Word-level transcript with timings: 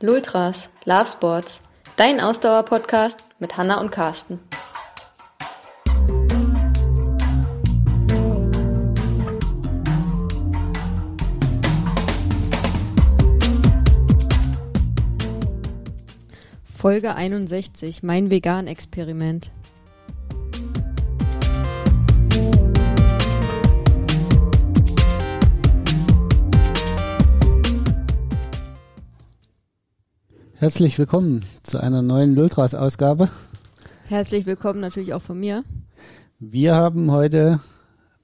Lultras, 0.00 0.70
Love 0.84 1.06
Sports, 1.06 1.60
dein 1.96 2.20
Ausdauer-Podcast 2.20 3.18
mit 3.40 3.56
Hanna 3.56 3.80
und 3.80 3.90
Carsten. 3.90 4.38
Folge 16.76 17.16
61, 17.16 18.04
mein 18.04 18.30
Vegan-Experiment. 18.30 19.50
Herzlich 30.60 30.98
willkommen 30.98 31.44
zu 31.62 31.78
einer 31.78 32.02
neuen 32.02 32.34
Lultras-Ausgabe. 32.34 33.28
Herzlich 34.08 34.44
willkommen 34.44 34.80
natürlich 34.80 35.14
auch 35.14 35.22
von 35.22 35.38
mir. 35.38 35.62
Wir 36.40 36.74
haben 36.74 37.12
heute 37.12 37.60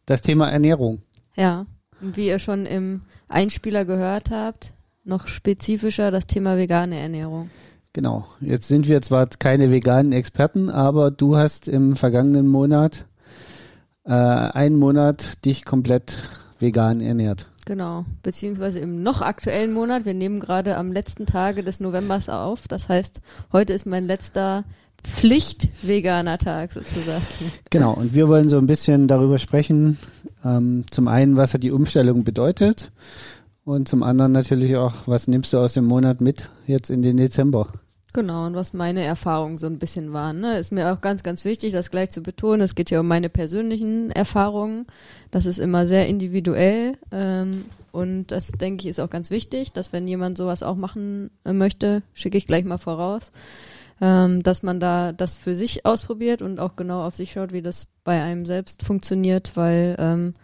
das 0.04 0.20
Thema 0.20 0.50
Ernährung. 0.50 1.00
Ja, 1.36 1.66
und 2.02 2.16
wie 2.16 2.26
ihr 2.26 2.40
schon 2.40 2.66
im 2.66 3.02
Einspieler 3.28 3.84
gehört 3.84 4.32
habt, 4.32 4.72
noch 5.04 5.28
spezifischer 5.28 6.10
das 6.10 6.26
Thema 6.26 6.56
vegane 6.58 6.98
Ernährung. 6.98 7.50
Genau. 7.92 8.26
Jetzt 8.40 8.66
sind 8.66 8.88
wir 8.88 9.00
zwar 9.00 9.28
keine 9.28 9.70
veganen 9.70 10.10
Experten, 10.10 10.70
aber 10.70 11.12
du 11.12 11.36
hast 11.36 11.68
im 11.68 11.94
vergangenen 11.94 12.48
Monat 12.48 13.04
äh, 14.02 14.10
einen 14.10 14.76
Monat 14.76 15.44
dich 15.44 15.64
komplett 15.64 16.18
vegan 16.58 17.00
ernährt. 17.00 17.46
Genau, 17.64 18.04
beziehungsweise 18.22 18.80
im 18.80 19.02
noch 19.02 19.22
aktuellen 19.22 19.72
Monat. 19.72 20.04
Wir 20.04 20.14
nehmen 20.14 20.40
gerade 20.40 20.76
am 20.76 20.92
letzten 20.92 21.24
Tage 21.24 21.64
des 21.64 21.80
Novembers 21.80 22.28
auf. 22.28 22.68
Das 22.68 22.88
heißt, 22.88 23.20
heute 23.52 23.72
ist 23.72 23.86
mein 23.86 24.04
letzter 24.04 24.64
Pflicht-veganer 25.02 26.38
Tag 26.38 26.72
sozusagen. 26.72 27.22
Genau, 27.70 27.92
und 27.92 28.14
wir 28.14 28.28
wollen 28.28 28.48
so 28.48 28.58
ein 28.58 28.66
bisschen 28.66 29.08
darüber 29.08 29.38
sprechen. 29.38 29.98
Ähm, 30.44 30.84
zum 30.90 31.08
einen, 31.08 31.36
was 31.36 31.54
hat 31.54 31.62
die 31.62 31.72
Umstellung 31.72 32.24
bedeutet 32.24 32.92
und 33.64 33.88
zum 33.88 34.02
anderen 34.02 34.32
natürlich 34.32 34.76
auch, 34.76 34.94
was 35.06 35.26
nimmst 35.26 35.52
du 35.52 35.58
aus 35.58 35.72
dem 35.72 35.86
Monat 35.86 36.20
mit 36.20 36.50
jetzt 36.66 36.90
in 36.90 37.02
den 37.02 37.16
Dezember? 37.16 37.68
Genau, 38.14 38.46
und 38.46 38.54
was 38.54 38.72
meine 38.72 39.02
Erfahrungen 39.02 39.58
so 39.58 39.66
ein 39.66 39.80
bisschen 39.80 40.12
waren. 40.12 40.40
Ne? 40.40 40.56
Ist 40.58 40.70
mir 40.70 40.92
auch 40.92 41.00
ganz, 41.00 41.24
ganz 41.24 41.44
wichtig, 41.44 41.72
das 41.72 41.90
gleich 41.90 42.10
zu 42.10 42.22
betonen. 42.22 42.60
Es 42.60 42.76
geht 42.76 42.88
ja 42.90 43.00
um 43.00 43.08
meine 43.08 43.28
persönlichen 43.28 44.12
Erfahrungen. 44.12 44.86
Das 45.32 45.46
ist 45.46 45.58
immer 45.58 45.88
sehr 45.88 46.06
individuell. 46.06 46.96
Ähm, 47.10 47.64
und 47.90 48.28
das, 48.28 48.52
denke 48.52 48.82
ich, 48.82 48.86
ist 48.90 49.00
auch 49.00 49.10
ganz 49.10 49.30
wichtig, 49.30 49.72
dass 49.72 49.92
wenn 49.92 50.06
jemand 50.06 50.38
sowas 50.38 50.62
auch 50.62 50.76
machen 50.76 51.32
äh, 51.44 51.52
möchte, 51.52 52.02
schicke 52.14 52.38
ich 52.38 52.46
gleich 52.46 52.64
mal 52.64 52.78
voraus, 52.78 53.32
ähm, 54.00 54.44
dass 54.44 54.62
man 54.62 54.78
da 54.78 55.10
das 55.10 55.34
für 55.34 55.56
sich 55.56 55.84
ausprobiert 55.84 56.40
und 56.40 56.60
auch 56.60 56.76
genau 56.76 57.02
auf 57.04 57.16
sich 57.16 57.32
schaut, 57.32 57.52
wie 57.52 57.62
das 57.62 57.88
bei 58.04 58.22
einem 58.22 58.46
selbst 58.46 58.84
funktioniert, 58.84 59.56
weil 59.56 59.96
ähm, 59.98 60.34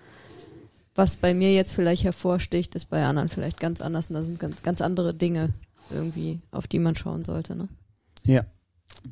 was 0.96 1.14
bei 1.14 1.34
mir 1.34 1.54
jetzt 1.54 1.72
vielleicht 1.72 2.02
hervorsticht, 2.02 2.74
ist 2.74 2.90
bei 2.90 3.04
anderen 3.04 3.28
vielleicht 3.28 3.60
ganz 3.60 3.80
anders. 3.80 4.08
Und 4.08 4.14
das 4.14 4.26
sind 4.26 4.40
ganz, 4.40 4.64
ganz 4.64 4.80
andere 4.80 5.14
Dinge, 5.14 5.50
irgendwie, 5.92 6.40
auf 6.50 6.66
die 6.66 6.78
man 6.78 6.96
schauen 6.96 7.24
sollte. 7.24 7.56
Ne? 7.56 7.68
Ja. 8.24 8.42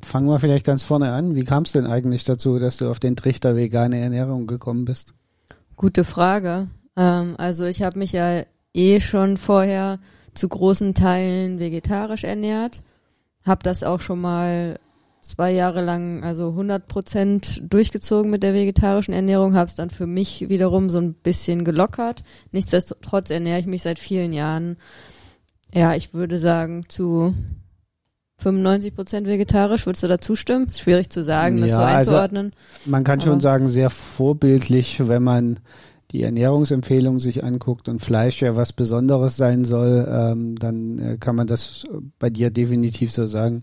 Fangen 0.02 0.28
wir 0.28 0.38
vielleicht 0.38 0.66
ganz 0.66 0.82
vorne 0.82 1.12
an. 1.12 1.34
Wie 1.34 1.44
kam 1.44 1.62
es 1.62 1.72
denn 1.72 1.86
eigentlich 1.86 2.24
dazu, 2.24 2.58
dass 2.58 2.76
du 2.76 2.90
auf 2.90 3.00
den 3.00 3.16
Trichter 3.16 3.56
vegane 3.56 3.98
Ernährung 4.00 4.46
gekommen 4.46 4.84
bist? 4.84 5.14
Gute 5.76 6.04
Frage. 6.04 6.68
Ähm, 6.96 7.36
also 7.38 7.64
ich 7.64 7.82
habe 7.82 7.98
mich 7.98 8.12
ja 8.12 8.42
eh 8.74 9.00
schon 9.00 9.36
vorher 9.38 9.98
zu 10.34 10.48
großen 10.48 10.94
Teilen 10.94 11.58
vegetarisch 11.58 12.24
ernährt, 12.24 12.82
habe 13.44 13.62
das 13.62 13.82
auch 13.82 14.00
schon 14.00 14.20
mal 14.20 14.78
zwei 15.20 15.52
Jahre 15.52 15.82
lang, 15.82 16.22
also 16.22 16.50
100 16.50 16.86
Prozent 16.86 17.62
durchgezogen 17.69 18.30
mit 18.30 18.42
der 18.42 18.54
vegetarischen 18.54 19.14
Ernährung, 19.14 19.54
habe 19.54 19.69
es 19.69 19.74
dann 19.74 19.91
für 19.91 20.06
mich 20.06 20.48
wiederum 20.48 20.91
so 20.91 20.98
ein 20.98 21.14
bisschen 21.14 21.64
gelockert. 21.64 22.22
Nichtsdestotrotz 22.53 23.30
ernähre 23.30 23.60
ich 23.60 23.66
mich 23.66 23.82
seit 23.82 23.98
vielen 23.98 24.32
Jahren 24.32 24.76
ja, 25.72 25.94
ich 25.94 26.14
würde 26.14 26.38
sagen 26.38 26.84
zu 26.88 27.34
95 28.38 28.94
Prozent 28.94 29.26
vegetarisch. 29.26 29.86
Würdest 29.86 30.04
du 30.04 30.08
da 30.08 30.18
zustimmen? 30.18 30.68
Ist 30.68 30.80
schwierig 30.80 31.10
zu 31.10 31.22
sagen, 31.22 31.60
das 31.60 31.70
ja, 31.70 31.76
so 31.76 31.82
also 31.82 31.98
einzuordnen. 31.98 32.52
Also 32.78 32.90
man 32.90 33.04
kann 33.04 33.20
schon 33.20 33.40
sagen, 33.40 33.68
sehr 33.68 33.90
vorbildlich, 33.90 35.08
wenn 35.08 35.22
man 35.22 35.58
die 36.12 36.22
Ernährungsempfehlung 36.22 37.18
sich 37.18 37.44
anguckt 37.44 37.88
und 37.88 38.00
Fleisch 38.00 38.40
ja 38.40 38.56
was 38.56 38.72
Besonderes 38.72 39.36
sein 39.36 39.64
soll, 39.64 40.08
ähm, 40.10 40.56
dann 40.56 40.98
äh, 40.98 41.16
kann 41.18 41.36
man 41.36 41.46
das 41.46 41.84
bei 42.18 42.30
dir 42.30 42.50
definitiv 42.50 43.12
so 43.12 43.26
sagen. 43.26 43.62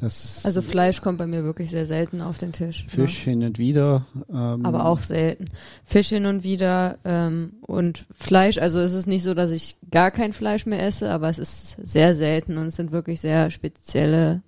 Das 0.00 0.44
also 0.46 0.62
Fleisch 0.62 1.02
kommt 1.02 1.18
bei 1.18 1.26
mir 1.26 1.44
wirklich 1.44 1.70
sehr 1.70 1.84
selten 1.84 2.22
auf 2.22 2.38
den 2.38 2.52
Tisch. 2.52 2.86
Fisch 2.88 3.18
ja. 3.18 3.32
hin 3.32 3.42
und 3.42 3.58
wieder. 3.58 4.06
Ähm, 4.30 4.64
Aber 4.64 4.86
auch 4.86 4.98
selten. 4.98 5.46
Fisch 5.84 6.08
hin 6.08 6.24
und 6.24 6.42
wieder 6.42 6.98
ähm, 7.04 7.52
und 7.60 8.06
Fleisch. 8.14 8.56
Also 8.56 8.80
es 8.80 8.94
ist 8.94 9.06
nicht 9.06 9.22
so, 9.22 9.34
dass 9.34 9.50
ich 9.50 9.76
gar 9.90 10.10
kein 10.10 10.32
Fleisch 10.32 10.64
mehr 10.64 10.82
esse, 10.82 11.10
aber 11.10 11.28
es 11.28 11.38
ist 11.38 11.76
sehr 11.86 12.14
selten 12.14 12.56
und 12.56 12.68
es 12.68 12.76
sind 12.76 12.92
wirklich 12.92 13.20
sehr 13.20 13.50
spezielle, 13.50 14.42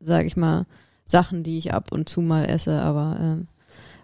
sage 0.00 0.26
ich 0.26 0.36
mal, 0.36 0.66
Sachen, 1.04 1.44
die 1.44 1.58
ich 1.58 1.72
ab 1.72 1.92
und 1.92 2.08
zu 2.08 2.20
mal 2.20 2.44
esse. 2.44 2.80
Aber 2.80 3.16
ähm, 3.20 3.48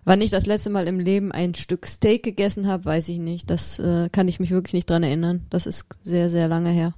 wann 0.05 0.21
ich 0.21 0.31
das 0.31 0.47
letzte 0.47 0.71
Mal 0.71 0.87
im 0.87 1.01
Leben 1.01 1.33
ein 1.33 1.55
Stück 1.55 1.87
Steak 1.87 2.23
gegessen 2.23 2.69
habe, 2.69 2.84
weiß 2.84 3.09
ich 3.09 3.19
nicht. 3.19 3.51
Das 3.51 3.81
äh, 3.81 4.09
kann 4.11 4.29
ich 4.29 4.39
mich 4.39 4.53
wirklich 4.53 4.75
nicht 4.75 4.89
dran 4.89 5.03
erinnern. 5.03 5.47
Das 5.51 5.67
ist 5.67 5.87
sehr, 6.03 6.31
sehr 6.31 6.47
lange 6.47 6.71
her. 6.71 6.95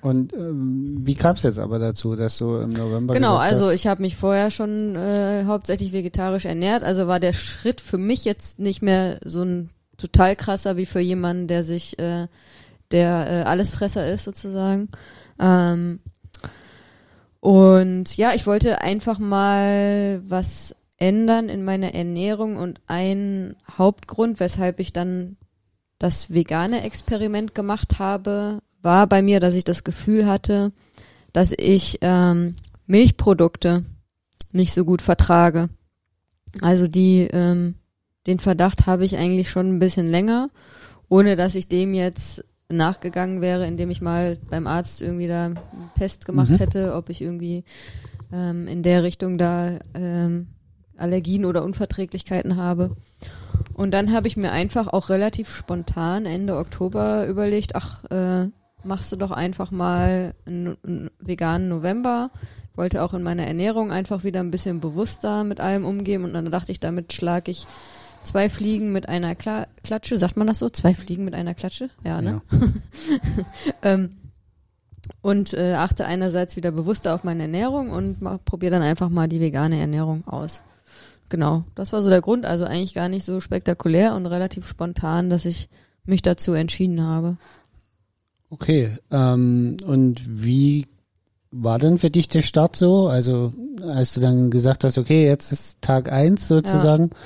Und 0.00 0.32
ähm, 0.32 1.02
wie 1.04 1.14
kam 1.14 1.36
es 1.36 1.42
jetzt 1.42 1.58
aber 1.58 1.78
dazu, 1.78 2.16
dass 2.16 2.38
du 2.38 2.56
im 2.56 2.70
November 2.70 3.14
Genau, 3.14 3.36
also 3.36 3.70
ich 3.70 3.86
habe 3.86 4.02
mich 4.02 4.16
vorher 4.16 4.50
schon 4.50 4.96
äh, 4.96 5.44
hauptsächlich 5.46 5.92
vegetarisch 5.92 6.44
ernährt, 6.44 6.82
also 6.82 7.06
war 7.06 7.20
der 7.20 7.32
Schritt 7.32 7.80
für 7.80 7.98
mich 7.98 8.24
jetzt 8.24 8.58
nicht 8.58 8.82
mehr 8.82 9.20
so 9.24 9.42
ein 9.42 9.70
total 9.96 10.36
krasser 10.36 10.76
wie 10.76 10.86
für 10.86 11.00
jemanden, 11.00 11.46
der 11.46 11.62
sich, 11.62 11.98
äh, 11.98 12.26
der 12.90 13.26
äh, 13.28 13.48
Allesfresser 13.48 14.12
ist 14.12 14.24
sozusagen. 14.24 14.88
Ähm, 15.38 16.00
und 17.40 18.16
ja, 18.16 18.34
ich 18.34 18.46
wollte 18.46 18.82
einfach 18.82 19.18
mal 19.18 20.22
was 20.26 20.76
ändern 20.98 21.48
in 21.48 21.64
meiner 21.64 21.94
Ernährung 21.94 22.56
und 22.56 22.80
ein 22.86 23.56
Hauptgrund, 23.76 24.38
weshalb 24.38 24.78
ich 24.78 24.92
dann 24.92 25.36
das 25.98 26.32
vegane 26.32 26.84
Experiment 26.84 27.54
gemacht 27.54 27.98
habe, 27.98 28.60
war 28.82 29.06
bei 29.06 29.22
mir, 29.22 29.40
dass 29.40 29.54
ich 29.54 29.64
das 29.64 29.84
Gefühl 29.84 30.26
hatte, 30.26 30.72
dass 31.32 31.52
ich 31.56 31.98
ähm, 32.02 32.56
Milchprodukte 32.86 33.84
nicht 34.52 34.74
so 34.74 34.84
gut 34.84 35.02
vertrage. 35.02 35.68
Also 36.60 36.86
die, 36.86 37.28
ähm, 37.32 37.76
den 38.26 38.38
Verdacht 38.38 38.86
habe 38.86 39.04
ich 39.04 39.16
eigentlich 39.16 39.50
schon 39.50 39.68
ein 39.68 39.78
bisschen 39.78 40.06
länger, 40.06 40.50
ohne 41.08 41.36
dass 41.36 41.54
ich 41.54 41.68
dem 41.68 41.94
jetzt 41.94 42.44
nachgegangen 42.68 43.40
wäre, 43.40 43.66
indem 43.66 43.90
ich 43.90 44.00
mal 44.00 44.38
beim 44.50 44.66
Arzt 44.66 45.00
irgendwie 45.00 45.28
da 45.28 45.46
einen 45.46 45.58
Test 45.96 46.26
gemacht 46.26 46.50
mhm. 46.50 46.56
hätte, 46.56 46.94
ob 46.94 47.08
ich 47.10 47.20
irgendwie 47.20 47.64
ähm, 48.32 48.66
in 48.66 48.82
der 48.82 49.02
Richtung 49.02 49.38
da 49.38 49.78
ähm, 49.94 50.48
Allergien 50.96 51.44
oder 51.44 51.64
Unverträglichkeiten 51.64 52.56
habe. 52.56 52.96
Und 53.74 53.92
dann 53.92 54.12
habe 54.12 54.28
ich 54.28 54.36
mir 54.36 54.52
einfach 54.52 54.88
auch 54.88 55.08
relativ 55.08 55.54
spontan 55.54 56.26
Ende 56.26 56.56
Oktober 56.56 57.26
überlegt, 57.26 57.74
ach, 57.74 58.04
äh, 58.10 58.48
machst 58.84 59.12
du 59.12 59.16
doch 59.16 59.30
einfach 59.30 59.70
mal 59.70 60.34
einen, 60.46 60.76
einen 60.84 61.10
veganen 61.18 61.68
November. 61.68 62.30
Ich 62.70 62.78
wollte 62.78 63.04
auch 63.04 63.14
in 63.14 63.22
meiner 63.22 63.46
Ernährung 63.46 63.92
einfach 63.92 64.24
wieder 64.24 64.40
ein 64.40 64.50
bisschen 64.50 64.80
bewusster 64.80 65.44
mit 65.44 65.60
allem 65.60 65.84
umgehen 65.84 66.24
und 66.24 66.32
dann 66.32 66.50
dachte 66.50 66.72
ich, 66.72 66.80
damit 66.80 67.12
schlage 67.12 67.50
ich 67.50 67.66
zwei 68.22 68.48
Fliegen 68.48 68.92
mit 68.92 69.08
einer 69.08 69.34
Kla 69.34 69.66
Klatsche. 69.82 70.16
Sagt 70.16 70.36
man 70.36 70.46
das 70.46 70.58
so? 70.58 70.70
Zwei 70.70 70.94
Fliegen 70.94 71.24
mit 71.24 71.34
einer 71.34 71.54
Klatsche? 71.54 71.90
Ja, 72.04 72.22
ne? 72.22 72.40
Ja. 72.50 72.58
ähm, 73.82 74.10
und 75.20 75.52
äh, 75.54 75.74
achte 75.74 76.06
einerseits 76.06 76.56
wieder 76.56 76.70
bewusster 76.70 77.14
auf 77.14 77.24
meine 77.24 77.42
Ernährung 77.42 77.90
und 77.90 78.18
probiere 78.44 78.72
dann 78.72 78.82
einfach 78.82 79.08
mal 79.08 79.28
die 79.28 79.40
vegane 79.40 79.78
Ernährung 79.78 80.26
aus. 80.26 80.62
Genau, 81.28 81.64
das 81.74 81.92
war 81.92 82.02
so 82.02 82.10
der 82.10 82.20
Grund. 82.20 82.44
Also 82.44 82.64
eigentlich 82.64 82.94
gar 82.94 83.08
nicht 83.08 83.24
so 83.24 83.40
spektakulär 83.40 84.14
und 84.14 84.26
relativ 84.26 84.66
spontan, 84.66 85.30
dass 85.30 85.44
ich 85.44 85.68
mich 86.04 86.22
dazu 86.22 86.52
entschieden 86.52 87.02
habe. 87.02 87.36
Okay, 88.52 88.98
ähm, 89.10 89.78
und 89.86 90.44
wie 90.44 90.86
war 91.50 91.78
denn 91.78 91.98
für 91.98 92.10
dich 92.10 92.28
der 92.28 92.42
Start 92.42 92.76
so? 92.76 93.08
Also 93.08 93.54
als 93.80 94.12
du 94.12 94.20
dann 94.20 94.50
gesagt 94.50 94.84
hast, 94.84 94.98
okay, 94.98 95.26
jetzt 95.26 95.52
ist 95.52 95.80
Tag 95.80 96.12
eins 96.12 96.48
sozusagen. 96.48 97.04
Ja. 97.04 97.16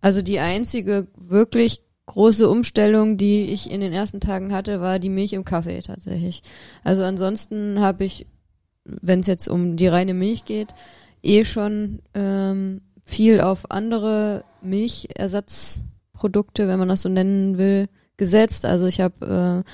Also 0.00 0.22
die 0.22 0.38
einzige 0.38 1.08
wirklich 1.16 1.82
große 2.06 2.48
Umstellung, 2.48 3.16
die 3.16 3.46
ich 3.46 3.68
in 3.68 3.80
den 3.80 3.92
ersten 3.92 4.20
Tagen 4.20 4.52
hatte, 4.52 4.80
war 4.80 5.00
die 5.00 5.08
Milch 5.08 5.32
im 5.32 5.44
Kaffee 5.44 5.82
tatsächlich. 5.82 6.44
Also 6.84 7.02
ansonsten 7.02 7.80
habe 7.80 8.04
ich, 8.04 8.28
wenn 8.84 9.18
es 9.18 9.26
jetzt 9.26 9.48
um 9.48 9.74
die 9.74 9.88
reine 9.88 10.14
Milch 10.14 10.44
geht, 10.44 10.68
eh 11.24 11.44
schon 11.44 11.98
ähm, 12.14 12.80
viel 13.04 13.40
auf 13.40 13.72
andere 13.72 14.44
Milchersatzprodukte, 14.62 16.68
wenn 16.68 16.78
man 16.78 16.90
das 16.90 17.02
so 17.02 17.08
nennen 17.08 17.58
will, 17.58 17.88
gesetzt. 18.16 18.64
Also 18.64 18.86
ich 18.86 19.00
habe 19.00 19.64
äh, 19.64 19.68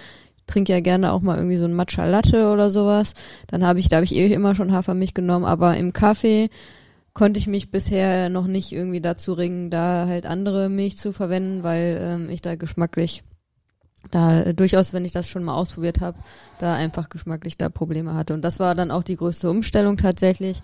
trinke 0.50 0.72
ja 0.72 0.80
gerne 0.80 1.12
auch 1.12 1.20
mal 1.20 1.36
irgendwie 1.36 1.56
so 1.56 1.64
ein 1.64 1.74
Matcha 1.74 2.04
Latte 2.04 2.50
oder 2.50 2.70
sowas. 2.70 3.14
Dann 3.46 3.66
habe 3.66 3.78
ich, 3.78 3.88
da 3.88 3.96
habe 3.96 4.04
ich 4.04 4.14
eh 4.14 4.32
immer 4.32 4.54
schon 4.54 4.72
Hafermilch 4.72 5.14
genommen, 5.14 5.44
aber 5.44 5.76
im 5.76 5.92
Kaffee 5.92 6.50
konnte 7.14 7.38
ich 7.38 7.46
mich 7.46 7.70
bisher 7.70 8.28
noch 8.28 8.46
nicht 8.46 8.72
irgendwie 8.72 9.00
dazu 9.00 9.32
ringen, 9.32 9.70
da 9.70 10.06
halt 10.06 10.26
andere 10.26 10.68
Milch 10.68 10.96
zu 10.96 11.12
verwenden, 11.12 11.62
weil 11.62 11.98
ähm, 12.00 12.30
ich 12.30 12.42
da 12.42 12.54
geschmacklich 12.56 13.22
da 14.10 14.40
äh, 14.40 14.54
durchaus, 14.54 14.92
wenn 14.92 15.04
ich 15.04 15.12
das 15.12 15.28
schon 15.28 15.44
mal 15.44 15.54
ausprobiert 15.54 16.00
habe, 16.00 16.18
da 16.58 16.74
einfach 16.74 17.08
geschmacklich 17.08 17.56
da 17.56 17.68
Probleme 17.68 18.14
hatte. 18.14 18.34
Und 18.34 18.42
das 18.42 18.58
war 18.58 18.74
dann 18.74 18.90
auch 18.90 19.02
die 19.02 19.16
größte 19.16 19.50
Umstellung 19.50 19.96
tatsächlich 19.96 20.60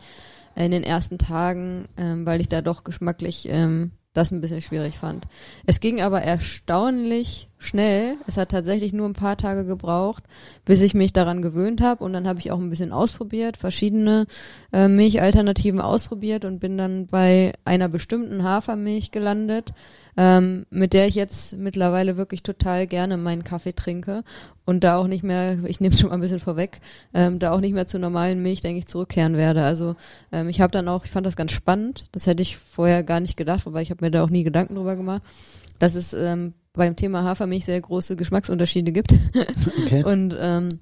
in 0.55 0.71
den 0.71 0.85
ersten 0.85 1.19
Tagen, 1.19 1.87
ähm, 1.97 2.25
weil 2.25 2.41
ich 2.41 2.49
da 2.49 2.63
doch 2.63 2.85
geschmacklich 2.85 3.47
ähm, 3.51 3.93
das 4.17 4.31
ein 4.31 4.41
bisschen 4.41 4.61
schwierig 4.61 4.99
fand. 4.99 5.27
Es 5.67 5.81
ging 5.81 6.01
aber 6.01 6.23
erstaunlich 6.23 7.49
schnell. 7.59 8.15
Es 8.27 8.37
hat 8.37 8.51
tatsächlich 8.51 8.93
nur 8.93 9.07
ein 9.09 9.15
paar 9.15 9.37
Tage 9.37 9.65
gebraucht, 9.65 10.25
bis 10.65 10.83
ich 10.83 10.95
mich 10.95 11.13
daran 11.13 11.43
gewöhnt 11.43 11.81
habe. 11.81 12.05
Und 12.05 12.13
dann 12.13 12.27
habe 12.27 12.39
ich 12.39 12.51
auch 12.51 12.59
ein 12.59 12.71
bisschen 12.71 12.93
ausprobiert, 12.93 13.57
verschiedene 13.57 14.27
äh, 14.73 14.89
Milchalternativen 14.89 15.81
ausprobiert 15.81 16.45
und 16.45 16.61
bin 16.61 16.79
dann 16.79 17.07
bei 17.07 17.53
einer 17.65 17.89
bestimmten 17.89 18.43
Hafermilch 18.43 19.11
gelandet, 19.11 19.73
ähm, 20.17 20.67
mit 20.71 20.93
der 20.93 21.07
ich 21.07 21.15
jetzt 21.15 21.57
mittlerweile 21.57 22.17
wirklich 22.17 22.43
total 22.43 22.87
gerne 22.87 23.17
meinen 23.17 23.45
Kaffee 23.45 23.75
trinke 23.75 24.25
und 24.65 24.83
da 24.83 24.97
auch 24.97 25.07
nicht 25.07 25.23
mehr, 25.23 25.59
ich 25.65 25.81
nehme 25.81 25.95
es 25.95 26.01
schon 26.01 26.09
mal 26.09 26.15
ein 26.15 26.21
bisschen 26.21 26.41
vorweg, 26.41 26.81
ähm, 27.15 27.39
da 27.39 27.53
auch 27.53 27.61
nicht 27.61 27.75
mehr 27.75 27.87
zur 27.87 28.01
normalen 28.01 28.43
Milch, 28.43 28.61
denke 28.61 28.79
ich, 28.79 28.87
zurückkehren 28.87 29.37
werde. 29.37 29.65
Also 29.65 29.97
ähm, 30.33 30.49
ich 30.49 30.61
habe 30.61 30.73
dann 30.73 30.89
auch, 30.89 31.05
ich 31.05 31.11
fand 31.11 31.27
das 31.27 31.37
ganz 31.37 31.53
spannend, 31.53 32.07
das 32.13 32.27
hätte 32.27 32.43
ich 32.43 32.57
vorher 32.57 33.03
gar 33.03 33.21
nicht 33.21 33.37
gedacht, 33.37 33.67
wobei 33.67 33.83
ich 33.83 33.91
habe 33.91 34.05
mir 34.05 34.11
da 34.11 34.25
auch 34.25 34.31
nie 34.31 34.45
Gedanken 34.45 34.75
drüber 34.75 34.97
gemacht, 34.97 35.23
dass 35.79 35.95
es 35.95 36.15
ähm, 36.15 36.55
beim 36.73 36.97
Thema 36.97 37.25
Hafermilch 37.25 37.65
sehr 37.65 37.81
große 37.81 38.17
Geschmacksunterschiede 38.17 38.93
gibt. 38.93 39.15
Okay. 39.85 40.05
und 40.05 40.37
ähm, 40.39 40.81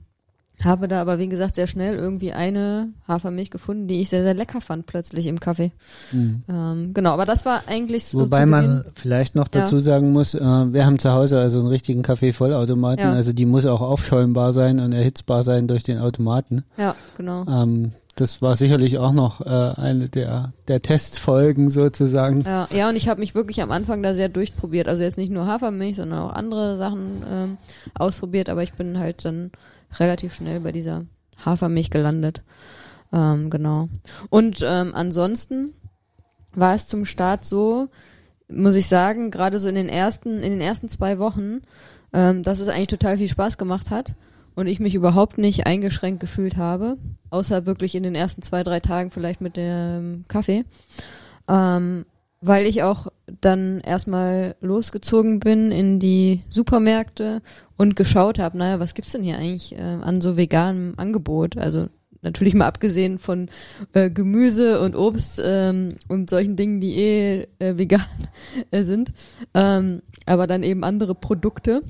habe 0.63 0.89
da 0.89 1.01
aber, 1.01 1.19
wie 1.19 1.29
gesagt, 1.29 1.57
sehr 1.57 1.67
schnell 1.67 1.97
irgendwie 1.97 2.33
eine 2.33 2.89
Hafermilch 3.09 3.51
gefunden, 3.51 3.89
die 3.89 4.01
ich 4.01 4.09
sehr, 4.09 4.23
sehr 4.23 4.35
lecker 4.35 4.61
fand 4.61 4.87
plötzlich 4.87 5.27
im 5.27 5.41
Kaffee. 5.41 5.73
Mhm. 6.13 6.43
Ähm, 6.49 6.95
genau, 6.95 7.11
aber 7.11 7.27
das 7.27 7.45
war 7.45 7.63
eigentlich 7.67 8.05
so. 8.05 8.21
Wobei 8.21 8.47
man 8.47 8.85
vielleicht 8.95 9.35
noch 9.35 9.49
dazu 9.49 9.77
ja. 9.77 9.83
sagen 9.83 10.13
muss, 10.13 10.35
äh, 10.35 10.41
wir 10.41 10.87
haben 10.87 10.99
zu 10.99 11.13
Hause 11.13 11.39
also 11.41 11.59
einen 11.59 11.69
richtigen 11.69 12.03
Kaffeevollautomaten, 12.03 13.05
ja. 13.05 13.13
also 13.13 13.33
die 13.33 13.47
muss 13.47 13.67
auch 13.67 13.83
aufschäumbar 13.83 14.53
sein 14.53 14.81
und 14.81 14.93
erhitzbar 14.93 15.43
sein 15.43 15.67
durch 15.67 15.83
den 15.83 15.99
Automaten. 15.99 16.65
Ja, 16.77 16.95
genau. 17.17 17.45
Ähm, 17.47 17.93
das 18.17 18.41
war 18.43 18.55
sicherlich 18.55 18.99
auch 18.99 19.13
noch 19.13 19.41
äh, 19.41 19.49
eine 19.49 20.09
der, 20.09 20.53
der 20.69 20.81
Testfolgen 20.81 21.71
sozusagen. 21.71 22.43
Ja, 22.43 22.69
ja 22.73 22.89
und 22.89 22.97
ich 22.97 23.09
habe 23.09 23.21
mich 23.21 23.35
wirklich 23.35 23.61
am 23.61 23.73
Anfang 23.73 24.03
da 24.03 24.15
sehr 24.15 24.29
durchprobiert. 24.29 24.89
Also 24.89 25.03
jetzt 25.03 25.19
nicht 25.19 25.33
nur 25.33 25.47
Hafermilch, 25.47 25.97
sondern 25.97 26.21
auch 26.21 26.33
andere 26.33 26.77
Sachen 26.77 27.25
ähm, 27.29 27.59
ausprobiert, 27.95 28.49
aber 28.49 28.63
ich 28.63 28.75
bin 28.75 28.99
halt 28.99 29.25
dann 29.25 29.51
relativ 30.01 30.35
schnell 30.35 30.61
bei 30.61 30.73
dieser 30.73 31.05
Hafermilch 31.45 31.91
gelandet. 31.91 32.43
Ähm, 33.13 33.51
genau. 33.51 33.89
Und 34.31 34.61
ähm, 34.67 34.93
ansonsten 34.95 35.75
war 36.55 36.75
es 36.75 36.87
zum 36.87 37.07
Start 37.07 37.45
so, 37.45 37.89
muss 38.49 38.75
ich 38.75 38.87
sagen, 38.87 39.31
gerade 39.31 39.59
so 39.59 39.69
in 39.69 39.75
den 39.75 39.89
ersten, 39.89 40.41
in 40.41 40.51
den 40.51 40.61
ersten 40.61 40.89
zwei 40.89 41.19
Wochen, 41.19 41.61
ähm, 42.13 42.43
dass 42.43 42.61
es 42.61 42.69
eigentlich 42.69 42.89
total 42.89 43.19
viel 43.19 43.29
Spaß 43.29 43.59
gemacht 43.59 43.91
hat 43.91 44.15
und 44.55 44.67
ich 44.67 44.81
mich 44.81 44.95
überhaupt 44.95 45.39
nicht 45.39 45.67
eingeschränkt 45.67 46.21
gefühlt 46.21 46.57
habe, 46.57 46.97
außer 47.31 47.67
wirklich 47.67 47.95
in 47.95 48.03
den 48.03 48.15
ersten 48.15 48.43
zwei, 48.43 48.63
drei 48.63 48.81
Tagen 48.81 49.11
vielleicht 49.11 49.41
mit 49.41 49.57
dem 49.57 50.25
Kaffee. 50.29 50.65
Ähm, 51.49 52.07
weil 52.41 52.67
ich 52.67 52.83
auch 52.83 53.09
dann 53.41 53.81
erstmal 53.81 54.57
losgezogen 54.61 55.41
bin 55.41 55.73
in 55.73 55.99
die 55.99 56.43
Supermärkte 56.51 57.43
und 57.77 57.97
geschaut 57.97 58.39
habe, 58.39 58.59
naja, 58.59 58.81
was 58.81 58.95
gibt's 58.95 59.13
denn 59.13 59.23
hier 59.23 59.39
eigentlich 59.39 59.77
äh, 59.77 59.81
an 59.81 60.21
so 60.21 60.37
veganem 60.37 60.95
Angebot? 60.97 61.57
Also 61.57 61.89
natürlich 62.23 62.55
mal 62.55 62.67
abgesehen 62.67 63.19
von 63.19 63.49
äh, 63.93 64.11
Gemüse 64.11 64.81
und 64.81 64.97
Obst 64.97 65.41
ähm, 65.45 65.97
und 66.09 66.31
solchen 66.31 66.57
Dingen, 66.57 66.81
die 66.81 66.97
eh 66.97 67.47
äh, 67.59 67.79
vegan 67.79 68.05
äh, 68.71 68.83
sind, 68.83 69.13
ähm, 69.55 70.03
aber 70.27 70.47
dann 70.47 70.63
eben 70.63 70.85
andere 70.85 71.15
Produkte, 71.15 71.83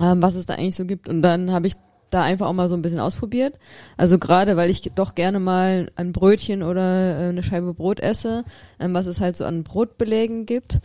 ähm, 0.00 0.22
was 0.22 0.34
es 0.34 0.46
da 0.46 0.54
eigentlich 0.54 0.76
so 0.76 0.84
gibt. 0.84 1.08
Und 1.08 1.22
dann 1.22 1.52
habe 1.52 1.66
ich 1.66 1.74
da 2.10 2.22
einfach 2.22 2.46
auch 2.46 2.52
mal 2.52 2.68
so 2.68 2.74
ein 2.74 2.82
bisschen 2.82 3.00
ausprobiert. 3.00 3.58
Also 3.96 4.18
gerade, 4.18 4.56
weil 4.56 4.70
ich 4.70 4.82
doch 4.94 5.14
gerne 5.14 5.40
mal 5.40 5.90
ein 5.96 6.12
Brötchen 6.12 6.62
oder 6.62 7.20
äh, 7.20 7.28
eine 7.28 7.42
Scheibe 7.42 7.74
Brot 7.74 8.00
esse, 8.00 8.44
ähm, 8.78 8.94
was 8.94 9.06
es 9.06 9.20
halt 9.20 9.36
so 9.36 9.44
an 9.44 9.64
Brotbelägen 9.64 10.46
gibt. 10.46 10.80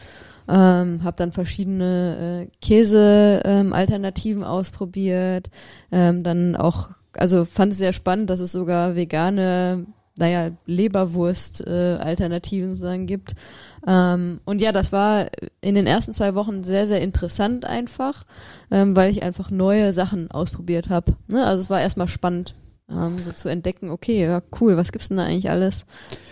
Ähm, 0.47 1.03
habe 1.03 1.17
dann 1.17 1.31
verschiedene 1.31 2.47
äh, 2.47 2.57
Käse-Alternativen 2.61 4.41
ähm, 4.41 4.47
ausprobiert. 4.47 5.49
Ähm, 5.91 6.23
dann 6.23 6.55
auch, 6.55 6.89
also 7.13 7.45
fand 7.45 7.73
es 7.73 7.79
sehr 7.79 7.93
spannend, 7.93 8.29
dass 8.29 8.39
es 8.39 8.51
sogar 8.51 8.95
vegane, 8.95 9.85
naja, 10.21 10.51
Leberwurst-Alternativen 10.67 12.69
äh, 12.69 12.73
sozusagen 12.73 13.07
gibt. 13.07 13.33
Ähm, 13.85 14.39
und 14.45 14.61
ja, 14.61 14.71
das 14.71 14.93
war 14.93 15.27
in 15.59 15.75
den 15.75 15.87
ersten 15.87 16.13
zwei 16.13 16.35
Wochen 16.35 16.63
sehr, 16.63 16.85
sehr 16.85 17.01
interessant 17.01 17.65
einfach, 17.65 18.25
ähm, 18.69 18.95
weil 18.95 19.09
ich 19.09 19.23
einfach 19.23 19.49
neue 19.49 19.91
Sachen 19.91 20.29
ausprobiert 20.31 20.89
habe. 20.89 21.15
Ne? 21.27 21.43
Also 21.45 21.63
es 21.63 21.71
war 21.71 21.81
erstmal 21.81 22.07
spannend, 22.07 22.53
ähm, 22.89 23.19
so 23.19 23.31
zu 23.31 23.49
entdecken, 23.49 23.89
okay, 23.89 24.23
ja, 24.23 24.43
cool, 24.61 24.77
was 24.77 24.91
gibt's 24.91 25.07
denn 25.07 25.17
da 25.17 25.25
eigentlich 25.25 25.49
alles? 25.49 25.85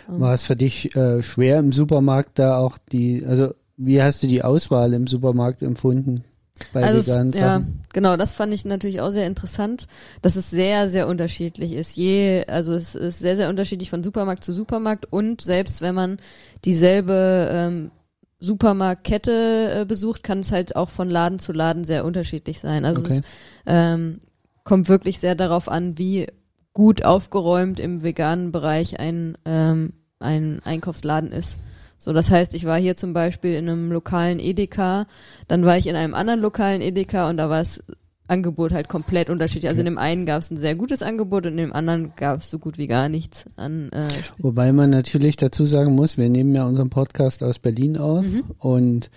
Ähm, 0.08 0.20
war 0.20 0.36
es 0.36 0.44
für 0.44 0.56
dich 0.56 0.96
äh, 0.96 1.24
schwer 1.24 1.58
im 1.58 1.72
Supermarkt 1.72 2.38
da 2.38 2.60
auch 2.60 2.78
die, 2.92 3.26
also 3.26 3.56
wie 3.76 4.04
hast 4.04 4.22
du 4.22 4.28
die 4.28 4.44
Auswahl 4.44 4.94
im 4.94 5.08
Supermarkt 5.08 5.64
empfunden? 5.64 6.24
Bei 6.74 6.84
also 6.84 7.06
veganen 7.06 7.30
es, 7.30 7.36
Ja, 7.36 7.64
genau, 7.94 8.18
das 8.18 8.34
fand 8.34 8.54
ich 8.54 8.66
natürlich 8.66 9.02
auch 9.02 9.12
sehr 9.12 9.28
interessant, 9.28 9.88
dass 10.22 10.36
es 10.36 10.50
sehr, 10.50 10.88
sehr 10.88 11.08
unterschiedlich 11.08 11.74
ist. 11.74 11.96
Je, 11.96 12.46
also 12.48 12.74
es 12.74 12.96
ist 12.96 13.20
sehr, 13.20 13.36
sehr 13.36 13.50
unterschiedlich 13.50 13.90
von 13.90 14.04
Supermarkt 14.04 14.44
zu 14.44 14.54
Supermarkt 14.54 15.12
und 15.12 15.42
selbst 15.42 15.82
wenn 15.82 15.96
man 15.96 16.18
dieselbe 16.66 17.50
ähm, 17.52 17.92
Supermarktkette 18.40 19.82
äh, 19.82 19.86
besucht, 19.86 20.24
kann 20.24 20.40
es 20.40 20.52
halt 20.52 20.76
auch 20.76 20.90
von 20.90 21.10
Laden 21.10 21.40
zu 21.40 21.52
Laden 21.52 21.84
sehr 21.84 22.06
unterschiedlich 22.06 22.60
sein. 22.60 22.86
Also 22.86 23.04
okay. 23.04 23.18
es 23.18 23.22
ähm, 23.66 24.22
kommt 24.64 24.88
wirklich 24.88 25.20
sehr 25.20 25.36
darauf 25.36 25.68
an, 25.68 25.98
wie 25.98 26.28
gut 26.74 27.04
aufgeräumt 27.04 27.80
im 27.80 28.04
veganen 28.04 28.52
Bereich 28.52 29.00
ein, 29.00 29.38
ähm, 29.46 29.94
ein 30.20 30.62
Einkaufsladen 30.64 31.32
ist. 31.32 31.60
So, 32.00 32.14
das 32.14 32.32
heißt, 32.32 32.56
ich 32.56 32.66
war 32.66 32.80
hier 32.80 32.96
zum 32.96 33.14
Beispiel 33.14 33.54
in 33.54 33.70
einem 33.70 33.92
lokalen 33.92 34.40
Edeka, 34.40 35.06
dann 35.48 35.66
war 35.66 35.78
ich 35.78 35.86
in 35.86 35.96
einem 35.96 36.14
anderen 36.16 36.40
lokalen 36.40 36.82
Edeka 36.82 37.30
und 37.30 37.38
da 37.38 37.50
war 37.50 37.60
es 37.60 37.84
Angebot 38.30 38.72
halt 38.72 38.88
komplett 38.88 39.30
unterschiedlich. 39.30 39.68
Also 39.68 39.82
in 39.82 39.86
dem 39.86 39.98
einen 39.98 40.26
gab 40.26 40.42
es 40.42 40.52
ein 40.52 40.58
sehr 40.58 40.76
gutes 40.76 41.02
Angebot 41.02 41.46
und 41.46 41.54
in 41.54 41.58
dem 41.58 41.74
anderen 41.74 42.14
gab 42.16 42.40
es 42.40 42.50
so 42.50 42.60
gut 42.60 42.78
wie 42.78 42.88
gar 42.88 43.10
nichts 43.10 43.46
an. 43.56 43.90
Äh, 43.92 44.08
Wobei 44.38 44.72
man 44.72 44.90
natürlich 44.92 45.36
dazu 45.36 45.66
sagen 45.66 45.96
muss, 45.96 46.18
wir 46.18 46.30
nehmen 46.30 46.54
ja 46.54 46.66
unseren 46.66 46.90
Podcast 46.90 47.44
aus 47.44 47.60
Berlin 47.60 47.98
auf 47.98 48.24
mhm. 48.24 48.44
und 48.60 49.10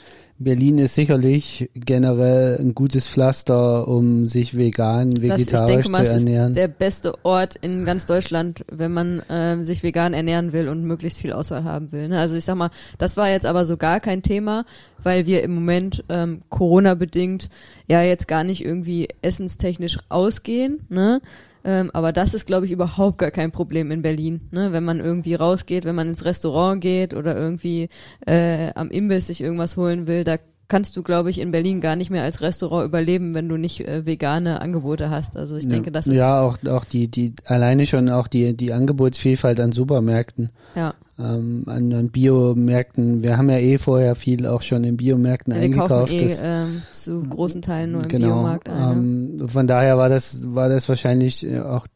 Berlin 0.43 0.79
ist 0.79 0.95
sicherlich 0.95 1.71
generell 1.75 2.59
ein 2.61 2.75
gutes 2.75 3.09
Pflaster, 3.09 3.89
um 3.89 4.29
sich 4.29 4.57
vegan, 4.57 5.21
vegetarisch 5.21 5.87
denke, 5.87 6.05
zu 6.05 6.13
ernähren. 6.13 6.53
Ist 6.53 6.57
der 6.57 6.69
beste 6.69 7.25
Ort 7.25 7.57
in 7.57 7.85
ganz 7.85 8.07
Deutschland, 8.07 8.65
wenn 8.71 8.93
man 8.93 9.21
äh, 9.21 9.63
sich 9.65 9.83
vegan 9.83 10.15
ernähren 10.15 10.53
will 10.53 10.69
und 10.69 10.85
möglichst 10.85 11.19
viel 11.19 11.33
Auswahl 11.33 11.65
haben 11.65 11.93
will. 11.93 12.09
Ne? 12.09 12.19
Also 12.19 12.37
ich 12.37 12.45
sag 12.45 12.57
mal, 12.57 12.71
das 12.99 13.17
war 13.17 13.29
jetzt 13.29 13.47
aber 13.47 13.65
so 13.65 13.77
gar 13.77 14.01
kein 14.01 14.23
Thema, 14.23 14.65
weil 15.03 15.27
wir 15.27 15.43
im 15.43 15.55
Moment 15.55 16.05
ähm, 16.09 16.43
Corona 16.49 16.95
bedingt 16.95 17.49
ja 17.87 18.03
jetzt 18.03 18.29
gar 18.29 18.45
nicht 18.45 18.65
irgendwie 18.65 19.09
essenstechnisch 19.23 19.99
ausgehen. 20.09 20.81
Ne? 20.89 21.21
Ähm, 21.65 21.91
aber 21.93 22.13
das 22.13 22.35
ist, 22.35 22.47
glaube 22.47 22.67
ich, 22.67 22.73
überhaupt 22.73 23.19
gar 23.19 23.31
kein 23.31 23.53
Problem 23.53 23.91
in 23.91 24.03
Berlin. 24.03 24.49
Ne? 24.51 24.73
Wenn 24.73 24.85
man 24.85 25.01
irgendwie 25.01 25.35
rausgeht, 25.35 25.85
wenn 25.85 25.95
man 25.95 26.09
ins 26.09 26.25
Restaurant 26.25 26.81
geht 26.81 27.15
oder 27.15 27.37
irgendwie 27.37 27.89
äh, 28.27 28.73
am 28.75 28.91
Imbiss 28.91 29.29
sich 29.29 29.41
irgendwas 29.41 29.77
holen 29.77 30.07
will, 30.07 30.25
da 30.25 30.39
kannst 30.73 30.97
du, 30.97 31.03
glaube 31.03 31.29
ich, 31.29 31.39
in 31.39 31.51
Berlin 31.51 31.83
gar 31.83 31.97
nicht 31.97 32.11
mehr 32.11 32.23
als 32.23 32.41
Restaurant 32.41 32.87
überleben, 32.87 33.35
wenn 33.35 33.47
du 33.47 33.59
nicht 33.59 33.87
äh, 33.87 34.07
vegane 34.07 34.63
Angebote 34.63 35.11
hast. 35.11 35.37
Also 35.37 35.57
ich 35.57 35.65
ja. 35.65 35.71
denke, 35.71 35.93
das 35.93 36.07
ist 36.07 36.17
ja 36.17 36.41
auch 36.41 36.57
auch 36.67 36.87
die 36.87 37.09
die 37.09 37.35
alleine 37.45 37.87
schon 37.87 38.09
auch 38.09 38.27
die 38.27 38.57
die 38.57 38.73
Angebotsvielfalt 38.73 39.61
an 39.61 39.73
Supermärkten. 39.73 40.51
Ja. 40.75 40.95
Ähm, 41.23 41.65
an, 41.67 41.93
an 41.93 42.11
Biomärkten. 42.11 43.23
Wir 43.23 43.37
haben 43.37 43.49
ja 43.49 43.59
eh 43.59 43.79
vorher 43.79 44.15
viel 44.15 44.47
auch 44.47 44.63
schon 44.63 44.83
in 44.83 44.97
Biomärkten 44.97 45.53
ja, 45.53 45.61
wir 45.61 45.65
eingekauft. 45.65 46.13
Wir 46.13 46.29
kaufen 46.29 46.45
eh, 46.45 46.65
ähm, 46.65 46.83
zu 46.91 47.23
großen 47.23 47.63
Teilen 47.63 47.93
nur 47.93 48.03
im 48.03 48.09
genau, 48.09 48.27
Biomarkt 48.29 48.69
ein. 48.69 49.39
Ähm, 49.41 49.49
von 49.49 49.67
daher 49.67 49.99
war 49.99 50.09
das 50.09 50.53
war 50.55 50.69
das 50.69 50.89
wahrscheinlich 50.89 51.47
äh, 51.47 51.61
auch 51.61 51.87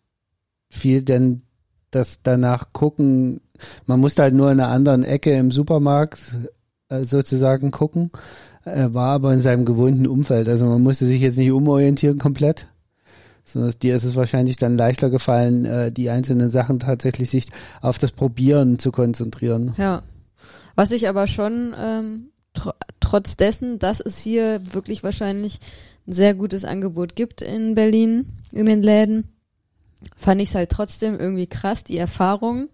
viel, 0.70 1.02
denn 1.02 1.42
das 1.90 2.20
danach 2.22 2.72
gucken. 2.72 3.40
Man 3.86 4.00
musste 4.00 4.22
halt 4.22 4.34
nur 4.34 4.52
in 4.52 4.60
einer 4.60 4.70
anderen 4.70 5.02
Ecke 5.02 5.32
im 5.32 5.50
Supermarkt 5.50 6.36
äh, 6.88 7.02
sozusagen 7.02 7.70
gucken 7.70 8.10
er 8.66 8.94
war 8.94 9.14
aber 9.14 9.32
in 9.32 9.40
seinem 9.40 9.64
gewohnten 9.64 10.06
Umfeld. 10.06 10.48
Also 10.48 10.66
man 10.66 10.82
musste 10.82 11.06
sich 11.06 11.20
jetzt 11.20 11.38
nicht 11.38 11.52
umorientieren 11.52 12.18
komplett, 12.18 12.66
sondern 13.46 13.72
dir 13.80 13.94
ist 13.94 14.04
es 14.04 14.16
wahrscheinlich 14.16 14.56
dann 14.56 14.76
leichter 14.76 15.08
gefallen, 15.08 15.64
äh, 15.64 15.92
die 15.92 16.10
einzelnen 16.10 16.50
Sachen 16.50 16.80
tatsächlich 16.80 17.30
sich 17.30 17.46
auf 17.80 17.96
das 17.96 18.12
Probieren 18.12 18.78
zu 18.78 18.92
konzentrieren. 18.92 19.72
Ja. 19.78 20.02
Was 20.74 20.90
ich 20.90 21.08
aber 21.08 21.26
schon 21.26 21.74
ähm, 21.78 22.28
tr 22.52 22.74
trotz 23.00 23.36
dessen, 23.36 23.78
dass 23.78 24.00
es 24.00 24.18
hier 24.18 24.60
wirklich 24.72 25.04
wahrscheinlich 25.04 25.60
ein 26.08 26.12
sehr 26.12 26.34
gutes 26.34 26.64
Angebot 26.64 27.14
gibt 27.14 27.40
in 27.40 27.76
Berlin 27.76 28.32
in 28.52 28.66
den 28.66 28.82
Läden, 28.82 29.28
fand 30.16 30.40
ich 30.40 30.48
es 30.48 30.54
halt 30.56 30.70
trotzdem 30.70 31.18
irgendwie 31.18 31.46
krass, 31.46 31.84
die 31.84 31.96
Erfahrung 31.96 32.68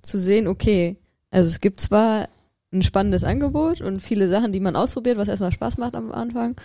zu 0.00 0.18
sehen, 0.18 0.48
okay, 0.48 0.96
also 1.30 1.48
es 1.48 1.60
gibt 1.60 1.80
zwar 1.80 2.28
ein 2.72 2.82
spannendes 2.82 3.24
Angebot 3.24 3.82
und 3.82 4.00
viele 4.00 4.28
Sachen, 4.28 4.52
die 4.52 4.60
man 4.60 4.74
ausprobiert, 4.74 5.18
was 5.18 5.28
erstmal 5.28 5.52
Spaß 5.52 5.78
macht 5.78 5.94
am 5.94 6.12
Anfang. 6.12 6.56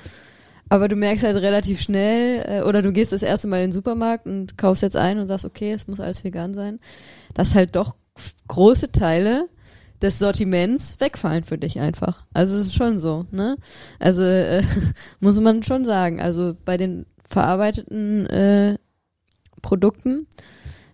Aber 0.70 0.88
du 0.88 0.96
merkst 0.96 1.24
halt 1.24 1.36
relativ 1.38 1.82
schnell, 1.82 2.44
äh, 2.48 2.62
oder 2.64 2.82
du 2.82 2.94
gehst 2.94 3.12
das 3.12 3.24
erste 3.24 3.48
Mal 3.48 3.58
in 3.58 3.68
den 3.68 3.72
Supermarkt 3.72 4.28
und 4.28 4.58
kaufst 4.58 4.84
jetzt 4.84 4.96
ein 4.96 5.20
und 5.20 5.28
sagst, 5.28 5.46
okay, 5.46 5.74
es 5.74 5.88
muss 5.88 6.00
alles 6.00 6.24
vegan 6.24 6.54
sein, 6.54 6.80
dass 7.34 7.56
halt 7.56 7.76
doch 7.76 7.96
große 8.48 8.92
Teile 8.92 9.48
des 10.02 10.20
Sortiments 10.20 11.00
wegfallen 11.00 11.44
für 11.44 11.58
dich 11.58 11.80
einfach. 11.80 12.26
Also 12.34 12.56
es 12.56 12.68
ist 12.68 12.76
schon 12.76 13.00
so, 13.00 13.26
ne? 13.32 13.58
Also 14.00 14.24
äh, 14.24 14.64
muss 15.20 15.40
man 15.40 15.64
schon 15.64 15.86
sagen. 15.86 16.22
Also 16.22 16.56
bei 16.66 16.78
den 16.78 17.06
verarbeiteten 17.28 18.28
äh, 18.28 18.78
Produkten 19.62 20.28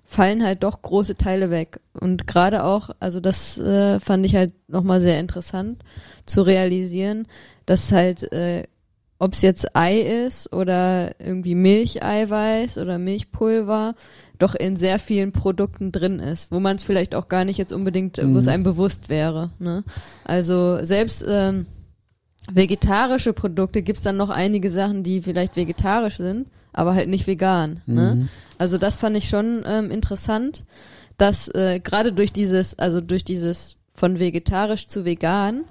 fallen 0.06 0.44
halt 0.44 0.64
doch 0.64 0.82
große 0.82 1.18
Teile 1.18 1.50
weg. 1.50 1.80
Und 1.94 2.28
gerade 2.28 2.64
auch, 2.64 2.92
also 3.00 3.20
das 3.20 3.58
äh, 3.60 4.00
fand 4.00 4.26
ich 4.26 4.36
halt 4.36 4.54
nochmal 4.68 5.00
sehr 5.00 5.20
interessant 5.20 5.84
zu 6.26 6.42
realisieren, 6.42 7.28
dass 7.66 7.92
halt, 7.92 8.32
äh, 8.32 8.64
ob 9.18 9.34
es 9.34 9.42
jetzt 9.42 9.76
Ei 9.76 10.00
ist 10.00 10.52
oder 10.52 11.20
irgendwie 11.20 11.56
Milcheiweiß 11.56 12.78
oder 12.78 12.98
Milchpulver, 12.98 13.96
doch 14.38 14.56
in 14.56 14.76
sehr 14.76 15.00
vielen 15.00 15.32
Produkten 15.32 15.92
drin 15.92 16.20
ist, 16.20 16.52
wo 16.52 16.60
man 16.60 16.76
es 16.76 16.84
vielleicht 16.84 17.16
auch 17.16 17.30
gar 17.30 17.46
nicht 17.46 17.58
jetzt 17.58 17.72
unbedingt, 17.72 18.18
mhm. 18.18 18.34
wo 18.34 18.40
es 18.40 18.46
mhm. 18.46 18.52
einem 18.52 18.64
bewusst 18.64 19.08
wäre. 19.08 19.52
Ne? 19.60 19.84
Also 20.26 20.84
selbst 20.84 21.24
ähm, 21.28 21.66
vegetarische 22.52 23.34
Produkte 23.34 23.82
gibt's 23.82 24.04
dann 24.04 24.18
noch 24.18 24.30
einige 24.30 24.70
Sachen, 24.70 25.04
die 25.04 25.22
vielleicht 25.22 25.56
vegetarisch 25.56 26.18
sind, 26.18 26.48
aber 26.74 26.94
halt 26.94 27.08
nicht 27.08 27.28
vegan. 27.28 27.82
Ne? 27.86 28.16
Mhm. 28.16 28.30
Also 28.58 28.78
das 28.78 28.98
fand 28.98 29.16
ich 29.16 29.30
schon 29.30 29.64
ähm, 29.66 29.92
interessant, 29.92 30.66
dass 31.18 31.48
äh, 31.48 31.80
gerade 31.80 32.12
durch 32.12 32.34
dieses, 32.34 32.78
also 32.78 33.00
durch 33.00 33.24
dieses 33.24 33.78
von 33.94 34.20
vegetarisch 34.20 34.88
zu 34.88 35.06
vegan 35.06 35.64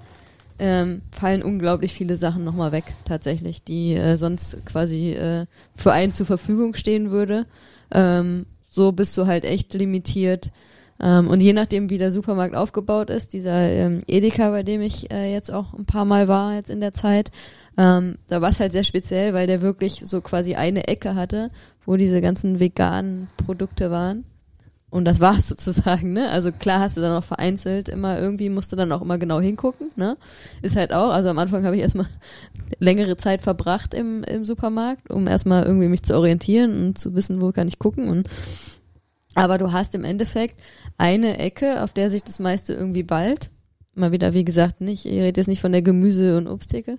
ähm, 0.59 1.01
fallen 1.11 1.43
unglaublich 1.43 1.93
viele 1.93 2.17
Sachen 2.17 2.43
nochmal 2.43 2.71
weg, 2.71 2.85
tatsächlich, 3.05 3.63
die 3.63 3.93
äh, 3.93 4.15
sonst 4.15 4.65
quasi 4.65 5.11
äh, 5.11 5.45
für 5.75 5.91
einen 5.91 6.13
zur 6.13 6.25
Verfügung 6.25 6.75
stehen 6.75 7.11
würde. 7.11 7.45
Ähm, 7.91 8.45
so 8.69 8.91
bist 8.91 9.17
du 9.17 9.25
halt 9.25 9.45
echt 9.45 9.73
limitiert. 9.73 10.51
Ähm, 10.99 11.27
und 11.27 11.41
je 11.41 11.53
nachdem, 11.53 11.89
wie 11.89 11.97
der 11.97 12.11
Supermarkt 12.11 12.55
aufgebaut 12.55 13.09
ist, 13.09 13.33
dieser 13.33 13.69
ähm, 13.69 14.01
Edeka, 14.07 14.49
bei 14.49 14.63
dem 14.63 14.81
ich 14.81 15.11
äh, 15.11 15.31
jetzt 15.31 15.51
auch 15.51 15.73
ein 15.73 15.85
paar 15.85 16.05
Mal 16.05 16.27
war 16.27 16.55
jetzt 16.55 16.69
in 16.69 16.79
der 16.79 16.93
Zeit, 16.93 17.31
ähm, 17.77 18.17
da 18.27 18.41
war 18.41 18.49
es 18.49 18.59
halt 18.59 18.71
sehr 18.71 18.83
speziell, 18.83 19.33
weil 19.33 19.47
der 19.47 19.61
wirklich 19.61 20.01
so 20.05 20.21
quasi 20.21 20.55
eine 20.55 20.87
Ecke 20.87 21.15
hatte, 21.15 21.51
wo 21.85 21.97
diese 21.97 22.21
ganzen 22.21 22.59
veganen 22.59 23.27
Produkte 23.45 23.91
waren. 23.91 24.23
Und 24.89 25.05
das 25.05 25.19
war's 25.19 25.47
sozusagen, 25.49 26.13
ne? 26.13 26.29
Also 26.29 26.51
klar 26.51 26.79
hast 26.79 26.97
du 26.97 27.01
dann 27.01 27.17
auch 27.17 27.23
vereinzelt 27.23 27.89
immer 27.89 28.19
irgendwie 28.19 28.49
musst 28.49 28.71
du 28.71 28.75
dann 28.75 28.91
auch 28.91 29.01
immer 29.01 29.17
genau 29.17 29.39
hingucken, 29.39 29.91
ne? 29.95 30.17
Ist 30.61 30.75
halt 30.75 30.93
auch, 30.93 31.09
also 31.09 31.29
am 31.29 31.39
Anfang 31.39 31.65
habe 31.65 31.75
ich 31.75 31.81
erstmal 31.81 32.07
längere 32.79 33.17
Zeit 33.17 33.41
verbracht 33.41 33.93
im, 33.93 34.23
im 34.23 34.45
Supermarkt, 34.45 35.09
um 35.09 35.27
erstmal 35.27 35.63
irgendwie 35.63 35.87
mich 35.87 36.03
zu 36.03 36.15
orientieren 36.15 36.87
und 36.87 36.97
zu 36.97 37.15
wissen, 37.15 37.41
wo 37.41 37.51
kann 37.51 37.67
ich 37.67 37.79
gucken 37.79 38.09
und 38.09 38.27
aber 39.37 39.57
du 39.57 39.73
hast 39.73 39.93
im 39.95 40.05
Endeffekt 40.05 40.61
eine 40.97 41.39
Ecke, 41.39 41.83
auf 41.83 41.91
der 41.91 42.09
sich 42.09 42.23
das 42.23 42.39
meiste 42.39 42.73
irgendwie 42.73 43.03
ballt 43.03 43.51
mal 43.95 44.11
wieder, 44.11 44.33
wie 44.33 44.45
gesagt, 44.45 44.81
nicht, 44.81 45.05
ihr 45.05 45.23
redet 45.23 45.37
jetzt 45.37 45.47
nicht 45.47 45.61
von 45.61 45.71
der 45.71 45.81
Gemüse- 45.81 46.37
und 46.37 46.47
Obsttheke. 46.47 46.97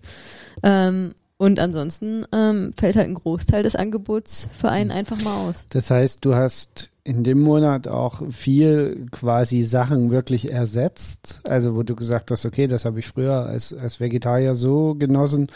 Ähm, 0.62 1.12
und 1.38 1.58
ansonsten 1.58 2.24
ähm, 2.32 2.72
fällt 2.76 2.96
halt 2.96 3.08
ein 3.08 3.14
Großteil 3.14 3.62
des 3.62 3.76
Angebots 3.76 4.48
für 4.56 4.70
einen 4.70 4.90
einfach 4.90 5.22
mal 5.22 5.48
aus. 5.48 5.66
Das 5.70 5.90
heißt, 5.90 6.24
du 6.24 6.34
hast 6.34 6.90
in 7.04 7.22
dem 7.22 7.40
Monat 7.40 7.86
auch 7.86 8.22
viel 8.30 9.06
quasi 9.12 9.62
Sachen 9.62 10.10
wirklich 10.10 10.50
ersetzt. 10.50 11.40
Also 11.44 11.76
wo 11.76 11.82
du 11.82 11.94
gesagt 11.94 12.30
hast, 12.30 12.46
okay, 12.46 12.66
das 12.66 12.84
habe 12.84 12.98
ich 12.98 13.06
früher 13.06 13.46
als, 13.46 13.72
als 13.72 14.00
Vegetarier 14.00 14.54
so 14.54 14.94
genossen, 14.94 15.48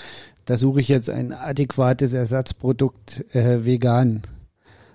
da 0.44 0.56
suche 0.56 0.80
ich 0.80 0.88
jetzt 0.88 1.10
ein 1.10 1.32
adäquates 1.32 2.12
Ersatzprodukt 2.12 3.24
äh, 3.34 3.64
vegan. 3.64 4.22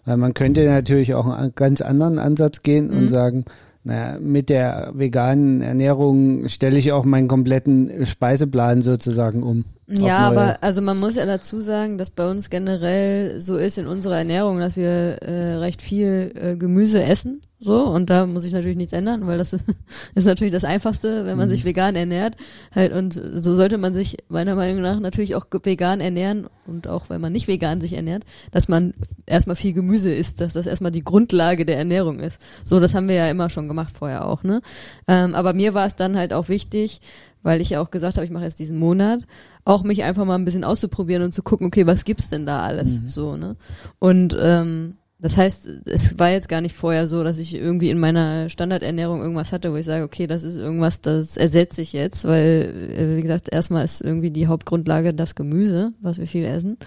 Weil 0.06 0.18
man 0.18 0.34
könnte 0.34 0.66
natürlich 0.66 1.14
auch 1.16 1.26
einen 1.26 1.56
ganz 1.56 1.82
anderen 1.82 2.20
Ansatz 2.20 2.62
gehen 2.62 2.88
mhm. 2.88 2.98
und 2.98 3.08
sagen, 3.08 3.46
naja, 3.84 4.18
mit 4.20 4.50
der 4.50 4.94
veganen 4.96 5.62
Ernährung 5.62 6.48
stelle 6.48 6.78
ich 6.78 6.92
auch 6.92 7.06
meinen 7.06 7.28
kompletten 7.28 8.06
Speiseplan 8.06 8.82
sozusagen 8.82 9.44
um. 9.44 9.66
Ja, 9.88 10.18
aber 10.18 10.64
also 10.64 10.82
man 10.82 11.00
muss 11.00 11.16
ja 11.16 11.26
dazu 11.28 11.60
sagen, 11.60 12.00
dass 12.00 12.10
bei 12.10 12.28
uns 12.28 12.50
generell 12.50 13.40
so 13.40 13.56
ist 13.56 13.78
in 13.78 13.86
unserer 13.86 14.18
Ernährung, 14.18 14.60
dass 14.60 14.76
wir 14.76 15.22
äh, 15.22 15.56
recht 15.58 15.82
viel 15.82 16.32
äh, 16.36 16.56
Gemüse 16.56 17.04
essen. 17.04 17.42
So, 17.60 17.86
und 17.86 18.10
da 18.10 18.26
muss 18.26 18.44
ich 18.44 18.52
natürlich 18.52 18.78
nichts 18.78 18.94
ändern, 18.94 19.28
weil 19.28 19.38
das 19.38 19.54
ist 20.16 20.26
natürlich 20.26 20.52
das 20.52 20.64
Einfachste, 20.64 21.26
wenn 21.26 21.38
man 21.38 21.48
mhm. 21.48 21.52
sich 21.52 21.66
vegan 21.66 21.96
ernährt. 21.96 22.36
Halt, 22.74 22.94
und 22.94 23.14
so 23.14 23.54
sollte 23.54 23.78
man 23.78 23.94
sich 23.94 24.18
meiner 24.28 24.56
Meinung 24.56 24.82
nach 24.82 25.00
natürlich 25.00 25.36
auch 25.36 25.46
vegan 25.64 26.02
ernähren 26.02 26.48
und 26.66 26.88
auch 26.88 27.10
wenn 27.10 27.22
man 27.22 27.32
nicht 27.32 27.48
vegan 27.48 27.80
sich 27.80 27.94
ernährt, 27.94 28.24
dass 28.52 28.68
man 28.68 28.94
erstmal 29.26 29.56
viel 29.56 29.74
Gemüse 29.74 30.12
isst, 30.12 30.42
dass 30.42 30.54
das 30.54 30.66
erstmal 30.66 30.92
die 30.92 31.04
Grundlage 31.04 31.66
der 31.66 31.78
Ernährung 31.78 32.20
ist. 32.20 32.42
So, 32.64 32.80
das 32.80 32.96
haben 32.96 33.08
wir 33.08 33.16
ja 33.16 33.30
immer 33.30 33.50
schon 33.50 33.68
gemacht 33.68 33.98
vorher 33.98 34.28
auch, 34.28 34.44
ne? 34.44 34.62
Ähm, 35.08 35.36
aber 35.36 35.54
mir 35.54 35.74
war 35.74 35.86
es 35.86 35.96
dann 35.96 36.18
halt 36.18 36.34
auch 36.34 36.50
wichtig, 36.50 37.02
weil 37.46 37.62
ich 37.62 37.70
ja 37.70 37.80
auch 37.80 37.92
gesagt 37.92 38.18
habe, 38.18 38.26
ich 38.26 38.32
mache 38.32 38.44
jetzt 38.44 38.58
diesen 38.58 38.80
Monat, 38.80 39.22
auch 39.66 39.84
mich 39.84 40.04
einfach 40.04 40.26
mal 40.26 40.34
ein 40.34 40.46
bisschen 40.46 40.64
auszuprobieren 40.64 41.22
und 41.22 41.32
zu 41.32 41.44
gucken, 41.44 41.68
okay, 41.68 41.86
was 41.86 42.04
gibt's 42.04 42.28
denn 42.28 42.48
da 42.48 42.62
alles? 42.62 43.00
Mhm. 43.00 43.08
So, 43.08 43.38
ne? 43.38 43.56
Und 44.00 44.36
ähm, 44.40 44.96
das 45.20 45.38
heißt, 45.38 45.70
es 45.86 46.18
war 46.18 46.32
jetzt 46.32 46.50
gar 46.50 46.62
nicht 46.62 46.76
vorher 46.76 47.06
so, 47.06 47.24
dass 47.24 47.38
ich 47.38 47.54
irgendwie 47.54 47.92
in 47.92 48.00
meiner 48.00 48.50
Standardernährung 48.50 49.22
irgendwas 49.22 49.52
hatte, 49.52 49.72
wo 49.72 49.76
ich 49.76 49.86
sage, 49.86 50.04
okay, 50.04 50.26
das 50.26 50.42
ist 50.42 50.56
irgendwas, 50.56 51.02
das 51.02 51.38
ersetze 51.38 51.84
ich 51.84 51.94
jetzt, 51.94 52.26
weil, 52.26 52.92
äh, 52.98 53.18
wie 53.18 53.22
gesagt, 53.22 53.54
erstmal 53.54 53.86
ist 53.86 54.02
irgendwie 54.02 54.32
die 54.32 54.48
Hauptgrundlage 54.48 55.14
das 55.14 55.36
Gemüse, 55.36 55.94
was 56.02 56.18
wir 56.18 56.26
viel 56.26 56.46
essen. 56.46 56.78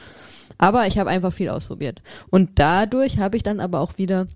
Aber 0.59 0.89
ich 0.89 0.99
habe 0.99 1.09
einfach 1.09 1.33
viel 1.33 1.51
ausprobiert. 1.51 2.03
Und 2.31 2.59
dadurch 2.59 3.19
habe 3.19 3.37
ich 3.37 3.45
dann 3.45 3.61
aber 3.61 3.79
auch 3.79 3.97
wieder 3.97 4.27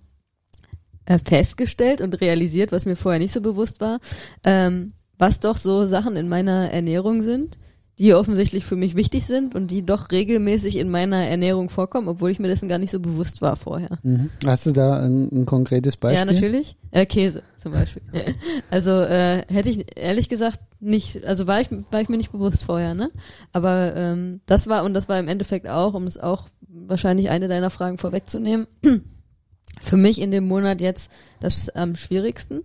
äh, 1.04 1.18
festgestellt 1.18 2.00
und 2.00 2.20
realisiert, 2.20 2.70
was 2.70 2.86
mir 2.86 2.94
vorher 2.94 3.18
nicht 3.18 3.32
so 3.32 3.40
bewusst 3.40 3.80
war, 3.80 3.98
ähm, 4.44 4.92
was 5.22 5.38
doch 5.38 5.56
so 5.56 5.84
Sachen 5.84 6.16
in 6.16 6.28
meiner 6.28 6.72
Ernährung 6.72 7.22
sind, 7.22 7.56
die 7.96 8.12
offensichtlich 8.12 8.64
für 8.64 8.74
mich 8.74 8.96
wichtig 8.96 9.24
sind 9.24 9.54
und 9.54 9.70
die 9.70 9.86
doch 9.86 10.10
regelmäßig 10.10 10.74
in 10.74 10.90
meiner 10.90 11.24
Ernährung 11.24 11.68
vorkommen, 11.68 12.08
obwohl 12.08 12.32
ich 12.32 12.40
mir 12.40 12.48
dessen 12.48 12.68
gar 12.68 12.78
nicht 12.78 12.90
so 12.90 12.98
bewusst 12.98 13.40
war 13.40 13.54
vorher. 13.54 13.98
Mhm. 14.02 14.30
Hast 14.44 14.66
du 14.66 14.72
da 14.72 14.98
ein, 14.98 15.28
ein, 15.30 15.46
konkretes 15.46 15.96
Beispiel? 15.96 16.18
Ja, 16.18 16.24
natürlich. 16.24 16.76
Äh, 16.90 17.06
Käse 17.06 17.44
zum 17.56 17.70
Beispiel. 17.70 18.02
also 18.70 18.90
äh, 18.90 19.44
hätte 19.46 19.68
ich 19.68 19.96
ehrlich 19.96 20.28
gesagt 20.28 20.58
nicht, 20.80 21.24
also 21.24 21.46
war 21.46 21.60
ich, 21.60 21.68
war 21.70 22.00
ich 22.00 22.08
mir 22.08 22.16
nicht 22.16 22.32
bewusst 22.32 22.64
vorher, 22.64 22.94
ne? 22.94 23.12
Aber 23.52 23.94
ähm, 23.94 24.40
das 24.46 24.66
war, 24.66 24.82
und 24.82 24.92
das 24.92 25.08
war 25.08 25.20
im 25.20 25.28
Endeffekt 25.28 25.68
auch, 25.68 25.94
um 25.94 26.08
es 26.08 26.18
auch 26.18 26.48
wahrscheinlich 26.66 27.30
eine 27.30 27.46
deiner 27.46 27.70
Fragen 27.70 27.98
vorwegzunehmen, 27.98 28.66
für 29.80 29.96
mich 29.96 30.20
in 30.20 30.32
dem 30.32 30.48
Monat 30.48 30.80
jetzt 30.80 31.12
das 31.38 31.68
am 31.68 31.94
schwierigsten, 31.94 32.64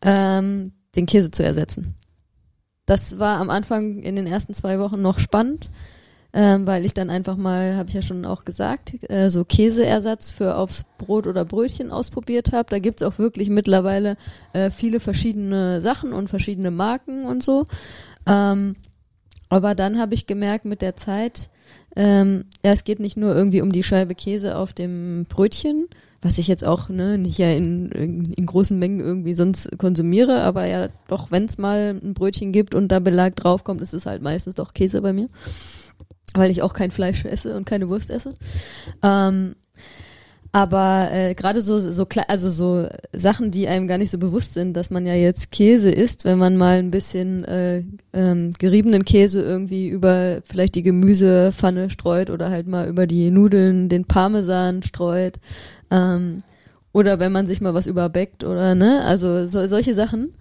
ähm, 0.00 0.72
den 0.94 1.06
Käse 1.06 1.30
zu 1.30 1.42
ersetzen. 1.42 1.94
Das 2.86 3.18
war 3.18 3.40
am 3.40 3.50
Anfang 3.50 4.02
in 4.02 4.16
den 4.16 4.26
ersten 4.26 4.54
zwei 4.54 4.78
Wochen 4.78 5.00
noch 5.00 5.18
spannend, 5.18 5.70
ähm, 6.32 6.66
weil 6.66 6.84
ich 6.84 6.94
dann 6.94 7.10
einfach 7.10 7.36
mal, 7.36 7.76
habe 7.76 7.88
ich 7.88 7.94
ja 7.94 8.02
schon 8.02 8.24
auch 8.24 8.44
gesagt, 8.44 8.94
äh, 9.10 9.28
so 9.28 9.44
Käseersatz 9.44 10.30
für 10.30 10.56
aufs 10.56 10.84
Brot 10.98 11.26
oder 11.26 11.44
Brötchen 11.44 11.90
ausprobiert 11.90 12.52
habe. 12.52 12.70
Da 12.70 12.78
gibt's 12.78 13.02
auch 13.02 13.18
wirklich 13.18 13.50
mittlerweile 13.50 14.16
äh, 14.52 14.70
viele 14.70 14.98
verschiedene 14.98 15.80
Sachen 15.80 16.12
und 16.12 16.28
verschiedene 16.28 16.70
Marken 16.70 17.26
und 17.26 17.42
so. 17.42 17.66
Ähm, 18.26 18.76
aber 19.48 19.74
dann 19.74 19.98
habe 19.98 20.14
ich 20.14 20.26
gemerkt 20.26 20.64
mit 20.64 20.80
der 20.80 20.96
Zeit, 20.96 21.50
ähm, 21.94 22.46
ja, 22.64 22.72
es 22.72 22.84
geht 22.84 23.00
nicht 23.00 23.18
nur 23.18 23.34
irgendwie 23.34 23.60
um 23.60 23.70
die 23.70 23.82
Scheibe 23.82 24.14
Käse 24.14 24.56
auf 24.56 24.72
dem 24.72 25.26
Brötchen, 25.28 25.88
was 26.22 26.38
ich 26.38 26.46
jetzt 26.46 26.64
auch 26.64 26.88
ne, 26.88 27.18
nicht 27.18 27.38
ja 27.38 27.50
in, 27.50 27.90
in 27.90 28.46
großen 28.46 28.78
Mengen 28.78 29.00
irgendwie 29.00 29.34
sonst 29.34 29.76
konsumiere, 29.76 30.42
aber 30.42 30.64
ja 30.66 30.88
doch, 31.08 31.32
wenn 31.32 31.44
es 31.44 31.58
mal 31.58 31.98
ein 32.00 32.14
Brötchen 32.14 32.52
gibt 32.52 32.76
und 32.76 32.88
da 32.88 33.00
Belag 33.00 33.34
draufkommt, 33.34 33.82
ist 33.82 33.92
es 33.92 34.06
halt 34.06 34.22
meistens 34.22 34.54
doch 34.54 34.72
Käse 34.72 35.02
bei 35.02 35.12
mir, 35.12 35.26
weil 36.34 36.52
ich 36.52 36.62
auch 36.62 36.74
kein 36.74 36.92
Fleisch 36.92 37.24
esse 37.24 37.56
und 37.56 37.66
keine 37.66 37.88
Wurst 37.88 38.08
esse. 38.08 38.34
Ähm, 39.02 39.56
aber 40.54 41.08
äh, 41.10 41.34
gerade 41.34 41.62
so 41.62 41.78
so 41.78 42.06
also 42.28 42.50
so 42.50 42.86
Sachen, 43.14 43.50
die 43.50 43.66
einem 43.66 43.88
gar 43.88 43.96
nicht 43.96 44.10
so 44.10 44.18
bewusst 44.18 44.52
sind, 44.52 44.76
dass 44.76 44.90
man 44.90 45.06
ja 45.06 45.14
jetzt 45.14 45.50
Käse 45.50 45.90
isst, 45.90 46.26
wenn 46.26 46.36
man 46.38 46.58
mal 46.58 46.78
ein 46.78 46.90
bisschen 46.90 47.44
äh, 47.44 47.82
ähm, 48.12 48.52
geriebenen 48.58 49.06
Käse 49.06 49.40
irgendwie 49.40 49.88
über 49.88 50.40
vielleicht 50.44 50.74
die 50.74 50.82
Gemüsepfanne 50.82 51.88
streut 51.88 52.28
oder 52.28 52.50
halt 52.50 52.66
mal 52.66 52.86
über 52.86 53.06
die 53.06 53.30
Nudeln 53.30 53.88
den 53.88 54.04
Parmesan 54.04 54.82
streut 54.82 55.38
ähm, 55.92 56.38
oder 56.92 57.20
wenn 57.20 57.32
man 57.32 57.46
sich 57.46 57.60
mal 57.60 57.74
was 57.74 57.86
überbeckt 57.86 58.44
oder 58.44 58.74
ne, 58.74 59.02
also 59.04 59.46
so, 59.46 59.66
solche 59.66 59.94
Sachen. 59.94 60.34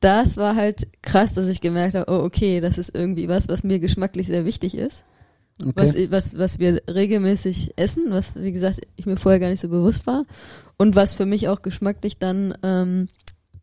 Das 0.00 0.36
war 0.36 0.56
halt 0.56 0.88
krass, 1.02 1.32
dass 1.32 1.48
ich 1.48 1.62
gemerkt 1.62 1.94
habe, 1.94 2.12
oh 2.12 2.24
okay, 2.24 2.60
das 2.60 2.76
ist 2.76 2.94
irgendwie 2.94 3.28
was, 3.28 3.48
was 3.48 3.62
mir 3.62 3.78
geschmacklich 3.78 4.26
sehr 4.26 4.44
wichtig 4.44 4.76
ist. 4.76 5.04
okay. 5.60 5.72
was, 5.74 6.10
was, 6.10 6.38
was 6.38 6.58
wir 6.58 6.82
regelmäßig 6.86 7.72
essen, 7.76 8.10
was, 8.10 8.34
wie 8.36 8.52
gesagt, 8.52 8.80
ich 8.96 9.06
mir 9.06 9.16
vorher 9.16 9.40
gar 9.40 9.48
nicht 9.48 9.60
so 9.60 9.68
bewusst 9.68 10.06
war. 10.06 10.26
Und 10.76 10.96
was 10.96 11.14
für 11.14 11.24
mich 11.24 11.48
auch 11.48 11.62
geschmacklich 11.62 12.18
dann 12.18 12.54
ähm, 12.62 13.08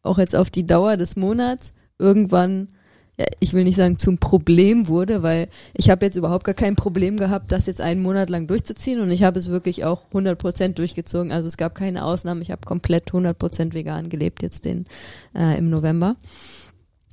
auch 0.02 0.18
jetzt 0.18 0.36
auf 0.36 0.50
die 0.50 0.66
Dauer 0.66 0.98
des 0.98 1.16
Monats 1.16 1.74
irgendwann 2.00 2.70
ja, 3.18 3.26
ich 3.40 3.54
will 3.54 3.64
nicht 3.64 3.76
sagen 3.76 4.00
zum 4.00 4.18
Problem 4.18 4.88
wurde, 4.88 5.22
weil 5.22 5.50
ich 5.74 5.90
habe 5.90 6.06
jetzt 6.06 6.16
überhaupt 6.16 6.46
gar 6.46 6.56
kein 6.56 6.76
Problem 6.76 7.18
gehabt, 7.18 7.52
das 7.52 7.68
jetzt 7.68 7.82
einen 7.82 8.02
Monat 8.02 8.30
lang 8.30 8.48
durchzuziehen 8.48 9.02
und 9.02 9.12
ich 9.12 9.24
habe 9.24 9.38
es 9.38 9.50
wirklich 9.50 9.86
auch 9.86 10.02
100% 10.12 10.74
durchgezogen. 10.74 11.32
Also 11.32 11.48
es 11.48 11.58
gab 11.58 11.76
keine 11.76 12.06
Ausnahmen. 12.06 12.42
Ich 12.42 12.52
habe 12.52 12.66
komplett 12.66 13.12
100% 13.12 13.74
vegan 13.74 14.10
gelebt 14.10 14.42
jetzt 14.42 14.66
den 14.66 14.86
äh, 15.36 15.58
im 15.58 15.70
November. 15.70 16.16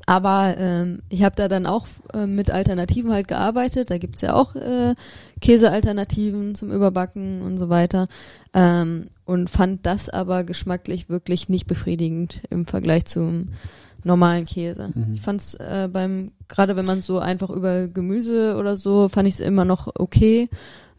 Aber 0.06 0.56
ähm, 0.58 1.02
ich 1.08 1.22
habe 1.22 1.36
da 1.36 1.46
dann 1.46 1.66
auch 1.66 1.86
äh, 2.14 2.26
mit 2.26 2.50
Alternativen 2.50 3.12
halt 3.12 3.28
gearbeitet. 3.28 3.90
Da 3.90 3.98
gibt's 3.98 4.22
ja 4.22 4.34
auch 4.34 4.56
äh, 4.56 4.94
Käsealternativen 5.40 6.54
zum 6.54 6.72
Überbacken 6.72 7.42
und 7.42 7.58
so 7.58 7.68
weiter. 7.68 8.08
Ähm, 8.54 9.06
und 9.24 9.50
fand 9.50 9.86
das 9.86 10.08
aber 10.08 10.44
geschmacklich 10.44 11.08
wirklich 11.08 11.48
nicht 11.48 11.66
befriedigend 11.66 12.42
im 12.50 12.66
Vergleich 12.66 13.04
zum 13.04 13.50
normalen 14.04 14.46
Käse. 14.46 14.90
Mhm. 14.94 15.14
Ich 15.14 15.20
fand's 15.20 15.54
äh, 15.54 15.88
beim, 15.92 16.32
gerade 16.48 16.76
wenn 16.76 16.84
man 16.84 17.02
so 17.02 17.18
einfach 17.18 17.50
über 17.50 17.88
Gemüse 17.88 18.56
oder 18.58 18.76
so, 18.76 19.08
fand 19.08 19.28
ich 19.28 19.34
es 19.34 19.40
immer 19.40 19.64
noch 19.64 19.88
okay. 19.98 20.48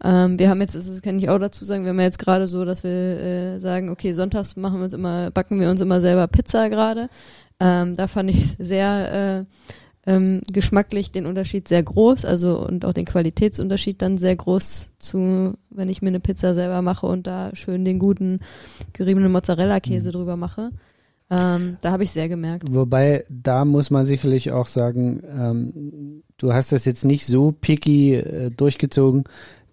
Ähm, 0.03 0.39
wir 0.39 0.49
haben 0.49 0.61
jetzt, 0.61 0.75
das 0.75 1.01
kann 1.01 1.17
ich 1.17 1.29
auch 1.29 1.39
dazu 1.39 1.63
sagen, 1.63 1.83
wir 1.83 1.89
haben 1.89 1.99
jetzt 1.99 2.19
gerade 2.19 2.47
so, 2.47 2.65
dass 2.65 2.83
wir 2.83 2.91
äh, 2.91 3.59
sagen, 3.59 3.89
okay, 3.89 4.13
sonntags 4.13 4.55
machen 4.55 4.79
wir 4.79 4.85
uns 4.85 4.93
immer, 4.93 5.29
backen 5.31 5.59
wir 5.59 5.69
uns 5.69 5.81
immer 5.81 6.01
selber 6.01 6.27
Pizza 6.27 6.69
gerade. 6.69 7.09
Ähm, 7.59 7.95
da 7.95 8.07
fand 8.07 8.31
ich 8.31 8.55
sehr 8.57 9.45
äh, 10.05 10.11
ähm, 10.11 10.41
geschmacklich 10.51 11.11
den 11.11 11.27
Unterschied 11.27 11.67
sehr 11.67 11.83
groß, 11.83 12.25
also 12.25 12.65
und 12.65 12.85
auch 12.85 12.93
den 12.93 13.05
Qualitätsunterschied 13.05 14.01
dann 14.01 14.17
sehr 14.17 14.35
groß 14.35 14.93
zu, 14.97 15.53
wenn 15.69 15.89
ich 15.89 16.01
mir 16.01 16.07
eine 16.07 16.19
Pizza 16.19 16.55
selber 16.55 16.81
mache 16.81 17.05
und 17.05 17.27
da 17.27 17.51
schön 17.53 17.85
den 17.85 17.99
guten 17.99 18.39
geriebenen 18.93 19.31
Mozzarella-Käse 19.31 20.09
mhm. 20.09 20.13
drüber 20.13 20.37
mache. 20.37 20.71
Ähm, 21.31 21.77
da 21.81 21.91
habe 21.91 22.03
ich 22.03 22.11
sehr 22.11 22.27
gemerkt. 22.27 22.65
Wobei, 22.69 23.23
da 23.29 23.63
muss 23.63 23.89
man 23.89 24.05
sicherlich 24.05 24.51
auch 24.51 24.67
sagen, 24.67 25.23
ähm, 25.25 26.23
du 26.37 26.53
hast 26.53 26.73
das 26.73 26.83
jetzt 26.83 27.05
nicht 27.05 27.25
so 27.25 27.53
picky 27.53 28.15
äh, 28.15 28.51
durchgezogen, 28.51 29.23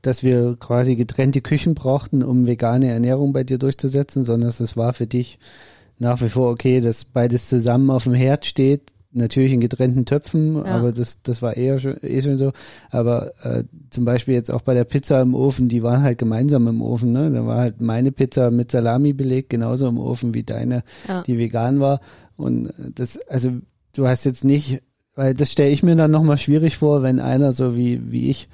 dass 0.01 0.23
wir 0.23 0.57
quasi 0.61 0.95
getrennte 0.95 1.41
Küchen 1.41 1.75
brauchten, 1.75 2.23
um 2.23 2.47
vegane 2.47 2.87
Ernährung 2.93 3.33
bei 3.33 3.43
dir 3.43 3.59
durchzusetzen, 3.59 4.23
sondern 4.23 4.51
es 4.51 4.77
war 4.77 4.95
für 4.95 5.09
dich 5.09 5.41
nach 5.99 6.23
wie 6.23 6.29
vor 6.29 6.49
okay, 6.49 6.81
dass 6.81 7.05
beides 7.05 7.49
zusammen 7.49 7.91
auf 7.91 8.05
dem 8.05 8.15
Herd 8.15 8.47
steht. 8.47 8.83
Natürlich 9.11 9.53
in 9.53 9.61
getrennten 9.61 10.05
Töpfen, 10.05 10.57
ja. 10.57 10.65
aber 10.65 10.93
das, 10.93 11.23
das 11.23 11.41
war 11.41 11.57
eher 11.57 11.79
schon, 11.79 11.97
eh 12.03 12.21
schon 12.21 12.37
so. 12.37 12.53
Aber 12.91 13.33
äh, 13.43 13.65
zum 13.89 14.05
Beispiel 14.05 14.35
jetzt 14.35 14.51
auch 14.51 14.61
bei 14.61 14.75
der 14.75 14.85
Pizza 14.85 15.23
im 15.23 15.35
Ofen, 15.35 15.71
die 15.71 15.83
waren 15.83 16.03
halt 16.03 16.19
gemeinsam 16.19 16.69
im 16.69 16.83
Ofen. 16.83 17.13
Ne? 17.13 17.31
Da 17.31 17.47
war 17.47 17.57
halt 17.57 17.81
meine 17.81 18.13
Pizza 18.13 18.51
mit 18.51 18.71
Salami 18.71 19.15
belegt, 19.15 19.49
genauso 19.49 19.89
im 19.89 19.99
Ofen 19.99 20.35
wie 20.35 20.43
deine, 20.43 20.83
ja. 21.09 21.23
die 21.23 21.39
vegan 21.39 21.81
war. 21.81 22.01
Und 22.37 22.73
das, 22.95 23.19
also 23.29 23.53
du 23.95 24.07
hast 24.07 24.25
jetzt 24.25 24.45
nicht 24.45 24.83
weil 25.19 25.35
das 25.35 25.51
stelle 25.51 25.71
ich 25.71 25.83
mir 25.83 25.97
dann 25.97 26.13
nochmal 26.13 26.39
schwierig 26.39 26.77
vor, 26.77 27.03
wenn 27.03 27.19
einer 27.19 27.53
so 27.53 27.75
wie, 27.75 28.01
wie 28.13 28.31
ich 28.31 28.49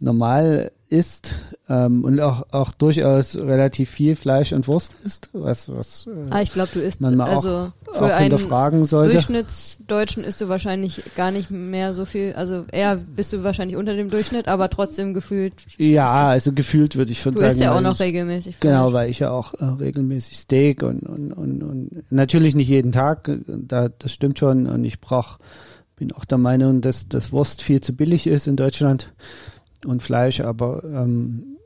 normal 0.00 0.72
isst 0.88 1.34
ähm, 1.68 2.04
und 2.04 2.18
auch, 2.20 2.46
auch 2.52 2.72
durchaus 2.72 3.36
relativ 3.36 3.90
viel 3.90 4.16
Fleisch 4.16 4.54
und 4.54 4.66
Wurst 4.66 4.94
isst, 5.04 5.28
was, 5.34 5.68
was 5.68 6.06
äh, 6.06 6.30
ah, 6.30 6.40
ich 6.40 6.54
glaube, 6.54 6.70
du 6.72 6.80
isst 6.80 7.02
man 7.02 7.16
mal 7.16 7.28
also 7.28 7.70
auch, 7.88 7.94
für 7.94 8.14
auch 8.14 8.18
hinterfragen 8.18 8.86
sollte. 8.86 9.12
Durchschnittsdeutschen 9.12 10.24
isst 10.24 10.40
du 10.40 10.48
wahrscheinlich 10.48 11.02
gar 11.16 11.30
nicht 11.30 11.50
mehr 11.50 11.92
so 11.92 12.06
viel, 12.06 12.32
also 12.32 12.64
eher 12.72 12.96
bist 12.96 13.34
du 13.34 13.44
wahrscheinlich 13.44 13.76
unter 13.76 13.94
dem 13.94 14.08
Durchschnitt, 14.08 14.48
aber 14.48 14.70
trotzdem 14.70 15.12
gefühlt. 15.12 15.52
Ja, 15.76 16.28
also 16.28 16.52
gefühlt 16.52 16.96
würde 16.96 17.12
ich 17.12 17.20
schon 17.20 17.34
du 17.34 17.40
sagen. 17.40 17.50
Du 17.50 17.54
isst 17.56 17.62
ja 17.62 17.76
auch 17.76 17.82
noch 17.82 18.00
regelmäßig 18.00 18.56
Fleisch. 18.56 18.72
Genau, 18.72 18.94
weil 18.94 19.10
ich 19.10 19.18
ja 19.18 19.32
auch 19.32 19.52
äh, 19.52 19.64
regelmäßig 19.66 20.38
Steak 20.38 20.82
und, 20.82 21.00
und, 21.00 21.34
und, 21.34 21.62
und 21.62 22.04
natürlich 22.08 22.54
nicht 22.54 22.68
jeden 22.68 22.92
Tag, 22.92 23.30
da, 23.46 23.90
das 23.90 24.14
stimmt 24.14 24.38
schon 24.38 24.66
und 24.66 24.82
ich 24.82 24.98
brauche 24.98 25.36
bin 25.96 26.12
auch 26.12 26.24
der 26.24 26.38
Meinung, 26.38 26.82
dass 26.82 27.08
das 27.08 27.32
Wurst 27.32 27.62
viel 27.62 27.80
zu 27.80 27.96
billig 27.96 28.26
ist 28.26 28.46
in 28.46 28.56
Deutschland 28.56 29.12
und 29.84 30.02
Fleisch, 30.02 30.40
aber 30.40 30.84
ähm, 30.84 31.56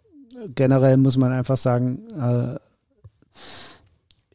generell 0.55 0.97
muss 0.97 1.16
man 1.16 1.33
einfach 1.33 1.57
sagen, 1.57 2.03
äh, 2.19 2.59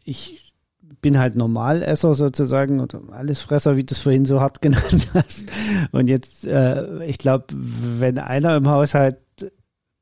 ich 0.04 0.54
bin 1.02 1.20
halt 1.20 1.36
Normalesser 1.36 2.14
sozusagen 2.16 2.80
oder 2.80 3.00
Allesfresser, 3.12 3.78
wie 3.78 3.84
du 3.84 3.94
es 3.94 4.02
vorhin 4.02 4.26
so 4.26 4.42
hart 4.42 4.62
genannt 4.64 5.08
hast. 5.14 5.46
Und 5.92 6.08
jetzt, 6.08 6.46
äh, 6.46 7.06
ich 7.06 7.18
glaube, 7.18 7.46
wenn 7.52 8.18
einer 8.20 8.56
im 8.56 8.68
Haushalt 8.68 9.18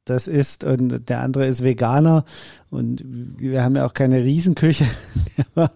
das 0.05 0.27
ist 0.27 0.63
und 0.63 1.09
der 1.09 1.21
andere 1.21 1.45
ist 1.45 1.63
Veganer 1.63 2.25
und 2.69 3.03
wir 3.05 3.63
haben 3.63 3.75
ja 3.75 3.85
auch 3.85 3.93
keine 3.93 4.23
Riesenküche, 4.23 4.85
der 5.37 5.45
wir 5.55 5.71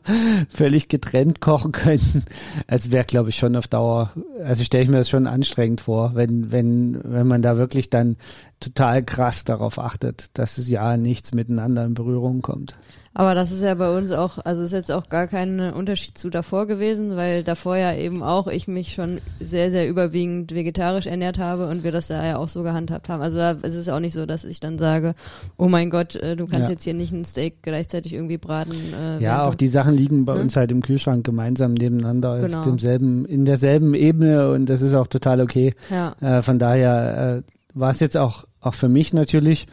völlig 0.49 0.89
getrennt 0.89 1.41
kochen 1.41 1.71
könnten. 1.71 2.23
Also 2.65 2.91
wäre, 2.91 3.05
glaube 3.05 3.29
ich, 3.29 3.35
schon 3.35 3.55
auf 3.55 3.67
Dauer, 3.67 4.11
also 4.43 4.63
stelle 4.63 4.83
ich 4.83 4.89
mir 4.89 4.97
das 4.97 5.09
schon 5.09 5.27
anstrengend 5.27 5.81
vor, 5.81 6.15
wenn, 6.15 6.51
wenn, 6.51 6.99
wenn 7.03 7.27
man 7.27 7.41
da 7.41 7.57
wirklich 7.57 7.89
dann 7.89 8.17
total 8.59 9.03
krass 9.03 9.45
darauf 9.45 9.79
achtet, 9.79 10.37
dass 10.37 10.57
es 10.57 10.69
ja 10.69 10.97
nichts 10.97 11.33
miteinander 11.33 11.85
in 11.85 11.93
Berührung 11.93 12.41
kommt. 12.41 12.75
Aber 13.17 13.33
das 13.33 13.51
ist 13.51 13.63
ja 13.63 13.73
bei 13.73 13.97
uns 13.97 14.11
auch, 14.11 14.37
also 14.45 14.61
ist 14.61 14.73
jetzt 14.73 14.91
auch 14.91 15.09
gar 15.09 15.25
kein 15.25 15.59
Unterschied 15.73 16.15
zu 16.19 16.29
davor 16.29 16.67
gewesen, 16.67 17.15
weil 17.15 17.43
davor 17.43 17.75
ja 17.75 17.95
eben 17.95 18.21
auch 18.21 18.45
ich 18.45 18.67
mich 18.67 18.93
schon 18.93 19.17
sehr, 19.39 19.71
sehr 19.71 19.89
überwiegend 19.89 20.53
vegetarisch 20.53 21.07
ernährt 21.07 21.39
habe 21.39 21.67
und 21.67 21.83
wir 21.83 21.91
das 21.91 22.05
da 22.05 22.23
ja 22.23 22.37
auch 22.37 22.47
so 22.47 22.61
gehandhabt 22.61 23.09
haben. 23.09 23.23
Also 23.23 23.39
da 23.39 23.53
ist 23.53 23.73
es 23.73 23.89
auch 23.89 23.99
nicht 23.99 24.13
so, 24.13 24.27
dass 24.27 24.45
ich 24.45 24.59
dann 24.59 24.77
sage, 24.77 25.15
oh 25.57 25.67
mein 25.67 25.89
Gott, 25.89 26.15
äh, 26.15 26.35
du 26.35 26.45
kannst 26.45 26.67
ja. 26.67 26.73
jetzt 26.73 26.83
hier 26.83 26.93
nicht 26.93 27.11
ein 27.11 27.25
Steak 27.25 27.63
gleichzeitig 27.63 28.13
irgendwie 28.13 28.37
braten. 28.37 28.75
Äh, 28.93 29.23
ja, 29.23 29.47
auch 29.47 29.55
die 29.55 29.67
Sachen 29.67 29.97
liegen 29.97 30.25
bei 30.25 30.35
hm? 30.35 30.41
uns 30.41 30.55
halt 30.55 30.71
im 30.71 30.83
Kühlschrank 30.83 31.25
gemeinsam 31.25 31.73
nebeneinander 31.73 32.39
genau. 32.39 32.59
auf 32.59 32.65
demselben, 32.65 33.25
in 33.25 33.45
derselben 33.45 33.95
Ebene 33.95 34.51
und 34.51 34.67
das 34.67 34.83
ist 34.83 34.93
auch 34.93 35.07
total 35.07 35.41
okay. 35.41 35.73
Ja. 35.89 36.13
Äh, 36.21 36.43
von 36.43 36.59
daher 36.59 37.43
äh, 37.47 37.51
war 37.73 37.89
es 37.89 37.99
jetzt 37.99 38.15
auch, 38.15 38.43
auch 38.61 38.75
für 38.75 38.89
mich 38.89 39.11
natürlich, 39.11 39.65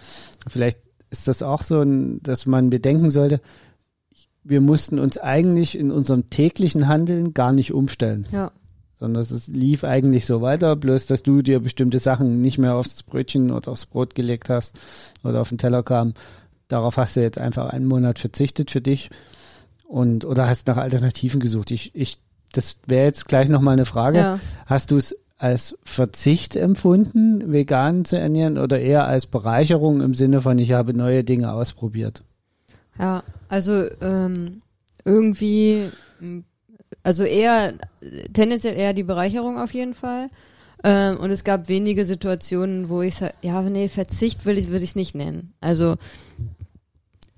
vielleicht 0.48 0.78
ist 1.18 1.28
das 1.28 1.42
auch 1.42 1.62
so, 1.62 1.84
dass 1.84 2.46
man 2.46 2.70
bedenken 2.70 3.10
sollte, 3.10 3.40
wir 4.42 4.60
mussten 4.60 4.98
uns 4.98 5.16
eigentlich 5.16 5.76
in 5.78 5.90
unserem 5.90 6.28
täglichen 6.28 6.88
Handeln 6.88 7.32
gar 7.32 7.52
nicht 7.52 7.72
umstellen. 7.72 8.26
Ja. 8.30 8.52
Sondern 8.98 9.22
es 9.22 9.48
lief 9.48 9.84
eigentlich 9.84 10.26
so 10.26 10.42
weiter, 10.42 10.76
bloß 10.76 11.06
dass 11.06 11.22
du 11.22 11.42
dir 11.42 11.60
bestimmte 11.60 11.98
Sachen 11.98 12.40
nicht 12.40 12.58
mehr 12.58 12.74
aufs 12.74 13.02
Brötchen 13.02 13.50
oder 13.50 13.72
aufs 13.72 13.86
Brot 13.86 14.14
gelegt 14.14 14.50
hast 14.50 14.76
oder 15.22 15.40
auf 15.40 15.48
den 15.48 15.58
Teller 15.58 15.82
kam. 15.82 16.14
Darauf 16.68 16.96
hast 16.96 17.16
du 17.16 17.20
jetzt 17.20 17.38
einfach 17.38 17.70
einen 17.70 17.86
Monat 17.86 18.18
verzichtet 18.18 18.70
für 18.70 18.80
dich 18.80 19.10
und 19.84 20.24
oder 20.24 20.48
hast 20.48 20.66
nach 20.66 20.76
Alternativen 20.76 21.40
gesucht. 21.40 21.70
Ich, 21.70 21.94
ich, 21.94 22.18
das 22.52 22.76
wäre 22.86 23.06
jetzt 23.06 23.26
gleich 23.26 23.48
nochmal 23.48 23.74
eine 23.74 23.84
Frage. 23.84 24.18
Ja. 24.18 24.40
Hast 24.66 24.90
du 24.90 24.96
es 24.96 25.16
als 25.36 25.78
Verzicht 25.84 26.56
empfunden, 26.56 27.52
vegan 27.52 28.04
zu 28.04 28.18
ernähren 28.18 28.58
oder 28.58 28.80
eher 28.80 29.06
als 29.06 29.26
Bereicherung 29.26 30.00
im 30.00 30.14
Sinne 30.14 30.40
von, 30.40 30.58
ich 30.58 30.72
habe 30.72 30.94
neue 30.94 31.24
Dinge 31.24 31.52
ausprobiert? 31.52 32.22
Ja, 32.98 33.24
also 33.48 33.84
ähm, 34.00 34.62
irgendwie, 35.04 35.90
also 37.02 37.24
eher, 37.24 37.74
tendenziell 38.32 38.76
eher 38.76 38.92
die 38.94 39.02
Bereicherung 39.02 39.58
auf 39.58 39.74
jeden 39.74 39.94
Fall. 39.94 40.30
Ähm, 40.84 41.16
und 41.18 41.30
es 41.30 41.44
gab 41.44 41.68
wenige 41.68 42.04
Situationen, 42.04 42.88
wo 42.88 43.02
ich 43.02 43.16
ja, 43.42 43.62
nee, 43.62 43.88
Verzicht 43.88 44.44
würde 44.44 44.60
ich 44.60 44.68
es 44.68 44.94
nicht 44.94 45.14
nennen. 45.14 45.54
Also 45.60 45.96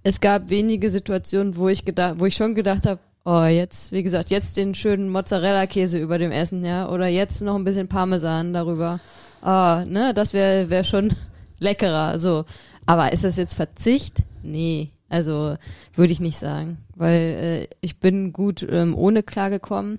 es 0.02 0.20
gab 0.20 0.50
wenige 0.50 0.90
Situationen, 0.90 1.56
wo 1.56 1.68
ich 1.68 1.84
gedacht, 1.84 2.16
wo 2.18 2.26
ich 2.26 2.36
schon 2.36 2.54
gedacht 2.54 2.86
habe, 2.86 3.00
Oh, 3.28 3.42
jetzt, 3.42 3.90
wie 3.90 4.04
gesagt, 4.04 4.30
jetzt 4.30 4.56
den 4.56 4.76
schönen 4.76 5.08
Mozzarella-Käse 5.08 5.98
über 5.98 6.16
dem 6.16 6.30
Essen, 6.30 6.64
ja. 6.64 6.88
Oder 6.88 7.08
jetzt 7.08 7.42
noch 7.42 7.56
ein 7.56 7.64
bisschen 7.64 7.88
Parmesan 7.88 8.52
darüber. 8.52 9.00
Ah, 9.42 9.84
ne, 9.84 10.14
das 10.14 10.32
wäre 10.32 10.70
wär 10.70 10.84
schon 10.84 11.12
leckerer, 11.58 12.20
so. 12.20 12.44
Aber 12.86 13.12
ist 13.12 13.24
das 13.24 13.34
jetzt 13.34 13.54
Verzicht? 13.54 14.18
Nee, 14.44 14.92
also 15.08 15.56
würde 15.96 16.12
ich 16.12 16.20
nicht 16.20 16.38
sagen. 16.38 16.78
Weil 16.94 17.18
äh, 17.20 17.68
ich 17.80 17.98
bin 17.98 18.32
gut 18.32 18.64
ähm, 18.70 18.96
ohne 18.96 19.24
klargekommen. 19.24 19.98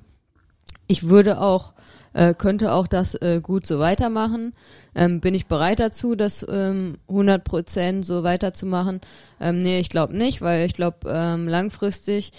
Ich 0.88 1.10
würde 1.10 1.42
auch, 1.42 1.74
äh, 2.14 2.34
könnte 2.34 2.72
auch 2.72 2.88
das 2.88 3.14
äh, 3.16 3.42
gut 3.44 3.68
so 3.68 3.78
weitermachen. 3.80 4.54
Ähm, 4.96 5.20
bin 5.20 5.36
ich 5.36 5.48
bereit 5.48 5.82
dazu, 5.82 6.16
das 6.16 6.46
ähm, 6.50 6.98
100% 7.10 8.06
so 8.06 8.24
weiterzumachen? 8.24 9.02
Ähm, 9.42 9.64
nee, 9.64 9.82
ich 9.82 9.90
glaube 9.90 10.18
nicht, 10.18 10.42
weil 10.42 10.66
ich 10.66 10.76
glaube, 10.76 11.00
ähm, 11.10 11.50
langfristig 11.50 12.32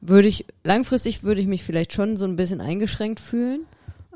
würde 0.00 0.28
ich, 0.28 0.46
langfristig 0.64 1.22
würde 1.22 1.40
ich 1.40 1.46
mich 1.46 1.62
vielleicht 1.62 1.92
schon 1.92 2.16
so 2.16 2.24
ein 2.24 2.36
bisschen 2.36 2.60
eingeschränkt 2.60 3.20
fühlen. 3.20 3.66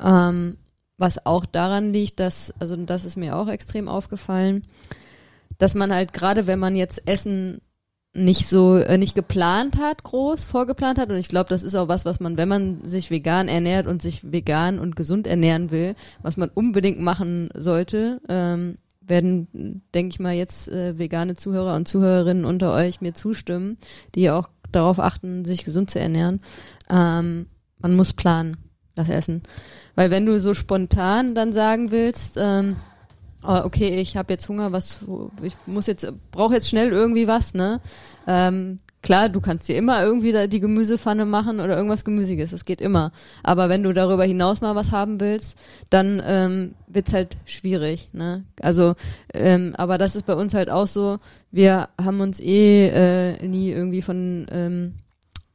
Ähm, 0.00 0.56
was 0.96 1.26
auch 1.26 1.44
daran 1.44 1.92
liegt, 1.92 2.20
dass, 2.20 2.54
also 2.60 2.76
das 2.76 3.04
ist 3.04 3.16
mir 3.16 3.36
auch 3.36 3.48
extrem 3.48 3.88
aufgefallen, 3.88 4.62
dass 5.58 5.74
man 5.74 5.92
halt 5.92 6.12
gerade, 6.12 6.46
wenn 6.46 6.58
man 6.58 6.76
jetzt 6.76 7.06
Essen 7.08 7.60
nicht 8.14 8.46
so, 8.46 8.76
äh, 8.76 8.96
nicht 8.96 9.16
geplant 9.16 9.76
hat, 9.78 10.04
groß 10.04 10.44
vorgeplant 10.44 10.98
hat. 10.98 11.10
Und 11.10 11.16
ich 11.16 11.28
glaube, 11.28 11.48
das 11.48 11.64
ist 11.64 11.74
auch 11.74 11.88
was, 11.88 12.04
was 12.04 12.20
man, 12.20 12.38
wenn 12.38 12.48
man 12.48 12.84
sich 12.84 13.10
vegan 13.10 13.48
ernährt 13.48 13.88
und 13.88 14.02
sich 14.02 14.32
vegan 14.32 14.78
und 14.78 14.94
gesund 14.94 15.26
ernähren 15.26 15.72
will, 15.72 15.96
was 16.22 16.36
man 16.36 16.48
unbedingt 16.48 17.00
machen 17.00 17.48
sollte, 17.54 18.20
ähm, 18.28 18.78
werden, 19.00 19.82
denke 19.94 20.14
ich 20.14 20.20
mal, 20.20 20.32
jetzt 20.32 20.68
äh, 20.68 20.96
vegane 20.96 21.34
Zuhörer 21.34 21.74
und 21.74 21.88
Zuhörerinnen 21.88 22.44
unter 22.44 22.72
euch 22.72 23.00
mir 23.00 23.14
zustimmen, 23.14 23.78
die 24.14 24.30
auch 24.30 24.48
darauf 24.74 24.98
achten, 24.98 25.44
sich 25.44 25.64
gesund 25.64 25.90
zu 25.90 25.98
ernähren. 25.98 26.40
Ähm, 26.90 27.46
man 27.78 27.96
muss 27.96 28.12
planen, 28.12 28.56
das 28.94 29.08
Essen. 29.08 29.42
Weil 29.94 30.10
wenn 30.10 30.26
du 30.26 30.38
so 30.38 30.54
spontan 30.54 31.34
dann 31.34 31.52
sagen 31.52 31.90
willst, 31.90 32.36
ähm, 32.40 32.76
oh, 33.42 33.60
okay, 33.64 34.00
ich 34.00 34.16
habe 34.16 34.32
jetzt 34.32 34.48
Hunger, 34.48 34.72
was 34.72 35.02
ich 35.42 35.54
muss 35.66 35.86
jetzt, 35.86 36.06
brauche 36.30 36.54
jetzt 36.54 36.68
schnell 36.68 36.90
irgendwie 36.90 37.28
was, 37.28 37.54
ne? 37.54 37.80
Ähm, 38.26 38.80
Klar, 39.04 39.28
du 39.28 39.42
kannst 39.42 39.68
dir 39.68 39.76
immer 39.76 40.02
irgendwie 40.02 40.32
da 40.32 40.46
die 40.46 40.60
Gemüsepfanne 40.60 41.26
machen 41.26 41.60
oder 41.60 41.76
irgendwas 41.76 42.06
Gemüsiges, 42.06 42.52
das 42.52 42.64
geht 42.64 42.80
immer. 42.80 43.12
Aber 43.42 43.68
wenn 43.68 43.82
du 43.82 43.92
darüber 43.92 44.24
hinaus 44.24 44.62
mal 44.62 44.76
was 44.76 44.92
haben 44.92 45.20
willst, 45.20 45.58
dann 45.90 46.22
ähm, 46.24 46.74
wird's 46.86 47.12
halt 47.12 47.36
schwierig. 47.44 48.08
Ne? 48.14 48.44
Also, 48.62 48.94
ähm, 49.34 49.74
aber 49.76 49.98
das 49.98 50.16
ist 50.16 50.24
bei 50.24 50.34
uns 50.34 50.54
halt 50.54 50.70
auch 50.70 50.86
so. 50.86 51.18
Wir 51.54 51.88
haben 52.02 52.20
uns 52.20 52.40
eh 52.40 52.88
äh, 52.88 53.46
nie 53.46 53.70
irgendwie 53.70 54.02
von 54.02 54.46
ähm, 54.50 54.94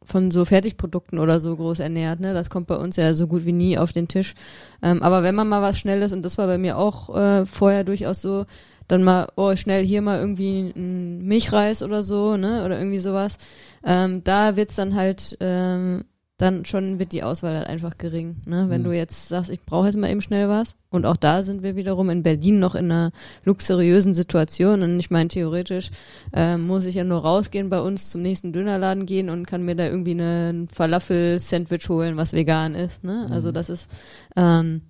von 0.06 0.32
so 0.32 0.46
Fertigprodukten 0.46 1.20
oder 1.20 1.42
so 1.42 1.56
groß 1.56 1.80
ernährt. 1.80 2.22
Ne? 2.22 2.34
Das 2.34 2.50
kommt 2.50 2.68
bei 2.68 2.78
uns 2.78 2.96
ja 2.96 3.14
so 3.14 3.28
gut 3.28 3.46
wie 3.46 3.52
nie 3.52 3.78
auf 3.78 3.92
den 3.92 4.08
Tisch. 4.08 4.34
Ähm, 4.82 5.04
aber 5.04 5.24
wenn 5.24 5.36
man 5.36 5.50
mal 5.50 5.62
was 5.62 5.78
Schnelles, 5.78 6.14
und 6.14 6.24
das 6.24 6.38
war 6.38 6.48
bei 6.48 6.58
mir 6.58 6.78
auch 6.78 7.16
äh, 7.16 7.46
vorher 7.46 7.84
durchaus 7.84 8.22
so, 8.22 8.46
dann 8.88 9.04
mal, 9.04 9.28
oh, 9.36 9.56
schnell 9.58 9.86
hier 9.86 10.02
mal 10.02 10.20
irgendwie 10.20 10.72
ein 10.74 11.28
Milchreis 11.28 11.84
oder 11.84 12.02
so, 12.02 12.38
ne? 12.38 12.66
Oder 12.66 12.80
irgendwie 12.80 13.00
sowas. 13.00 13.38
Ähm, 13.84 14.24
da 14.24 14.56
wird's 14.56 14.76
dann 14.76 14.96
halt, 14.96 15.38
ähm, 15.42 16.06
dann 16.40 16.64
schon 16.64 17.00
wird 17.00 17.12
die 17.12 17.22
Auswahl 17.22 17.58
halt 17.58 17.68
einfach 17.68 17.98
gering. 17.98 18.38
Ne? 18.46 18.68
Wenn 18.70 18.82
mhm. 18.82 18.86
du 18.86 18.92
jetzt 18.96 19.28
sagst, 19.28 19.52
ich 19.52 19.62
brauche 19.62 19.88
jetzt 19.88 19.98
mal 19.98 20.10
eben 20.10 20.22
schnell 20.22 20.48
was. 20.48 20.76
Und 20.90 21.06
auch 21.06 21.18
da 21.18 21.44
sind 21.44 21.64
wir 21.64 21.76
wiederum 21.76 22.10
in 22.10 22.24
Berlin 22.24 22.60
noch 22.60 22.76
in 22.76 22.86
einer 22.86 23.12
luxuriösen 23.44 24.14
Situation. 24.14 24.82
Und 24.82 24.98
ich 25.02 25.12
meine, 25.12 25.28
theoretisch 25.28 25.92
äh, 26.34 26.56
muss 26.56 26.86
ich 26.86 26.96
ja 26.96 27.04
nur 27.04 27.20
rausgehen 27.20 27.70
bei 27.70 27.82
uns 27.82 28.10
zum 28.10 28.22
nächsten 28.22 28.54
Dönerladen 28.54 29.06
gehen 29.06 29.30
und 29.30 29.48
kann 29.48 29.66
mir 29.66 29.76
da 29.76 29.86
irgendwie 29.86 30.12
eine 30.12 30.68
Falafel-Sandwich 30.72 31.90
holen, 31.90 32.16
was 32.16 32.32
vegan 32.32 32.74
ist. 32.74 33.04
Ne? 33.04 33.28
Also 33.30 33.50
mhm. 33.50 33.50
Also 33.50 33.52
das 33.52 33.70
ist, 33.70 33.92
ähm, 34.36 34.82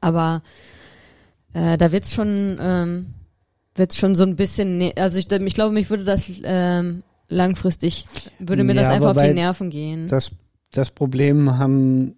aber 0.00 0.42
äh, 1.52 1.76
da 1.76 1.92
wird's 1.92 2.14
schon, 2.14 2.58
ähm, 2.60 3.14
wird's 3.74 3.96
schon 3.96 4.16
so 4.16 4.24
ein 4.24 4.36
bisschen, 4.36 4.78
ne 4.78 4.92
also 4.96 5.18
ich, 5.18 5.30
ich 5.30 5.54
glaube, 5.54 5.74
mich 5.74 5.90
würde 5.90 6.04
das 6.04 6.30
ähm, 6.42 7.02
langfristig, 7.28 8.06
würde 8.38 8.64
mir 8.64 8.74
ja, 8.74 8.82
das 8.82 8.90
einfach 8.90 9.16
auf 9.16 9.22
die 9.22 9.34
Nerven 9.34 9.70
gehen. 9.70 10.08
Das, 10.08 10.30
das 10.76 10.90
Problem 10.90 11.58
haben, 11.58 12.16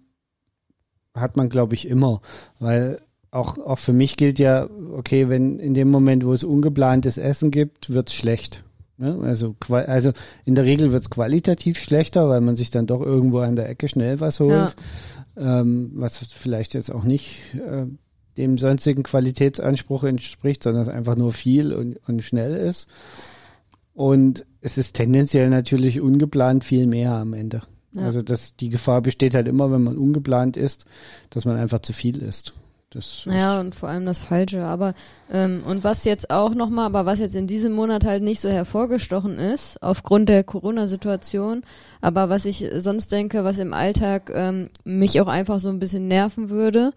hat 1.13 1.37
man, 1.37 1.49
glaube 1.49 1.75
ich, 1.75 1.87
immer, 1.87 2.21
weil 2.59 2.99
auch, 3.31 3.57
auch 3.57 3.79
für 3.79 3.93
mich 3.93 4.17
gilt 4.17 4.39
ja, 4.39 4.67
okay, 4.93 5.29
wenn 5.29 5.59
in 5.59 5.73
dem 5.73 5.89
Moment, 5.89 6.25
wo 6.25 6.33
es 6.33 6.43
ungeplantes 6.43 7.17
Essen 7.17 7.51
gibt, 7.51 7.89
wird's 7.89 8.13
schlecht. 8.13 8.63
Ne? 8.97 9.19
Also, 9.23 9.55
also 9.69 10.11
in 10.45 10.55
der 10.55 10.65
Regel 10.65 10.91
wird's 10.91 11.09
qualitativ 11.09 11.79
schlechter, 11.79 12.29
weil 12.29 12.41
man 12.41 12.55
sich 12.55 12.71
dann 12.71 12.87
doch 12.87 13.01
irgendwo 13.01 13.39
an 13.39 13.55
der 13.55 13.69
Ecke 13.69 13.87
schnell 13.87 14.19
was 14.19 14.39
holt, 14.39 14.75
ja. 15.35 15.59
ähm, 15.61 15.91
was 15.95 16.17
vielleicht 16.17 16.73
jetzt 16.73 16.91
auch 16.91 17.03
nicht 17.03 17.39
äh, 17.55 17.85
dem 18.37 18.57
sonstigen 18.57 19.03
Qualitätsanspruch 19.03 20.03
entspricht, 20.03 20.63
sondern 20.63 20.83
es 20.83 20.89
einfach 20.89 21.15
nur 21.15 21.33
viel 21.33 21.73
und, 21.73 21.97
und 22.07 22.23
schnell 22.23 22.55
ist. 22.55 22.87
Und 23.93 24.45
es 24.61 24.77
ist 24.77 24.95
tendenziell 24.95 25.49
natürlich 25.49 26.01
ungeplant 26.01 26.63
viel 26.63 26.85
mehr 26.85 27.13
am 27.13 27.33
Ende. 27.33 27.61
Ja. 27.97 28.05
Also 28.05 28.21
das, 28.21 28.55
die 28.55 28.69
Gefahr 28.69 29.01
besteht 29.01 29.35
halt 29.35 29.47
immer, 29.47 29.71
wenn 29.71 29.83
man 29.83 29.97
ungeplant 29.97 30.57
ist, 30.57 30.85
dass 31.29 31.45
man 31.45 31.57
einfach 31.57 31.79
zu 31.79 31.93
viel 31.93 32.21
isst. 32.21 32.53
Das 32.89 33.25
ja, 33.25 33.59
und 33.59 33.75
vor 33.75 33.89
allem 33.89 34.05
das 34.05 34.19
Falsche. 34.19 34.63
Aber 34.63 34.93
ähm, 35.29 35.61
und 35.67 35.83
was 35.83 36.05
jetzt 36.05 36.29
auch 36.29 36.53
nochmal, 36.53 36.85
aber 36.85 37.05
was 37.05 37.19
jetzt 37.19 37.35
in 37.35 37.45
diesem 37.45 37.73
Monat 37.73 38.05
halt 38.05 38.23
nicht 38.23 38.39
so 38.39 38.49
hervorgestochen 38.49 39.37
ist, 39.37 39.83
aufgrund 39.83 40.29
der 40.29 40.45
Corona-Situation, 40.45 41.63
aber 41.99 42.29
was 42.29 42.45
ich 42.45 42.65
sonst 42.77 43.11
denke, 43.11 43.43
was 43.43 43.59
im 43.59 43.73
Alltag 43.73 44.31
ähm, 44.33 44.69
mich 44.85 45.19
auch 45.19 45.27
einfach 45.27 45.59
so 45.59 45.67
ein 45.67 45.79
bisschen 45.79 46.07
nerven 46.07 46.49
würde, 46.49 46.93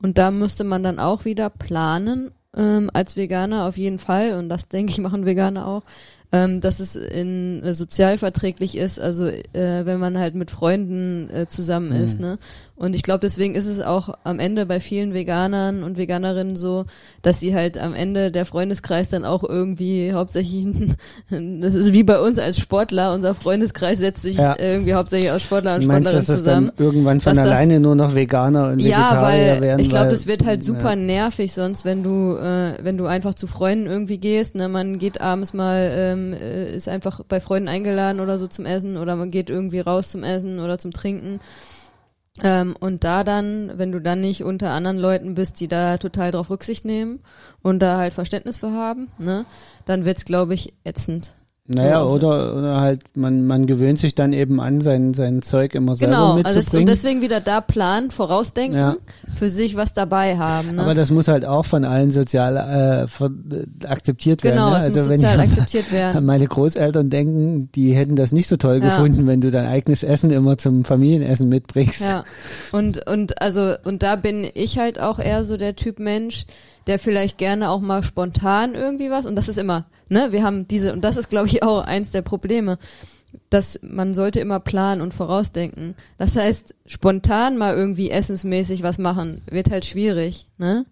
und 0.00 0.18
da 0.18 0.30
müsste 0.30 0.62
man 0.62 0.84
dann 0.84 1.00
auch 1.00 1.24
wieder 1.24 1.50
planen, 1.50 2.30
ähm, 2.56 2.88
als 2.92 3.16
Veganer 3.16 3.66
auf 3.66 3.76
jeden 3.76 3.98
Fall, 3.98 4.34
und 4.34 4.48
das 4.48 4.68
denke 4.68 4.92
ich 4.92 4.98
machen 4.98 5.26
Veganer 5.26 5.66
auch, 5.66 5.82
ähm, 6.30 6.60
dass 6.60 6.80
es 6.80 6.94
in 6.94 7.62
äh, 7.62 7.72
sozial 7.72 8.18
verträglich 8.18 8.76
ist, 8.76 9.00
also 9.00 9.26
äh, 9.26 9.42
wenn 9.52 9.98
man 9.98 10.18
halt 10.18 10.34
mit 10.34 10.50
Freunden 10.50 11.30
äh, 11.30 11.46
zusammen 11.48 11.96
mhm. 11.96 12.04
ist, 12.04 12.20
ne? 12.20 12.38
Und 12.78 12.94
ich 12.94 13.02
glaube, 13.02 13.18
deswegen 13.20 13.56
ist 13.56 13.66
es 13.66 13.80
auch 13.80 14.10
am 14.22 14.38
Ende 14.38 14.64
bei 14.64 14.78
vielen 14.78 15.12
Veganern 15.12 15.82
und 15.82 15.98
Veganerinnen 15.98 16.54
so, 16.54 16.84
dass 17.22 17.40
sie 17.40 17.52
halt 17.52 17.76
am 17.76 17.92
Ende 17.92 18.30
der 18.30 18.44
Freundeskreis 18.44 19.08
dann 19.08 19.24
auch 19.24 19.42
irgendwie 19.42 20.12
hauptsächlich, 20.12 20.64
das 21.30 21.74
ist 21.74 21.92
wie 21.92 22.04
bei 22.04 22.20
uns 22.20 22.38
als 22.38 22.58
Sportler, 22.58 23.14
unser 23.14 23.34
Freundeskreis 23.34 23.98
setzt 23.98 24.22
sich 24.22 24.36
ja. 24.36 24.54
irgendwie 24.56 24.94
hauptsächlich 24.94 25.32
aus 25.32 25.42
Sportler 25.42 25.74
und 25.74 25.86
Meinst, 25.86 26.08
Sportlerinnen 26.08 26.26
dass 26.26 26.38
zusammen. 26.38 26.72
Dann 26.76 26.86
irgendwann 26.86 27.20
von 27.20 27.36
alleine 27.36 27.74
das, 27.74 27.82
nur 27.82 27.96
noch 27.96 28.14
Veganer 28.14 28.68
und 28.68 28.78
Vegetarier 28.78 28.90
ja, 28.90 29.22
weil 29.22 29.60
werden. 29.60 29.80
Ich 29.80 29.90
glaube, 29.90 30.10
das 30.10 30.28
wird 30.28 30.46
halt 30.46 30.62
super 30.62 30.90
ja. 30.90 30.96
nervig 30.96 31.52
sonst, 31.52 31.84
wenn 31.84 32.04
du, 32.04 32.36
äh, 32.36 32.74
wenn 32.80 32.96
du 32.96 33.06
einfach 33.06 33.34
zu 33.34 33.48
Freunden 33.48 33.86
irgendwie 33.86 34.18
gehst, 34.18 34.54
ne, 34.54 34.68
man 34.68 35.00
geht 35.00 35.20
abends 35.20 35.52
mal, 35.52 35.90
ähm, 35.92 36.17
äh, 36.32 36.74
ist 36.74 36.88
einfach 36.88 37.22
bei 37.24 37.40
Freunden 37.40 37.68
eingeladen 37.68 38.20
oder 38.20 38.38
so 38.38 38.46
zum 38.46 38.66
Essen 38.66 38.96
oder 38.96 39.16
man 39.16 39.30
geht 39.30 39.50
irgendwie 39.50 39.80
raus 39.80 40.10
zum 40.10 40.24
Essen 40.24 40.60
oder 40.60 40.78
zum 40.78 40.92
Trinken 40.92 41.40
ähm, 42.42 42.76
und 42.78 43.04
da 43.04 43.24
dann, 43.24 43.72
wenn 43.76 43.92
du 43.92 44.00
dann 44.00 44.20
nicht 44.20 44.44
unter 44.44 44.70
anderen 44.70 44.98
Leuten 44.98 45.34
bist, 45.34 45.60
die 45.60 45.68
da 45.68 45.98
total 45.98 46.30
drauf 46.30 46.50
Rücksicht 46.50 46.84
nehmen 46.84 47.20
und 47.62 47.80
da 47.80 47.98
halt 47.98 48.14
Verständnis 48.14 48.58
für 48.58 48.72
haben, 48.72 49.08
ne, 49.18 49.44
dann 49.84 50.04
wird's, 50.04 50.24
glaube 50.24 50.54
ich, 50.54 50.72
ätzend. 50.84 51.32
Naja, 51.70 52.02
oder, 52.02 52.56
oder 52.56 52.80
halt, 52.80 53.02
man, 53.14 53.46
man 53.46 53.66
gewöhnt 53.66 53.98
sich 53.98 54.14
dann 54.14 54.32
eben 54.32 54.58
an, 54.58 54.80
sein, 54.80 55.12
sein 55.12 55.42
Zeug 55.42 55.74
immer 55.74 55.94
selber 55.94 56.14
genau, 56.14 56.34
mitzubringen. 56.36 56.54
Genau, 56.54 56.66
also 56.66 56.78
und 56.78 56.88
deswegen 56.88 57.20
wieder 57.20 57.40
da 57.40 57.60
planen, 57.60 58.10
vorausdenken, 58.10 58.78
ja. 58.78 58.96
für 59.38 59.50
sich 59.50 59.76
was 59.76 59.92
dabei 59.92 60.38
haben. 60.38 60.76
Ne? 60.76 60.82
Aber 60.82 60.94
das 60.94 61.10
muss 61.10 61.28
halt 61.28 61.44
auch 61.44 61.66
von 61.66 61.84
allen 61.84 62.10
sozial 62.10 62.56
äh, 62.56 63.86
akzeptiert 63.86 64.42
werden. 64.44 64.54
Genau, 64.54 64.70
ne? 64.70 64.76
also 64.76 64.98
muss 64.98 65.10
wenn 65.10 65.16
sozial 65.18 65.34
ich 65.34 65.50
akzeptiert 65.50 65.92
werden. 65.92 66.24
meine 66.24 66.46
Großeltern 66.46 67.10
denken, 67.10 67.68
die 67.74 67.92
hätten 67.92 68.16
das 68.16 68.32
nicht 68.32 68.48
so 68.48 68.56
toll 68.56 68.80
ja. 68.82 68.88
gefunden, 68.88 69.26
wenn 69.26 69.42
du 69.42 69.50
dein 69.50 69.66
eigenes 69.66 70.02
Essen 70.02 70.30
immer 70.30 70.56
zum 70.56 70.86
Familienessen 70.86 71.50
mitbringst. 71.50 72.00
Ja, 72.00 72.24
und, 72.72 73.06
und 73.06 73.42
also, 73.42 73.74
und 73.84 74.02
da 74.02 74.16
bin 74.16 74.48
ich 74.54 74.78
halt 74.78 74.98
auch 74.98 75.18
eher 75.18 75.44
so 75.44 75.58
der 75.58 75.76
Typ 75.76 75.98
Mensch, 75.98 76.46
der 76.88 76.98
vielleicht 76.98 77.38
gerne 77.38 77.70
auch 77.70 77.80
mal 77.80 78.02
spontan 78.02 78.74
irgendwie 78.74 79.10
was, 79.10 79.26
und 79.26 79.36
das 79.36 79.48
ist 79.48 79.58
immer, 79.58 79.86
ne, 80.08 80.32
wir 80.32 80.42
haben 80.42 80.66
diese, 80.66 80.92
und 80.92 81.02
das 81.02 81.16
ist, 81.16 81.30
glaube 81.30 81.46
ich, 81.46 81.62
auch 81.62 81.84
eins 81.84 82.10
der 82.10 82.22
Probleme, 82.22 82.78
dass 83.50 83.78
man 83.82 84.14
sollte 84.14 84.40
immer 84.40 84.58
planen 84.58 85.02
und 85.02 85.12
vorausdenken. 85.12 85.94
Das 86.16 86.34
heißt, 86.34 86.74
spontan 86.86 87.58
mal 87.58 87.76
irgendwie 87.76 88.10
essensmäßig 88.10 88.82
was 88.82 88.98
machen, 88.98 89.42
wird 89.50 89.70
halt 89.70 89.84
schwierig, 89.84 90.46
ne? 90.56 90.86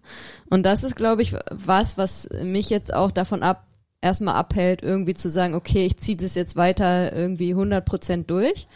Und 0.49 0.63
das 0.63 0.83
ist, 0.83 0.95
glaube 0.95 1.23
ich, 1.23 1.35
was, 1.49 1.97
was 1.97 2.29
mich 2.43 2.69
jetzt 2.69 2.93
auch 2.93 3.11
davon 3.11 3.41
ab, 3.41 3.65
erstmal 4.01 4.35
abhält, 4.35 4.83
irgendwie 4.83 5.15
zu 5.15 5.29
sagen, 5.29 5.55
okay, 5.55 5.87
ich 5.87 5.97
ziehe 5.97 6.15
das 6.15 6.35
jetzt 6.35 6.55
weiter 6.55 7.11
irgendwie 7.11 7.49
100 7.51 7.83
Prozent 7.83 8.29
durch, 8.29 8.67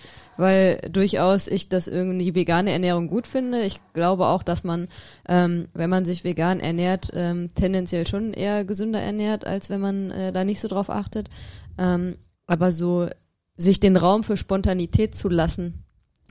weil 0.42 0.82
durchaus 0.92 1.48
ich 1.48 1.70
das 1.70 1.88
irgendwie 1.88 2.34
vegane 2.34 2.72
Ernährung 2.72 3.08
gut 3.08 3.28
finde. 3.28 3.62
Ich 3.62 3.80
glaube 3.94 4.26
auch, 4.26 4.42
dass 4.42 4.64
man, 4.64 4.88
ähm, 5.30 5.68
wenn 5.74 5.90
man 5.90 6.04
sich 6.04 6.24
vegan 6.24 6.60
ernährt, 6.60 7.12
ähm, 7.14 7.52
tendenziell 7.54 8.08
schon 8.08 8.34
eher 8.34 8.66
gesünder 8.66 9.00
ernährt, 9.00 9.46
als 9.46 9.70
wenn 9.70 9.80
man 9.80 10.10
äh, 10.10 10.32
da 10.32 10.44
nicht 10.44 10.60
so 10.60 10.68
drauf 10.68 10.90
achtet. 10.90 11.30
Ähm, 11.78 12.18
aber 12.48 12.72
so 12.72 13.08
sich 13.56 13.80
den 13.80 13.98
Raum 13.98 14.24
für 14.24 14.36
Spontanität 14.36 15.14
zu 15.14 15.30
lassen, 15.30 15.84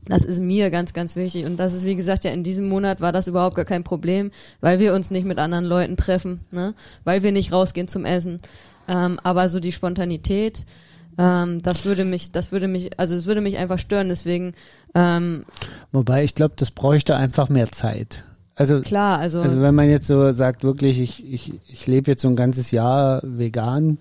das 0.06 0.24
ist 0.24 0.40
mir 0.40 0.70
ganz, 0.70 0.92
ganz 0.92 1.14
wichtig. 1.14 1.44
Und 1.44 1.56
das 1.58 1.72
ist, 1.72 1.84
wie 1.84 1.94
gesagt, 1.94 2.24
ja, 2.24 2.32
in 2.32 2.42
diesem 2.42 2.68
Monat 2.68 3.00
war 3.00 3.12
das 3.12 3.28
überhaupt 3.28 3.54
gar 3.54 3.64
kein 3.64 3.84
Problem, 3.84 4.32
weil 4.60 4.80
wir 4.80 4.92
uns 4.92 5.12
nicht 5.12 5.24
mit 5.24 5.38
anderen 5.38 5.66
Leuten 5.66 5.96
treffen, 5.96 6.40
ne? 6.50 6.74
weil 7.04 7.22
wir 7.22 7.30
nicht 7.30 7.52
rausgehen 7.52 7.86
zum 7.86 8.04
Essen. 8.04 8.40
Ähm, 8.88 9.20
aber 9.22 9.48
so 9.48 9.60
die 9.60 9.72
Spontanität, 9.72 10.64
ähm, 11.20 11.60
das 11.60 11.84
würde 11.84 12.06
mich, 12.06 12.32
das 12.32 12.50
würde 12.50 12.66
mich, 12.66 12.98
also 12.98 13.14
es 13.14 13.26
würde 13.26 13.42
mich 13.42 13.58
einfach 13.58 13.78
stören, 13.78 14.08
deswegen. 14.08 14.52
Ähm, 14.94 15.44
Wobei 15.92 16.24
ich 16.24 16.34
glaube, 16.34 16.54
das 16.56 16.70
bräuchte 16.70 17.14
einfach 17.14 17.50
mehr 17.50 17.70
Zeit. 17.70 18.24
Also, 18.54 18.80
Klar, 18.80 19.18
also, 19.18 19.42
also 19.42 19.60
wenn 19.60 19.74
man 19.74 19.90
jetzt 19.90 20.06
so 20.06 20.32
sagt, 20.32 20.64
wirklich, 20.64 20.98
ich, 20.98 21.30
ich, 21.30 21.52
ich 21.66 21.86
lebe 21.86 22.10
jetzt 22.10 22.22
so 22.22 22.28
ein 22.28 22.36
ganzes 22.36 22.70
Jahr 22.70 23.20
vegan, 23.22 23.98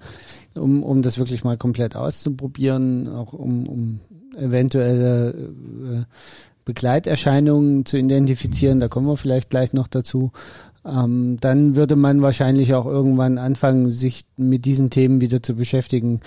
um, 0.58 0.82
um 0.82 1.02
das 1.02 1.18
wirklich 1.18 1.44
mal 1.44 1.58
komplett 1.58 1.96
auszuprobieren, 1.96 3.10
auch 3.10 3.34
um, 3.34 3.68
um 3.68 4.00
eventuelle 4.38 5.30
äh, 5.30 6.04
Begleiterscheinungen 6.64 7.86
zu 7.86 7.98
identifizieren, 7.98 8.80
da 8.80 8.88
kommen 8.88 9.08
wir 9.08 9.18
vielleicht 9.18 9.50
gleich 9.50 9.74
noch 9.74 9.88
dazu. 9.88 10.32
Ähm, 10.86 11.38
dann 11.42 11.76
würde 11.76 11.98
man 11.98 12.22
wahrscheinlich 12.22 12.74
auch 12.74 12.86
irgendwann 12.86 13.38
anfangen, 13.38 13.92
sich 13.92 14.26
mit 14.38 14.64
diesen 14.64 14.90
Themen 14.90 15.20
wieder 15.20 15.44
zu 15.44 15.56
beschäftigen, 15.56 16.22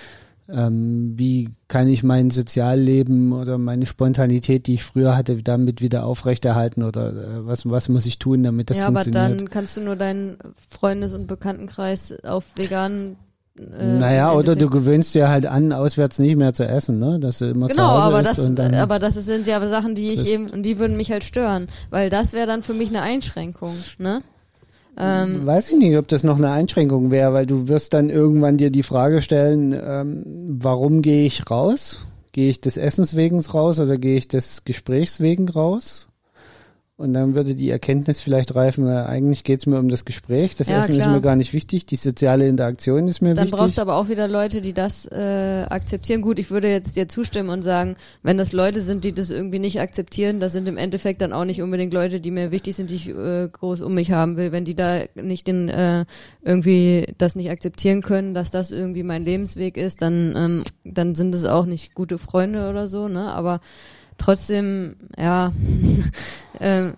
Ähm, 0.49 1.15
wie 1.17 1.51
kann 1.69 1.89
ich 1.89 2.03
mein 2.03 2.31
Sozialleben 2.31 3.33
oder 3.33 3.59
meine 3.59 3.87
Spontanität, 3.87 4.67
die 4.67 4.75
ich 4.75 4.85
früher 4.85 5.17
hatte, 5.17 5.43
damit 5.43 5.81
wieder 5.81 6.05
aufrechterhalten 6.05 6.83
oder 6.83 7.11
äh, 7.11 7.47
was, 7.47 7.69
was 7.69 7.89
muss 7.89 8.07
ich 8.07 8.19
tun, 8.19 8.43
damit 8.43 8.71
das 8.71 8.79
ja, 8.79 8.89
aber 8.89 9.03
funktioniert? 9.03 9.41
dann 9.41 9.51
kannst 9.51 9.77
du 9.77 9.81
nur 9.81 9.97
deinen 9.97 10.39
Freundes- 10.69 11.15
und 11.15 11.27
Bekanntenkreis 11.29 12.15
auf 12.25 12.45
vegan 12.57 13.17
äh, 13.59 13.99
naja, 13.99 14.33
oder 14.33 14.57
du 14.57 14.71
gewöhnst 14.71 15.15
dir 15.15 15.29
halt 15.29 15.47
an, 15.47 15.73
auswärts 15.73 16.19
nicht 16.19 16.37
mehr 16.37 16.55
zu 16.55 16.67
essen, 16.67 16.99
ne? 16.99 17.21
Dass 17.21 17.39
du 17.39 17.51
immer 17.51 17.69
zu 17.69 17.77
Genau, 17.77 17.91
Hause 17.91 18.03
aber 18.03 18.21
isst 18.23 18.39
das, 18.39 18.49
und 18.49 18.57
dann, 18.57 18.75
aber 18.75 18.99
das 18.99 19.15
sind 19.15 19.47
ja 19.47 19.67
Sachen, 19.69 19.95
die 19.95 20.11
ich 20.11 20.27
eben, 20.27 20.49
und 20.49 20.63
die 20.63 20.79
würden 20.79 20.97
mich 20.97 21.11
halt 21.11 21.23
stören, 21.23 21.69
weil 21.91 22.09
das 22.09 22.33
wäre 22.33 22.47
dann 22.47 22.63
für 22.63 22.73
mich 22.73 22.89
eine 22.89 23.03
Einschränkung, 23.03 23.75
ne? 23.99 24.21
Ähm, 24.97 25.47
Weiß 25.47 25.71
ich 25.71 25.79
nicht, 25.79 25.97
ob 25.97 26.09
das 26.09 26.23
noch 26.23 26.37
eine 26.37 26.51
Einschränkung 26.51 27.11
wäre, 27.11 27.33
weil 27.33 27.47
du 27.47 27.69
wirst 27.69 27.95
dann 27.95 28.11
irgendwann 28.11 28.59
dir 28.59 28.71
die 28.71 28.83
Frage 28.83 29.23
stellen, 29.23 29.73
ähm, 29.73 30.25
warum 30.61 31.03
gehe 31.03 31.25
ich 31.25 31.51
raus? 31.51 32.05
Gehe 32.33 32.51
ich 32.51 32.61
des 32.61 32.77
Essens 32.77 33.17
wegen 33.17 33.41
raus 33.41 33.81
oder 33.81 33.99
gehe 33.99 34.17
ich 34.17 34.29
des 34.29 34.65
Gesprächs 34.65 35.21
wegen 35.21 35.49
raus? 35.49 36.09
Und 36.99 37.15
dann 37.15 37.35
würde 37.35 37.55
die 37.55 37.71
Erkenntnis 37.71 38.21
vielleicht 38.21 38.55
reifen, 38.55 38.87
äh, 38.87 38.91
eigentlich 38.93 39.45
geht's 39.45 39.65
mir 39.67 39.79
um 39.79 39.89
das 39.89 40.05
Gespräch, 40.05 40.55
das 40.57 40.69
Ja, 40.69 40.83
Essen 40.83 40.95
klar. 40.95 41.09
ist 41.09 41.13
mir 41.15 41.21
gar 41.23 41.37
nicht 41.37 41.53
wichtig, 41.55 41.87
die 41.87 41.97
soziale 41.97 42.47
Interaktion 42.47 43.09
ist 43.09 43.23
mir 43.23 43.35
dann 43.35 43.47
wichtig. 43.47 43.59
brauchst 43.59 43.79
du 43.79 43.83
aber 43.83 43.97
auch 43.97 44.09
wieder 44.09 44.29
Leute, 44.29 44.61
die 44.61 44.75
das 44.75 45.07
äh, 45.07 45.65
akzeptieren. 45.69 46.21
Gut, 46.21 46.39
ich 46.39 46.51
würde 46.51 46.69
jetzt 46.69 46.95
dir 46.95 47.09
zustimmen 47.09 47.49
und 47.49 47.63
sagen, 47.63 47.97
wenn 48.23 48.37
das 48.37 48.53
Leute 48.53 48.83
sind, 48.83 49.05
die 49.05 49.13
das 49.15 49.31
irgendwie 49.31 49.59
nicht 49.59 49.81
akzeptieren, 49.81 50.39
das 50.39 50.53
sind 50.53 50.69
im 50.69 50.77
Endeffekt 50.77 51.23
dann 51.23 51.33
auch 51.33 51.47
nicht 51.47 51.63
unbedingt 51.63 51.95
Leute, 51.95 52.21
die 52.21 52.31
mir 52.31 52.51
wichtig 52.53 52.77
sind, 52.77 52.91
die 52.91 52.97
ich 52.97 53.09
äh, 53.09 53.49
groß 53.51 53.81
um 53.81 53.95
mich 53.95 54.13
haben 54.13 54.37
will. 54.37 54.53
Wenn 54.53 54.67
die 54.67 54.75
da 54.77 55.01
nicht 55.15 55.47
den 55.47 55.71
äh, 55.71 56.05
irgendwie 56.43 57.07
das 57.17 57.35
nicht 57.37 57.51
akzeptieren 57.51 58.03
können, 58.03 58.35
dass 58.35 58.51
das 58.51 58.71
irgendwie 58.71 59.03
mein 59.03 59.25
Lebensweg 59.25 59.79
ist, 59.79 60.03
dann 60.03 60.35
ähm, 60.37 60.65
dann 60.85 61.15
sind 61.15 61.35
es 61.35 61.47
auch 61.47 61.65
nicht 61.65 61.95
gute 61.95 62.19
Freunde 62.19 62.69
oder 62.69 62.87
so, 62.87 63.09
ne? 63.09 63.33
Aber 63.33 63.61
trotzdem, 64.19 64.97
ja, 65.19 65.53
ähm, 66.61 66.95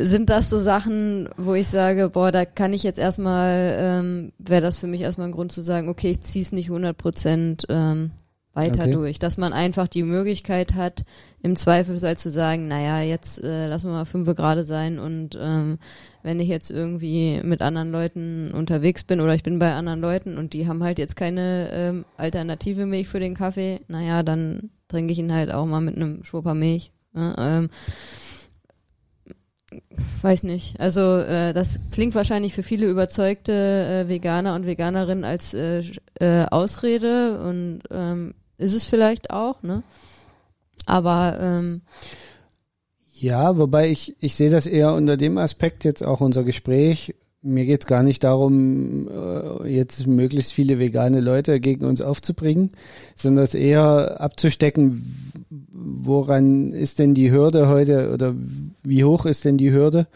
sind 0.00 0.30
das 0.30 0.48
so 0.50 0.58
Sachen, 0.60 1.28
wo 1.36 1.54
ich 1.54 1.66
sage, 1.66 2.10
boah, 2.10 2.30
da 2.30 2.44
kann 2.44 2.72
ich 2.72 2.82
jetzt 2.82 2.98
erstmal, 2.98 3.76
ähm, 3.78 4.32
wäre 4.38 4.60
das 4.60 4.76
für 4.76 4.86
mich 4.86 5.00
erstmal 5.00 5.28
ein 5.28 5.32
Grund 5.32 5.50
zu 5.50 5.60
sagen, 5.60 5.88
okay, 5.88 6.12
ich 6.12 6.20
zieh's 6.20 6.52
nicht 6.52 6.68
100 6.68 6.96
Prozent 6.96 7.66
ähm, 7.68 8.12
weiter 8.54 8.84
Okay. 8.84 8.92
durch. 8.92 9.18
Dass 9.18 9.38
man 9.38 9.52
einfach 9.52 9.88
die 9.88 10.02
Möglichkeit 10.02 10.74
hat, 10.74 11.04
im 11.42 11.56
Zweifelsfall 11.56 12.16
zu 12.16 12.30
sagen, 12.30 12.68
naja, 12.68 13.00
jetzt 13.00 13.42
äh, 13.42 13.66
lassen 13.66 13.88
wir 13.88 13.92
mal 13.92 14.04
fünf 14.04 14.28
gerade 14.34 14.64
sein 14.64 14.98
und 14.98 15.38
ähm, 15.40 15.78
wenn 16.22 16.40
ich 16.40 16.48
jetzt 16.48 16.70
irgendwie 16.70 17.40
mit 17.42 17.62
anderen 17.62 17.92
Leuten 17.92 18.52
unterwegs 18.52 19.04
bin 19.04 19.20
oder 19.20 19.34
ich 19.34 19.44
bin 19.44 19.58
bei 19.58 19.72
anderen 19.72 20.00
Leuten 20.00 20.36
und 20.36 20.52
die 20.52 20.66
haben 20.66 20.82
halt 20.82 20.98
jetzt 20.98 21.16
keine 21.16 21.70
ähm, 21.72 22.04
alternative 22.16 22.86
Milch 22.86 23.08
für 23.08 23.20
den 23.20 23.34
Kaffee, 23.34 23.80
naja, 23.88 24.22
dann 24.22 24.70
trinke 24.88 25.12
ich 25.12 25.18
ihn 25.18 25.32
halt 25.32 25.52
auch 25.52 25.66
mal 25.66 25.80
mit 25.80 25.96
einem 25.96 26.24
Schwupper 26.24 26.54
Milch. 26.54 26.92
Ne? 27.12 27.34
Ähm, 27.38 27.70
weiß 30.22 30.44
nicht. 30.44 30.80
Also 30.80 31.18
äh, 31.18 31.52
das 31.52 31.78
klingt 31.92 32.14
wahrscheinlich 32.14 32.54
für 32.54 32.62
viele 32.62 32.88
überzeugte 32.88 33.52
äh, 33.52 34.08
Veganer 34.08 34.54
und 34.54 34.66
Veganerinnen 34.66 35.24
als 35.24 35.54
äh, 35.54 35.82
äh, 36.20 36.46
Ausrede 36.50 37.40
und 37.40 37.80
ähm, 37.90 38.34
ist 38.56 38.74
es 38.74 38.84
vielleicht 38.84 39.30
auch, 39.30 39.62
ne? 39.62 39.82
Aber 40.86 41.38
ähm, 41.40 41.82
Ja, 43.12 43.58
wobei 43.58 43.90
ich, 43.90 44.16
ich 44.20 44.34
sehe 44.36 44.50
das 44.50 44.66
eher 44.66 44.94
unter 44.94 45.16
dem 45.16 45.36
Aspekt 45.38 45.84
jetzt 45.84 46.02
auch 46.04 46.20
unser 46.20 46.44
Gespräch. 46.44 47.14
Mir 47.40 47.66
geht's 47.66 47.86
gar 47.86 48.02
nicht 48.02 48.24
darum, 48.24 49.08
äh, 49.08 49.68
jetzt 49.68 50.06
möglichst 50.08 50.52
viele 50.52 50.80
vegane 50.80 51.20
Leute 51.20 51.60
gegen 51.60 51.84
uns 51.84 52.00
aufzubringen, 52.00 52.70
sondern 53.14 53.44
es 53.44 53.54
eher 53.54 54.20
abzustecken, 54.20 55.32
woran 55.48 56.72
ist 56.72 56.98
denn 56.98 57.14
die 57.14 57.30
Hürde 57.30 57.68
heute 57.68 58.12
oder 58.12 58.34
wie 58.82 59.04
hoch 59.04 59.24
ist 59.24 59.44
denn 59.44 59.56
die 59.56 59.70
Hürde, 59.70 60.08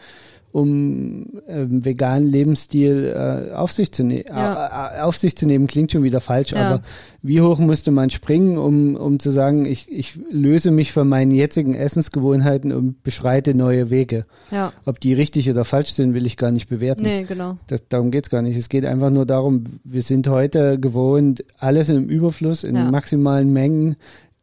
um 0.53 1.25
ähm, 1.47 1.83
veganen 1.83 2.29
Lebensstil 2.29 3.13
äh, 3.51 3.53
auf 3.53 3.71
sich 3.71 3.91
zu 3.91 4.03
nehmen. 4.03 4.25
Ja. 4.29 4.97
Äh, 4.97 5.01
auf 5.01 5.17
sich 5.17 5.35
zu 5.35 5.47
nehmen 5.47 5.65
klingt 5.67 5.91
schon 5.91 6.03
wieder 6.03 6.21
falsch, 6.21 6.51
Ja. 6.51 6.69
aber 6.69 6.83
wie 7.23 7.41
hoch 7.41 7.57
müsste 7.57 7.89
man 7.89 8.11
springen, 8.11 8.57
um, 8.59 8.95
um 8.95 9.19
zu 9.19 9.31
sagen, 9.31 9.65
ich, 9.65 9.91
ich 9.91 10.19
löse 10.29 10.69
mich 10.71 10.91
von 10.91 11.09
meinen 11.09 11.31
jetzigen 11.31 11.73
Essensgewohnheiten 11.73 12.71
und 12.71 13.01
beschreite 13.03 13.55
neue 13.55 13.89
Wege. 13.89 14.25
ja, 14.51 14.71
Ob 14.85 14.99
die 14.99 15.13
richtig 15.13 15.49
oder 15.49 15.65
falsch 15.65 15.93
sind, 15.93 16.13
will 16.13 16.25
ich 16.27 16.37
gar 16.37 16.51
nicht 16.51 16.69
bewerten. 16.69 17.01
nee, 17.01 17.23
genau. 17.23 17.57
Das, 17.67 17.81
darum 17.89 18.11
geht's 18.11 18.29
gar 18.29 18.43
nicht. 18.43 18.55
Es 18.55 18.69
geht 18.69 18.85
einfach 18.85 19.09
nur 19.09 19.25
darum, 19.25 19.63
wir 19.83 20.03
sind 20.03 20.27
heute 20.27 20.79
gewohnt, 20.79 21.43
alles 21.57 21.89
im 21.89 22.07
Überfluss, 22.09 22.63
in 22.63 22.91
maximalen 22.91 23.51
Mengen 23.51 23.95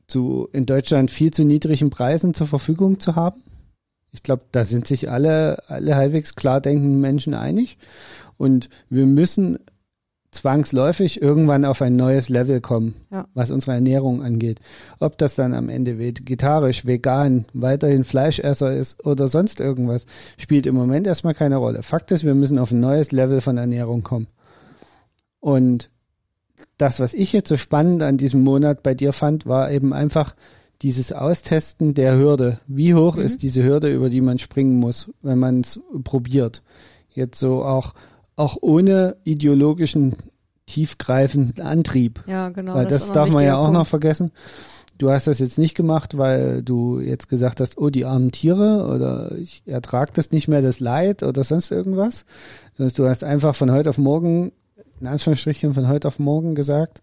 zu 0.09 0.49
in 0.53 0.67
Deutschland 0.67 1.11
viel 1.13 1.31
zu 1.31 1.45
niedrigen 1.45 1.89
Preisen 1.91 2.35
zur 2.35 2.49
Verfügung 2.49 2.99
zu 2.99 3.15
haben. 3.15 3.41
Ich 4.13 4.23
glaube, 4.23 4.43
da 4.53 4.65
sind 4.65 4.87
sich 4.87 5.11
alle, 5.11 5.63
alle 5.69 5.95
halbwegs 5.97 6.35
klar 6.35 6.61
denkenden 6.61 7.01
Menschen 7.01 7.35
einig. 7.35 7.79
Und 8.37 8.69
wir 8.89 9.07
müssen 9.07 9.59
zwangsläufig 10.33 11.21
irgendwann 11.21 11.65
auf 11.65 11.83
ein 11.83 11.97
neues 11.97 12.29
Level 12.29 12.61
kommen, 12.61 12.95
Ja. 13.11 13.27
was 13.35 13.51
unsere 13.51 13.73
Ernährung 13.73 14.23
angeht. 14.23 14.61
Ob 15.01 15.19
das 15.19 15.35
dann 15.35 15.55
am 15.55 15.69
Ende 15.69 15.99
vegetarisch, 15.99 16.87
vegan, 16.87 17.47
weiterhin 17.53 18.05
Fleischesser 18.05 18.73
ist 18.73 19.05
oder 19.05 19.27
sonst 19.29 19.59
irgendwas, 19.59 20.07
spielt 20.39 20.67
im 20.67 20.77
Moment 20.77 21.07
erstmal 21.07 21.35
keine 21.35 21.57
Rolle. 21.57 21.83
Fakt 21.83 22.13
ist, 22.13 22.25
wir 22.25 22.35
müssen 22.35 22.59
auf 22.59 22.71
ein 22.71 22.81
neues 22.81 23.11
Level 23.11 23.41
von 23.41 23.59
Ernährung 23.59 24.03
kommen. 24.05 24.29
Und 25.41 25.91
das, 26.79 27.01
was 27.01 27.15
ich 27.15 27.33
jetzt 27.33 27.49
so 27.49 27.57
spannend 27.57 28.03
an 28.03 28.17
diesem 28.17 28.43
Monat 28.43 28.83
bei 28.83 28.95
dir 28.95 29.13
fand, 29.13 29.47
war 29.47 29.71
eben 29.71 29.93
einfach 29.93 30.35
dieses 30.83 31.13
Austesten 31.13 31.95
der 31.95 32.17
Hürde. 32.17 32.59
Wie 32.67 32.95
hoch 32.95 33.17
Mhm. 33.17 33.23
ist 33.23 33.43
diese 33.43 33.63
Hürde, 33.63 33.93
über 33.93 34.09
die 34.11 34.21
man 34.21 34.39
springen 34.39 34.77
muss, 34.79 35.13
wenn 35.23 35.39
man 35.39 35.61
es 35.61 35.81
probiert? 36.05 36.63
Jetzt 37.11 37.39
so 37.39 37.65
auch, 37.65 37.95
auch 38.37 38.57
ohne 38.61 39.17
ideologischen, 39.25 40.17
tiefgreifenden 40.67 41.65
Antrieb. 41.65 42.23
Ja, 42.27 42.49
genau. 42.51 42.75
weil 42.75 42.87
das, 42.87 43.09
ein 43.09 43.15
darf 43.15 43.31
man 43.31 43.45
ja 43.45 43.57
auch 43.57 43.65
Punkt. 43.67 43.79
noch 43.79 43.87
vergessen. 43.87 44.31
Du 44.99 45.11
hast 45.11 45.27
das 45.27 45.39
jetzt 45.39 45.59
nicht 45.59 45.75
gemacht, 45.75 46.17
weil 46.19 46.63
du 46.63 47.01
jetzt 47.01 47.29
gesagt 47.29 47.61
hast, 47.61 47.79
oh, 47.79 47.89
die 47.91 48.05
armen 48.05 48.31
Tiere 48.33 48.87
oder 48.95 49.33
ich 49.37 49.63
ertrag 49.67 50.13
das 50.15 50.31
nicht 50.31 50.47
mehr, 50.47 50.61
das 50.63 50.79
Leid 50.79 51.23
oder 51.23 51.43
sonst 51.43 51.71
irgendwas. 51.71 52.25
Sondern 52.77 52.95
du 52.95 53.09
hast 53.09 53.25
einfach 53.25 53.55
von 53.55 53.73
heute 53.73 53.89
auf 53.91 53.99
morgen, 53.99 54.53
in 55.01 55.07
Anführungsstrichen 55.07 55.73
von 55.75 55.89
heute 55.89 56.07
auf 56.07 56.19
morgen 56.19 56.55
gesagt, 56.55 57.01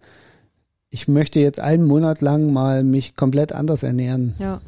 ich 0.90 1.08
möchte 1.08 1.40
jetzt 1.40 1.60
einen 1.60 1.86
Monat 1.86 2.22
lang 2.22 2.52
mal 2.54 2.84
mich 2.84 3.16
komplett 3.16 3.52
anders 3.54 3.84
ernähren. 3.84 4.34
Ja. 4.40 4.62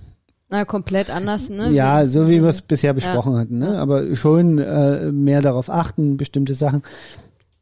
Na, 0.52 0.66
komplett 0.66 1.10
anders, 1.12 1.50
ne? 1.50 1.70
Ja, 1.72 2.08
so 2.08 2.28
wie 2.28 2.42
wir 2.42 2.50
es 2.50 2.60
Ja. 2.60 2.66
bisher 2.68 2.94
besprochen 2.94 3.36
hatten, 3.36 3.60
ne? 3.60 3.74
Ja. 3.74 3.80
Aber 3.82 4.16
schon 4.16 4.58
äh, 4.58 5.12
mehr 5.12 5.42
darauf 5.42 5.70
achten, 5.70 6.18
bestimmte 6.18 6.56
Sachen. 6.56 6.82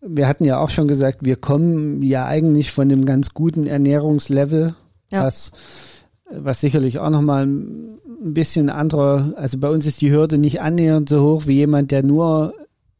Wir 0.01 0.27
hatten 0.27 0.45
ja 0.45 0.59
auch 0.59 0.69
schon 0.69 0.87
gesagt, 0.87 1.19
wir 1.25 1.35
kommen 1.35 2.01
ja 2.01 2.25
eigentlich 2.27 2.71
von 2.71 2.87
dem 2.87 3.03
ganz 3.05 3.33
guten 3.33 3.67
Ernährungslevel, 3.67 4.73
Ja. 5.11 5.25
was 5.25 5.51
was 6.29 6.59
sicherlich 6.59 6.99
auch 6.99 7.09
nochmal 7.09 7.45
ein 7.45 7.99
bisschen 8.33 8.69
anderer, 8.69 9.33
also 9.37 9.57
bei 9.59 9.69
uns 9.69 9.85
ist 9.85 10.01
die 10.01 10.11
Hürde 10.11 10.37
nicht 10.37 10.59
annähernd 10.61 11.07
so 11.07 11.21
hoch 11.23 11.47
wie 11.47 11.55
jemand, 11.55 11.91
der 11.91 12.03
nur, 12.03 12.53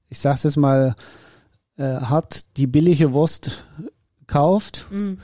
ich 0.10 0.20
sag's 0.20 0.43
jetzt 0.43 0.56
mal, 0.56 0.96
äh, 1.78 1.84
hart 1.84 2.58
die 2.58 2.67
billige 2.67 3.12
Wurst 3.12 3.65
kauft, 4.28 4.86
Mhm. 4.92 5.20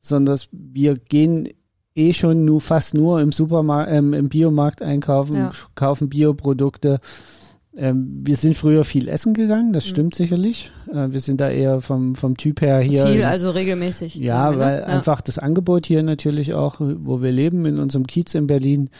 sondern 0.00 0.32
dass 0.34 0.48
wir 0.52 0.96
gehen 0.96 1.48
eh 1.94 2.12
schon 2.12 2.44
nur 2.44 2.60
fast 2.60 2.94
nur 2.94 3.20
im 3.20 3.32
Supermarkt, 3.32 3.90
ähm, 3.92 4.12
im 4.14 4.28
Biomarkt 4.28 4.82
einkaufen, 4.82 5.34
Ja. 5.36 5.52
kaufen 5.74 6.08
Bioprodukte. 6.08 7.00
Ähm, 7.76 8.22
wir 8.24 8.36
sind 8.36 8.56
früher 8.56 8.84
viel 8.84 9.08
essen 9.08 9.34
gegangen, 9.34 9.72
das 9.72 9.84
Mhm. 9.86 9.88
stimmt 9.90 10.14
sicherlich. 10.14 10.70
Äh, 10.92 11.12
wir 11.12 11.20
sind 11.20 11.40
da 11.40 11.48
eher 11.50 11.80
vom, 11.80 12.14
vom 12.16 12.36
Typ 12.36 12.60
her 12.60 12.80
hier. 12.80 13.06
Viel, 13.06 13.16
in- 13.20 13.24
also 13.26 13.50
regelmäßig. 13.50 14.14
ja, 14.16 14.46
irgendwie, 14.50 14.64
ne? 14.64 14.70
weil 14.70 14.84
einfach 14.84 15.20
das 15.20 15.38
Angebot 15.38 15.86
hier 15.86 16.02
natürlich 16.02 16.54
auch, 16.54 16.76
wo 16.80 17.20
wir 17.22 17.30
leben, 17.32 17.66
in 17.66 17.78
unserem 17.78 18.06
Kiez 18.06 18.34
in 18.34 18.46
Berlin, 18.46 18.90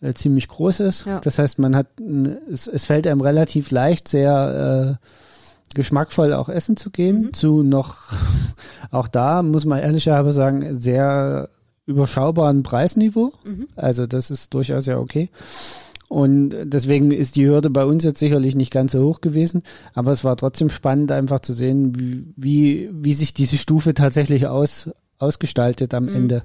äh, 0.00 0.14
ziemlich 0.14 0.48
groß 0.48 0.80
ist. 0.80 1.04
Ja. 1.06 1.20
Das 1.20 1.38
heißt, 1.38 1.58
man 1.58 1.76
hat, 1.76 1.86
es, 2.50 2.66
es 2.66 2.84
fällt 2.86 3.06
einem 3.06 3.20
relativ 3.20 3.70
leicht, 3.70 4.08
sehr 4.08 4.98
äh, 5.00 5.06
geschmackvoll 5.74 6.32
auch 6.32 6.48
essen 6.48 6.76
zu 6.76 6.90
gehen. 6.90 7.26
Mhm. 7.26 7.32
Zu 7.34 7.62
noch, 7.62 7.96
auch 8.90 9.08
da 9.08 9.42
muss 9.42 9.64
man 9.64 9.78
ehrlicherweise 9.80 10.32
sagen, 10.34 10.80
sehr 10.80 11.48
überschaubaren 11.86 12.62
Preisniveau. 12.62 13.32
Mhm. 13.44 13.68
Also 13.76 14.06
das 14.06 14.30
ist 14.30 14.54
durchaus 14.54 14.86
ja 14.86 14.98
okay. 14.98 15.30
Und 16.08 16.54
deswegen 16.64 17.10
ist 17.10 17.36
die 17.36 17.46
Hürde 17.46 17.70
bei 17.70 17.86
uns 17.86 18.04
jetzt 18.04 18.18
sicherlich 18.18 18.54
nicht 18.54 18.70
ganz 18.70 18.92
so 18.92 19.02
hoch 19.02 19.22
gewesen, 19.22 19.62
aber 19.94 20.12
es 20.12 20.24
war 20.24 20.36
trotzdem 20.36 20.68
spannend, 20.68 21.10
einfach 21.10 21.40
zu 21.40 21.54
sehen, 21.54 21.98
wie, 21.98 22.26
wie, 22.36 22.90
wie 22.92 23.14
sich 23.14 23.32
diese 23.32 23.56
Stufe 23.56 23.94
tatsächlich 23.94 24.46
aus, 24.46 24.90
ausgestaltet 25.18 25.94
am 25.94 26.04
Mhm. 26.04 26.14
Ende. 26.14 26.42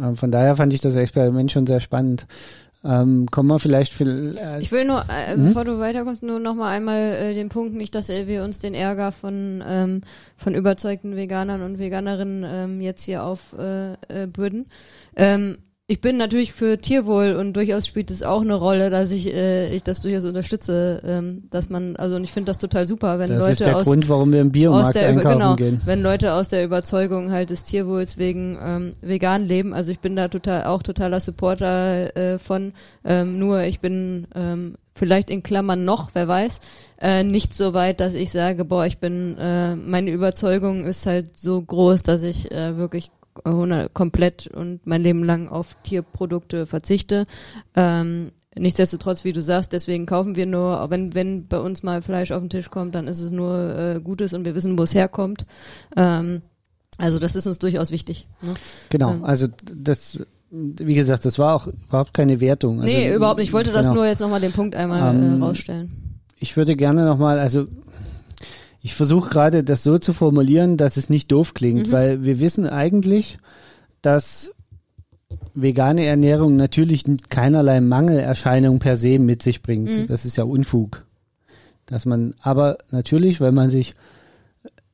Äh, 0.00 0.16
Von 0.16 0.32
daher 0.32 0.56
fand 0.56 0.72
ich 0.72 0.80
das 0.80 0.96
Experiment 0.96 1.52
schon 1.52 1.66
sehr 1.66 1.78
spannend. 1.78 2.26
Ähm, 2.84 3.26
kommen 3.30 3.48
wir 3.48 3.60
vielleicht 3.60 3.92
viel, 3.92 4.36
äh, 4.36 4.60
Ich 4.60 4.72
will 4.72 4.84
nur, 4.84 5.04
äh, 5.08 5.36
Mhm. 5.36 5.46
bevor 5.48 5.64
du 5.64 5.78
weiterkommst, 5.78 6.22
nur 6.24 6.40
noch 6.40 6.54
mal 6.54 6.68
einmal 6.68 6.98
äh, 6.98 7.34
den 7.34 7.48
Punkt, 7.48 7.74
nicht, 7.74 7.94
dass 7.94 8.10
äh, 8.10 8.26
wir 8.26 8.42
uns 8.42 8.58
den 8.58 8.74
Ärger 8.74 9.12
von 9.12 9.62
ähm, 9.64 10.00
von 10.36 10.54
überzeugten 10.54 11.14
Veganern 11.14 11.62
und 11.62 11.78
Veganerinnen 11.78 12.44
ähm, 12.44 12.80
jetzt 12.80 13.04
hier 13.04 13.22
aufbürden. 13.22 14.66
Äh, 15.14 15.34
ähm, 15.34 15.58
ich 15.92 16.00
bin 16.00 16.16
natürlich 16.16 16.54
für 16.54 16.78
Tierwohl 16.78 17.34
und 17.34 17.52
durchaus 17.52 17.86
spielt 17.86 18.10
es 18.10 18.22
auch 18.22 18.40
eine 18.40 18.54
Rolle, 18.54 18.88
dass 18.88 19.12
ich 19.12 19.26
äh, 19.26 19.74
ich 19.74 19.82
das 19.82 20.00
durchaus 20.00 20.24
unterstütze, 20.24 21.02
ähm, 21.04 21.42
dass 21.50 21.68
man 21.68 21.96
also 21.96 22.16
und 22.16 22.24
ich 22.24 22.32
finde 22.32 22.50
das 22.50 22.56
total 22.56 22.86
super, 22.86 23.18
wenn 23.18 23.28
das 23.28 23.40
Leute 23.40 23.52
ist 23.52 23.60
der 23.66 23.76
aus 23.76 23.84
Grund, 23.84 24.08
warum 24.08 24.32
wir 24.32 24.40
im 24.40 24.52
Biomarkt 24.52 24.94
der 24.94 25.08
einkaufen 25.08 25.38
genau, 25.38 25.54
gehen. 25.56 25.82
wenn 25.84 26.02
Leute 26.02 26.32
aus 26.32 26.48
der 26.48 26.64
Überzeugung 26.64 27.30
halt 27.30 27.50
des 27.50 27.64
Tierwohls 27.64 28.16
wegen 28.16 28.58
ähm, 28.64 28.94
vegan 29.02 29.44
leben. 29.46 29.74
Also 29.74 29.92
ich 29.92 29.98
bin 29.98 30.16
da 30.16 30.28
total 30.28 30.64
auch 30.64 30.82
totaler 30.82 31.20
Supporter 31.20 32.16
äh, 32.16 32.38
von. 32.38 32.72
Ähm, 33.04 33.38
nur 33.38 33.60
ich 33.64 33.80
bin 33.80 34.26
ähm, 34.34 34.76
vielleicht 34.94 35.28
in 35.28 35.42
Klammern 35.42 35.84
noch, 35.84 36.08
wer 36.14 36.26
weiß, 36.26 36.60
äh, 37.02 37.22
nicht 37.22 37.52
so 37.52 37.74
weit, 37.74 38.00
dass 38.00 38.14
ich 38.14 38.32
sage, 38.32 38.64
boah, 38.64 38.86
ich 38.86 38.96
bin 38.96 39.36
äh, 39.38 39.76
meine 39.76 40.10
Überzeugung 40.10 40.86
ist 40.86 41.04
halt 41.04 41.38
so 41.38 41.60
groß, 41.60 42.02
dass 42.02 42.22
ich 42.22 42.50
äh, 42.50 42.78
wirklich 42.78 43.10
100 43.10 43.21
komplett 43.94 44.46
und 44.46 44.86
mein 44.86 45.02
Leben 45.02 45.24
lang 45.24 45.48
auf 45.48 45.76
Tierprodukte 45.82 46.66
verzichte. 46.66 47.24
Ähm, 47.74 48.32
Nichtsdestotrotz, 48.54 49.24
wie 49.24 49.32
du 49.32 49.40
sagst, 49.40 49.72
deswegen 49.72 50.04
kaufen 50.04 50.36
wir 50.36 50.44
nur, 50.44 50.90
wenn, 50.90 51.14
wenn 51.14 51.46
bei 51.46 51.58
uns 51.58 51.82
mal 51.82 52.02
Fleisch 52.02 52.32
auf 52.32 52.40
den 52.40 52.50
Tisch 52.50 52.70
kommt, 52.70 52.94
dann 52.94 53.08
ist 53.08 53.20
es 53.20 53.30
nur 53.30 53.76
äh, 53.76 54.00
Gutes 54.00 54.34
und 54.34 54.44
wir 54.44 54.54
wissen, 54.54 54.78
wo 54.78 54.82
es 54.82 54.94
herkommt. 54.94 55.46
Ähm, 55.96 56.42
also 56.98 57.18
das 57.18 57.34
ist 57.34 57.46
uns 57.46 57.58
durchaus 57.58 57.90
wichtig. 57.90 58.28
Ne? 58.42 58.52
Genau, 58.90 59.12
Ähm. 59.12 59.24
also 59.24 59.46
das, 59.74 60.22
wie 60.50 60.94
gesagt, 60.94 61.24
das 61.24 61.38
war 61.38 61.54
auch 61.54 61.66
überhaupt 61.66 62.12
keine 62.12 62.40
Wertung. 62.40 62.82
Also, 62.82 62.92
nee, 62.92 63.14
überhaupt 63.14 63.38
nicht. 63.38 63.48
Ich 63.48 63.54
wollte 63.54 63.72
das 63.72 63.86
genau. 63.86 64.00
nur 64.00 64.06
jetzt 64.06 64.20
nochmal 64.20 64.40
den 64.40 64.52
Punkt 64.52 64.74
einmal 64.74 65.14
Ähm, 65.14 65.40
äh, 65.40 65.44
rausstellen. 65.44 66.20
Ich 66.38 66.58
würde 66.58 66.76
gerne 66.76 67.06
nochmal, 67.06 67.38
also 67.38 67.68
ich 68.82 68.94
versuche 68.94 69.30
gerade 69.30 69.62
das 69.64 69.84
so 69.84 69.98
zu 69.98 70.12
formulieren, 70.12 70.76
dass 70.76 70.96
es 70.96 71.08
nicht 71.08 71.30
doof 71.30 71.54
klingt, 71.54 71.88
Mhm. 71.88 71.92
weil 71.92 72.24
wir 72.24 72.40
wissen 72.40 72.66
eigentlich, 72.66 73.38
dass 74.02 74.50
vegane 75.54 76.04
Ernährung 76.04 76.56
natürlich 76.56 77.04
keinerlei 77.28 77.80
Mangelerscheinung 77.80 78.80
per 78.80 78.96
se 78.96 79.18
mit 79.18 79.42
sich 79.42 79.62
bringt. 79.62 79.88
Mhm. 79.88 80.06
Das 80.08 80.24
ist 80.24 80.36
ja 80.36 80.44
Unfug. 80.44 81.06
Dass 81.86 82.06
man, 82.06 82.34
aber 82.40 82.78
natürlich, 82.90 83.40
wenn 83.40 83.54
man 83.54 83.70
sich, 83.70 83.94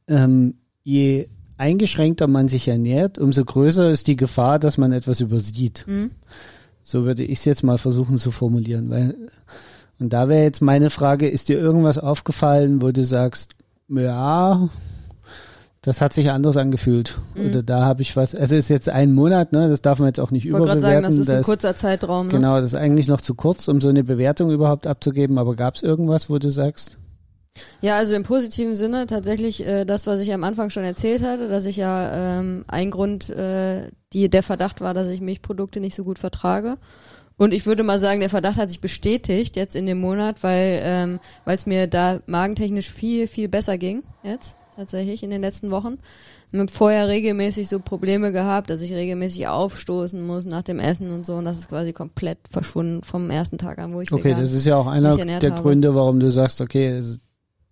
ähm, 0.07 0.55
je 0.85 1.29
eingeschränkter 1.57 2.27
man 2.29 2.49
sich 2.49 2.69
ernährt, 2.69 3.19
umso 3.19 3.45
größer 3.45 3.91
ist 3.91 4.07
die 4.07 4.17
Gefahr, 4.17 4.59
dass 4.59 4.79
man 4.79 4.93
etwas 4.93 5.21
übersieht. 5.21 5.85
Mhm. 5.87 6.11
So 6.83 7.05
würde 7.05 7.25
ich 7.25 7.41
es 7.41 7.45
jetzt 7.45 7.63
mal 7.63 7.79
versuchen 7.79 8.19
zu 8.19 8.31
formulieren, 8.31 8.91
weil 8.91 9.15
und 10.01 10.13
da 10.13 10.29
wäre 10.29 10.45
jetzt 10.45 10.63
meine 10.63 10.91
Frage, 10.91 11.29
ist 11.29 11.49
dir 11.49 11.59
irgendwas 11.59 11.99
aufgefallen, 11.99 12.81
wo 12.81 12.93
du 12.93 13.05
sagst, 13.05 13.55
ja, 13.89 14.69
das 15.83 16.01
hat 16.01 16.13
sich 16.13 16.31
anders 16.31 16.57
angefühlt 16.57 17.17
Mhm. 17.35 17.47
oder 17.51 17.63
da 17.63 17.85
habe 17.85 18.03
ich 18.03 18.17
was, 18.17 18.35
also 18.35 18.57
ist 18.57 18.69
jetzt 18.69 18.89
ein 18.89 19.13
Monat, 19.13 19.53
ne, 19.53 19.69
das 19.69 19.81
darf 19.81 19.99
man 19.99 20.09
jetzt 20.09 20.21
auch 20.21 20.31
nicht 20.31 20.45
Ich 20.45 20.53
wollte 20.53 20.67
gerade 20.67 20.79
überbewerten. 20.81 21.05
sagen, 21.05 21.17
das 21.17 21.23
ist 21.23 21.31
ein 21.31 21.37
das- 21.39 21.47
kurzer 21.47 21.75
Zeitraum. 21.77 22.27
Ne? 22.27 22.33
Genau, 22.35 22.57
das 22.61 22.71
ist 22.71 22.75
eigentlich 22.75 23.09
noch 23.09 23.21
zu 23.21 23.35
kurz, 23.35 23.69
um 23.69 23.81
so 23.81 23.89
eine 23.89 24.05
Bewertung 24.05 24.51
überhaupt 24.51 24.87
abzugeben, 24.87 25.39
aber 25.39 25.55
gab 25.57 25.77
es 25.77 25.83
irgendwas, 25.83 26.29
wo 26.29 26.39
du 26.39 26.51
sagst, 26.51 26.97
Ja, 27.81 27.97
also 27.97 28.15
im 28.15 28.23
positiven 28.23 28.77
Sinne 28.77 29.07
tatsächlich 29.09 29.67
äh, 29.67 29.85
das, 29.85 30.07
was 30.07 30.21
ich 30.21 30.33
am 30.33 30.45
Anfang 30.45 30.71
schon 30.71 30.85
erzählt 30.85 31.23
hatte, 31.25 31.49
dass 31.49 31.65
ich 31.67 31.77
ja 31.77 32.39
ähm, 32.39 32.65
ein 32.69 32.91
Grund, 32.93 33.31
äh, 33.31 33.91
die 34.13 34.29
der 34.29 34.45
Verdacht 34.45 34.81
war, 34.81 34.95
dass 34.95 35.09
ich 35.09 35.21
Milchprodukte 35.21 35.81
nicht 35.81 35.97
so 35.97 36.05
gut 36.05 36.21
vertrage. 36.21 36.77
Und 37.39 37.55
ich 37.55 37.65
würde 37.65 37.85
mal 37.85 37.99
sagen, 37.99 38.21
der 38.21 38.29
Verdacht 38.29 38.59
hat 38.59 38.69
sich 38.69 38.81
bestätigt 38.81 39.57
jetzt 39.57 39.77
in 39.77 39.87
dem 39.87 40.01
Monat, 40.01 40.43
weil 40.43 40.81
ähm, 40.83 41.21
weil 41.45 41.57
es 41.57 41.65
mir 41.65 41.87
da 41.87 42.21
magentechnisch 42.27 42.91
viel 42.91 43.27
viel 43.27 43.49
besser 43.49 43.79
ging 43.79 44.03
jetzt 44.23 44.57
tatsächlich 44.77 45.23
in 45.23 45.31
den 45.31 45.41
letzten 45.41 45.71
Wochen. 45.71 45.99
Ich 46.51 46.59
habe 46.59 46.71
vorher 46.71 47.09
regelmäßig 47.09 47.69
so 47.69 47.79
Probleme 47.79 48.33
gehabt, 48.33 48.71
dass 48.71 48.81
ich 48.81 48.93
regelmäßig 48.93 49.49
aufstoßen 49.49 50.25
muss 50.27 50.47
nach 50.47 50.63
dem 50.63 50.79
Essen 50.79 51.13
und 51.13 51.27
so 51.27 51.35
und 51.35 51.45
das 51.45 51.59
ist 51.59 51.69
quasi 51.69 51.93
komplett 51.93 52.39
verschwunden 52.51 53.03
vom 53.03 53.31
ersten 53.31 53.59
Tag 53.59 53.79
an, 53.79 53.93
wo 53.93 54.01
ich 54.01 54.11
okay, 54.11 54.35
das 54.39 54.53
ist 54.53 54.65
ja 54.65 54.77
auch 54.77 54.87
einer 54.87 55.17
der 55.17 55.51
habe. 55.51 55.63
Gründe, 55.63 55.95
warum 55.95 56.21
du 56.21 56.31
sagst, 56.31 56.61
okay, 56.61 57.03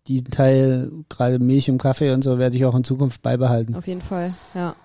diesen 0.07 0.29
Teil, 0.29 0.91
gerade 1.09 1.39
Milch 1.39 1.69
im 1.69 1.79
Kaffee 1.79 2.13
und 2.13 2.23
so, 2.23 2.39
werde 2.39 2.57
ich 2.57 2.65
auch 2.65 2.75
in 2.75 2.85
Zukunft 2.85 3.23
beibehalten. 3.23 3.75
Auf 3.75 3.87
jeden 3.87 4.03
Fall, 4.03 4.33
ja. 4.55 4.77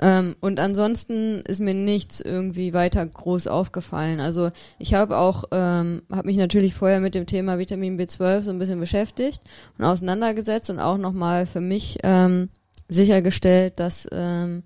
Ähm, 0.00 0.36
und 0.40 0.58
ansonsten 0.58 1.42
ist 1.42 1.60
mir 1.60 1.74
nichts 1.74 2.20
irgendwie 2.20 2.72
weiter 2.72 3.04
groß 3.04 3.46
aufgefallen. 3.46 4.18
Also 4.18 4.50
ich 4.78 4.94
habe 4.94 5.18
auch, 5.18 5.44
ähm, 5.52 6.02
habe 6.10 6.26
mich 6.26 6.38
natürlich 6.38 6.74
vorher 6.74 7.00
mit 7.00 7.14
dem 7.14 7.26
Thema 7.26 7.58
Vitamin 7.58 8.00
B12 8.00 8.42
so 8.42 8.50
ein 8.50 8.58
bisschen 8.58 8.80
beschäftigt 8.80 9.42
und 9.78 9.84
auseinandergesetzt 9.84 10.70
und 10.70 10.78
auch 10.78 10.96
nochmal 10.96 11.46
für 11.46 11.60
mich 11.60 11.98
ähm, 12.02 12.48
sichergestellt, 12.88 13.78
dass, 13.78 14.08
ähm, 14.10 14.62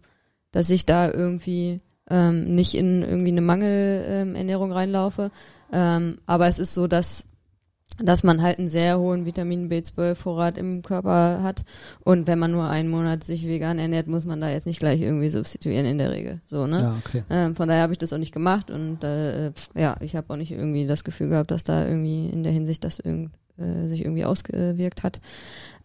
dass 0.52 0.70
ich 0.70 0.86
da 0.86 1.10
irgendwie 1.10 1.78
ähm, 2.08 2.54
nicht 2.54 2.74
in 2.74 3.02
irgendwie 3.02 3.32
eine 3.32 3.40
Mangelernährung 3.40 4.70
ähm, 4.70 4.76
reinlaufe. 4.76 5.30
Ähm, 5.72 6.18
aber 6.26 6.46
es 6.46 6.60
ist 6.60 6.74
so, 6.74 6.86
dass 6.86 7.26
dass 8.02 8.22
man 8.24 8.42
halt 8.42 8.58
einen 8.58 8.68
sehr 8.68 8.98
hohen 8.98 9.26
Vitamin 9.26 9.70
B12-Vorrat 9.70 10.58
im 10.58 10.82
Körper 10.82 11.42
hat. 11.42 11.64
Und 12.00 12.26
wenn 12.26 12.38
man 12.38 12.52
nur 12.52 12.68
einen 12.68 12.88
Monat 12.88 13.24
sich 13.24 13.46
vegan 13.46 13.78
ernährt, 13.78 14.06
muss 14.06 14.24
man 14.24 14.40
da 14.40 14.50
jetzt 14.50 14.66
nicht 14.66 14.80
gleich 14.80 15.00
irgendwie 15.00 15.28
substituieren 15.28 15.86
in 15.86 15.98
der 15.98 16.10
Regel. 16.10 16.40
So, 16.46 16.66
ne? 16.66 16.80
Ja, 16.80 16.96
okay. 17.04 17.22
Ähm, 17.30 17.56
von 17.56 17.68
daher 17.68 17.82
habe 17.82 17.92
ich 17.92 17.98
das 17.98 18.12
auch 18.12 18.18
nicht 18.18 18.32
gemacht 18.32 18.70
und 18.70 19.04
äh, 19.04 19.52
ja, 19.74 19.96
ich 20.00 20.16
habe 20.16 20.32
auch 20.32 20.36
nicht 20.36 20.50
irgendwie 20.50 20.86
das 20.86 21.04
Gefühl 21.04 21.28
gehabt, 21.28 21.50
dass 21.50 21.64
da 21.64 21.86
irgendwie 21.86 22.28
in 22.28 22.42
der 22.42 22.52
Hinsicht 22.52 22.84
das 22.84 22.98
irgend, 22.98 23.30
äh, 23.58 23.88
sich 23.88 24.04
irgendwie 24.04 24.24
ausgewirkt 24.24 25.02
hat. 25.02 25.20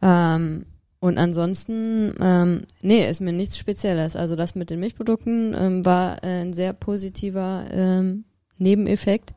Ähm, 0.02 0.66
und 1.02 1.18
ansonsten, 1.18 2.14
ähm, 2.20 2.62
nee, 2.82 3.10
ist 3.10 3.22
mir 3.22 3.32
nichts 3.32 3.58
Spezielles. 3.58 4.16
Also 4.16 4.36
das 4.36 4.56
mit 4.56 4.70
den 4.70 4.82
Milchprodukten 4.82 5.56
ähm, 5.58 5.86
war 5.86 6.24
äh, 6.24 6.42
ein 6.42 6.54
sehr 6.54 6.74
positiver 6.74 7.66
ähm, 7.72 8.26
Nebeneffekt. 8.58 9.34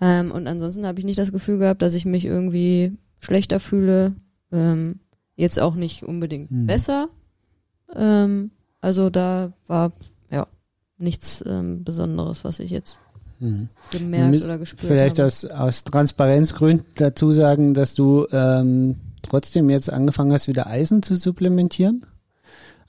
Ähm, 0.00 0.30
und 0.30 0.46
ansonsten 0.46 0.86
habe 0.86 0.98
ich 0.98 1.04
nicht 1.04 1.18
das 1.18 1.32
Gefühl 1.32 1.58
gehabt, 1.58 1.82
dass 1.82 1.94
ich 1.94 2.04
mich 2.04 2.24
irgendwie 2.24 2.96
schlechter 3.20 3.60
fühle. 3.60 4.14
Ähm, 4.52 5.00
jetzt 5.36 5.60
auch 5.60 5.74
nicht 5.74 6.02
unbedingt 6.02 6.50
Mhm. 6.50 6.66
besser. 6.66 7.08
Ähm, 7.94 8.50
also 8.80 9.10
da 9.10 9.52
war 9.66 9.92
ja 10.30 10.46
nichts 10.98 11.42
ähm, 11.46 11.84
Besonderes, 11.84 12.44
was 12.44 12.58
ich 12.58 12.70
jetzt 12.70 12.98
Mhm. 13.38 13.68
gemerkt 13.92 14.42
oder 14.42 14.58
gespürt 14.58 14.88
Vielleicht 14.88 15.18
habe. 15.18 15.26
aus, 15.26 15.44
aus 15.44 15.84
Transparenzgründen 15.84 16.86
dazu 16.96 17.32
sagen, 17.32 17.74
dass 17.74 17.94
du 17.94 18.26
ähm, 18.32 18.96
trotzdem 19.22 19.68
jetzt 19.68 19.90
angefangen 19.92 20.32
hast, 20.32 20.48
wieder 20.48 20.66
Eisen 20.66 21.02
zu 21.02 21.16
supplementieren. 21.16 22.06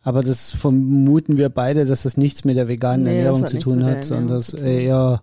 Aber 0.07 0.23
das 0.23 0.51
vermuten 0.51 1.35
wir 1.35 1.49
beide, 1.49 1.85
dass 1.85 2.03
das 2.03 2.15
nichts 2.15 2.45
mit 2.45 2.55
der 2.55 2.69
veganen 2.69 3.03
Nee, 3.03 3.17
Ernährung 3.17 3.45
zu 3.45 3.59
tun 3.59 3.83
hat, 3.83 4.05
sondern 4.05 4.27
Ernährung 4.29 4.37
das 4.39 4.47
zu 4.47 4.55
tun. 4.57 4.65
eher 4.65 5.21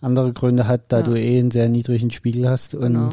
andere 0.00 0.32
Gründe 0.32 0.66
hat, 0.66 0.80
da 0.88 0.98
Ja. 0.98 1.02
du 1.04 1.14
eh 1.14 1.38
einen 1.38 1.52
sehr 1.52 1.68
niedrigen 1.68 2.10
Spiegel 2.10 2.48
hast 2.48 2.74
und 2.74 2.82
Genau. 2.94 3.10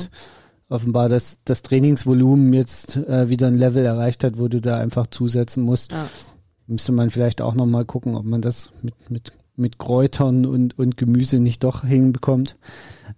offenbar 0.70 1.10
das, 1.10 1.38
das 1.46 1.62
Trainingsvolumen 1.62 2.54
jetzt 2.54 2.98
äh, 2.98 3.30
wieder 3.30 3.46
ein 3.48 3.58
Level 3.60 3.86
erreicht 3.86 4.24
hat, 4.24 4.40
wo 4.40 4.48
du 4.48 4.60
da 4.62 4.78
einfach 4.78 5.06
zusetzen 5.08 5.62
musst. 5.64 5.92
Ja. 5.92 6.08
Müsste 6.66 6.92
man 6.92 7.12
vielleicht 7.12 7.40
auch 7.42 7.54
nochmal 7.54 7.86
gucken, 7.86 8.16
ob 8.16 8.26
man 8.26 8.42
das 8.42 8.72
mit, 8.82 8.96
mit, 9.12 9.32
mit 9.56 9.78
Kräutern 9.78 10.48
und, 10.48 10.80
und 10.80 10.98
Gemüse 10.98 11.38
nicht 11.40 11.64
doch 11.64 11.84
hinbekommt. 11.86 12.56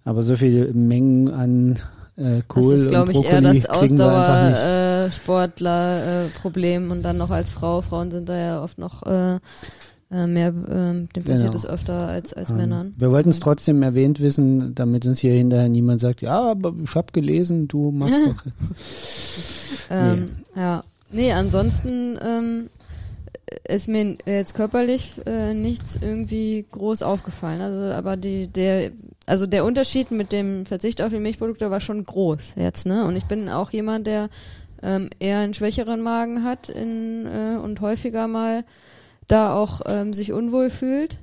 Aber 0.04 0.20
so 0.20 0.36
viele 0.36 0.74
Mengen 0.74 1.30
an 1.30 1.76
äh, 2.16 2.42
Kohl 2.48 2.72
das 2.72 2.80
ist, 2.82 2.88
glaube 2.90 3.12
und 3.12 3.18
ich, 3.20 3.24
eher 3.24 3.40
Brokkoli 3.40 3.60
das 3.62 3.78
kriegen 3.78 3.98
wir 3.98 4.08
einfach 4.12 4.50
nicht. 4.50 4.60
Ausdauersportler-Problem 5.06 6.90
und 6.90 7.02
dann 7.02 7.16
noch 7.16 7.30
als 7.30 7.50
Frau. 7.50 7.80
Frauen 7.80 8.10
sind 8.10 8.28
da 8.28 8.36
ja 8.36 8.62
oft 8.62 8.78
noch 8.78 9.02
äh, 9.04 9.38
äh, 10.10 10.26
mehr, 10.26 10.48
ähm, 10.68 11.08
dem 11.14 11.24
passiert 11.24 11.52
Genau. 11.52 11.56
es 11.56 11.66
öfter 11.66 12.06
als, 12.08 12.32
als 12.34 12.50
Ähm, 12.50 12.56
Männern. 12.56 12.94
Wir 12.98 13.10
wollten 13.10 13.30
es 13.30 13.40
trotzdem 13.40 13.82
erwähnt 13.82 14.20
wissen, 14.20 14.74
damit 14.74 15.06
uns 15.06 15.18
hier 15.20 15.32
hinterher 15.34 15.68
niemand 15.68 16.00
sagt, 16.00 16.20
ja, 16.20 16.40
aber 16.40 16.74
ich 16.82 16.94
habe 16.94 17.12
gelesen, 17.12 17.68
du 17.68 17.90
machst 17.90 18.14
doch. 18.26 18.44
Ähm, 19.90 20.30
Ja. 20.56 20.84
Nee, 21.10 21.32
ansonsten 21.32 22.18
ähm, 22.20 22.70
ist 23.68 23.86
mir 23.88 24.16
jetzt 24.26 24.54
körperlich 24.54 25.14
äh, 25.26 25.54
nichts 25.54 25.96
irgendwie 26.00 26.64
groß 26.72 27.02
aufgefallen. 27.02 27.60
Also, 27.60 27.82
aber 27.82 28.16
die, 28.16 28.48
der, 28.48 28.90
also 29.24 29.46
der 29.46 29.64
Unterschied 29.64 30.10
mit 30.10 30.32
dem 30.32 30.66
Verzicht 30.66 31.00
auf 31.00 31.12
die 31.12 31.20
Milchprodukte 31.20 31.70
war 31.70 31.78
schon 31.80 32.02
groß 32.02 32.54
jetzt, 32.56 32.86
ne? 32.86 33.04
Und 33.04 33.14
ich 33.14 33.24
bin 33.26 33.48
auch 33.48 33.70
jemand, 33.70 34.08
der 34.08 34.28
ähm, 34.84 35.10
eher 35.18 35.38
einen 35.38 35.54
schwächeren 35.54 36.00
Magen 36.00 36.44
hat 36.44 36.68
in, 36.68 37.26
äh, 37.26 37.56
und 37.56 37.80
häufiger 37.80 38.28
mal 38.28 38.64
da 39.26 39.54
auch 39.54 39.80
ähm, 39.86 40.12
sich 40.12 40.32
unwohl 40.32 40.70
fühlt. 40.70 41.18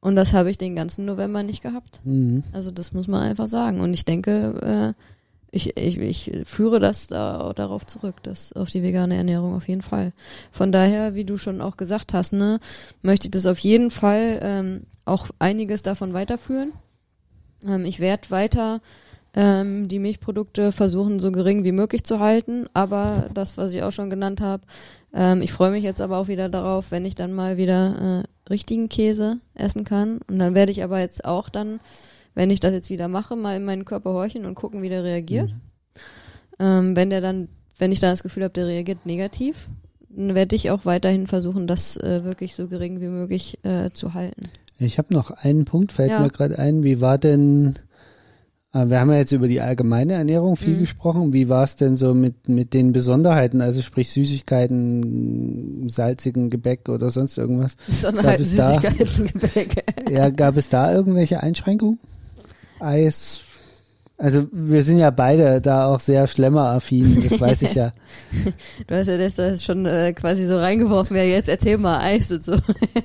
Und 0.00 0.14
das 0.14 0.32
habe 0.32 0.50
ich 0.50 0.58
den 0.58 0.76
ganzen 0.76 1.06
November 1.06 1.42
nicht 1.42 1.62
gehabt. 1.62 2.00
Mhm. 2.04 2.44
Also 2.52 2.70
das 2.70 2.92
muss 2.92 3.08
man 3.08 3.22
einfach 3.22 3.48
sagen. 3.48 3.80
Und 3.80 3.94
ich 3.94 4.04
denke, 4.04 4.94
äh, 4.96 5.02
ich, 5.50 5.76
ich, 5.76 5.98
ich 5.98 6.30
führe 6.44 6.78
das 6.78 7.08
da, 7.08 7.52
darauf 7.54 7.86
zurück, 7.86 8.22
das 8.22 8.52
auf 8.52 8.70
die 8.70 8.82
vegane 8.82 9.16
Ernährung 9.16 9.54
auf 9.54 9.66
jeden 9.66 9.82
Fall. 9.82 10.12
Von 10.52 10.72
daher, 10.72 11.14
wie 11.14 11.24
du 11.24 11.38
schon 11.38 11.60
auch 11.60 11.76
gesagt 11.76 12.12
hast, 12.12 12.32
ne, 12.32 12.58
möchte 13.02 13.26
ich 13.26 13.30
das 13.30 13.46
auf 13.46 13.58
jeden 13.58 13.90
Fall 13.90 14.38
ähm, 14.42 14.82
auch 15.04 15.28
einiges 15.38 15.82
davon 15.82 16.12
weiterführen. 16.12 16.72
Ähm, 17.66 17.86
ich 17.86 17.98
werde 17.98 18.30
weiter 18.30 18.80
ähm, 19.34 19.88
die 19.88 19.98
Milchprodukte 19.98 20.72
versuchen, 20.72 21.20
so 21.20 21.30
gering 21.30 21.64
wie 21.64 21.72
möglich 21.72 22.04
zu 22.04 22.18
halten, 22.20 22.66
aber 22.74 23.28
das, 23.34 23.56
was 23.56 23.72
ich 23.72 23.82
auch 23.82 23.92
schon 23.92 24.10
genannt 24.10 24.40
habe, 24.40 24.62
ähm, 25.12 25.42
ich 25.42 25.52
freue 25.52 25.70
mich 25.70 25.84
jetzt 25.84 26.00
aber 26.00 26.18
auch 26.18 26.28
wieder 26.28 26.48
darauf, 26.48 26.90
wenn 26.90 27.04
ich 27.04 27.14
dann 27.14 27.32
mal 27.32 27.56
wieder 27.56 28.24
äh, 28.24 28.50
richtigen 28.50 28.88
Käse 28.88 29.38
essen 29.54 29.84
kann. 29.84 30.20
Und 30.28 30.38
dann 30.38 30.54
werde 30.54 30.72
ich 30.72 30.82
aber 30.82 31.00
jetzt 31.00 31.24
auch 31.24 31.48
dann, 31.48 31.80
wenn 32.34 32.50
ich 32.50 32.60
das 32.60 32.72
jetzt 32.72 32.90
wieder 32.90 33.08
mache, 33.08 33.36
mal 33.36 33.56
in 33.56 33.64
meinen 33.64 33.84
Körper 33.84 34.12
horchen 34.12 34.44
und 34.44 34.54
gucken, 34.54 34.82
wie 34.82 34.88
der 34.88 35.04
reagiert. 35.04 35.50
Mhm. 35.50 35.60
Ähm, 36.60 36.96
wenn 36.96 37.10
der 37.10 37.20
dann, 37.20 37.48
wenn 37.78 37.92
ich 37.92 38.00
dann 38.00 38.10
das 38.10 38.22
Gefühl 38.22 38.44
habe, 38.44 38.54
der 38.54 38.66
reagiert 38.66 39.06
negativ, 39.06 39.68
dann 40.10 40.34
werde 40.34 40.56
ich 40.56 40.70
auch 40.70 40.84
weiterhin 40.84 41.26
versuchen, 41.26 41.66
das 41.66 41.96
äh, 41.96 42.24
wirklich 42.24 42.54
so 42.54 42.66
gering 42.68 43.00
wie 43.00 43.08
möglich 43.08 43.58
äh, 43.62 43.90
zu 43.90 44.14
halten. 44.14 44.48
Ich 44.78 44.98
habe 44.98 45.12
noch 45.12 45.30
einen 45.30 45.64
Punkt, 45.64 45.92
fällt 45.92 46.10
ja. 46.10 46.20
mir 46.20 46.30
gerade 46.30 46.58
ein. 46.58 46.84
Wie 46.84 47.00
war 47.00 47.18
denn, 47.18 47.74
wir 48.86 49.00
haben 49.00 49.10
ja 49.10 49.18
jetzt 49.18 49.32
über 49.32 49.48
die 49.48 49.60
allgemeine 49.60 50.14
Ernährung 50.14 50.56
viel 50.56 50.76
mhm. 50.76 50.80
gesprochen. 50.80 51.32
Wie 51.32 51.48
war 51.48 51.64
es 51.64 51.76
denn 51.76 51.96
so 51.96 52.14
mit, 52.14 52.48
mit 52.48 52.74
den 52.74 52.92
Besonderheiten, 52.92 53.60
also 53.60 53.82
sprich 53.82 54.10
Süßigkeiten, 54.10 55.88
salzigen 55.88 56.50
Gebäck 56.50 56.88
oder 56.88 57.10
sonst 57.10 57.38
irgendwas? 57.38 57.76
Besonderheiten, 57.86 58.44
Süßigkeiten, 58.44 59.30
da, 59.32 59.40
Gebäck. 59.46 59.84
ja, 60.10 60.30
gab 60.30 60.56
es 60.56 60.68
da 60.68 60.94
irgendwelche 60.94 61.42
Einschränkungen? 61.42 61.98
Eis, 62.80 63.40
also 64.18 64.48
wir 64.50 64.82
sind 64.82 64.98
ja 64.98 65.10
beide 65.10 65.60
da 65.60 65.86
auch 65.86 66.00
sehr 66.00 66.26
schlemmer-affin, 66.26 67.22
das 67.28 67.40
weiß 67.40 67.62
ich 67.62 67.74
ja. 67.74 67.92
du 68.88 68.94
hast 68.96 69.06
ja 69.06 69.16
das, 69.16 69.36
das 69.36 69.62
schon 69.62 69.86
äh, 69.86 70.12
quasi 70.12 70.44
so 70.44 70.58
reingeworfen, 70.58 71.16
ja 71.16 71.22
jetzt 71.22 71.48
erzähl 71.48 71.78
mal 71.78 72.00
Eis 72.00 72.30
und 72.32 72.42
so. 72.42 72.56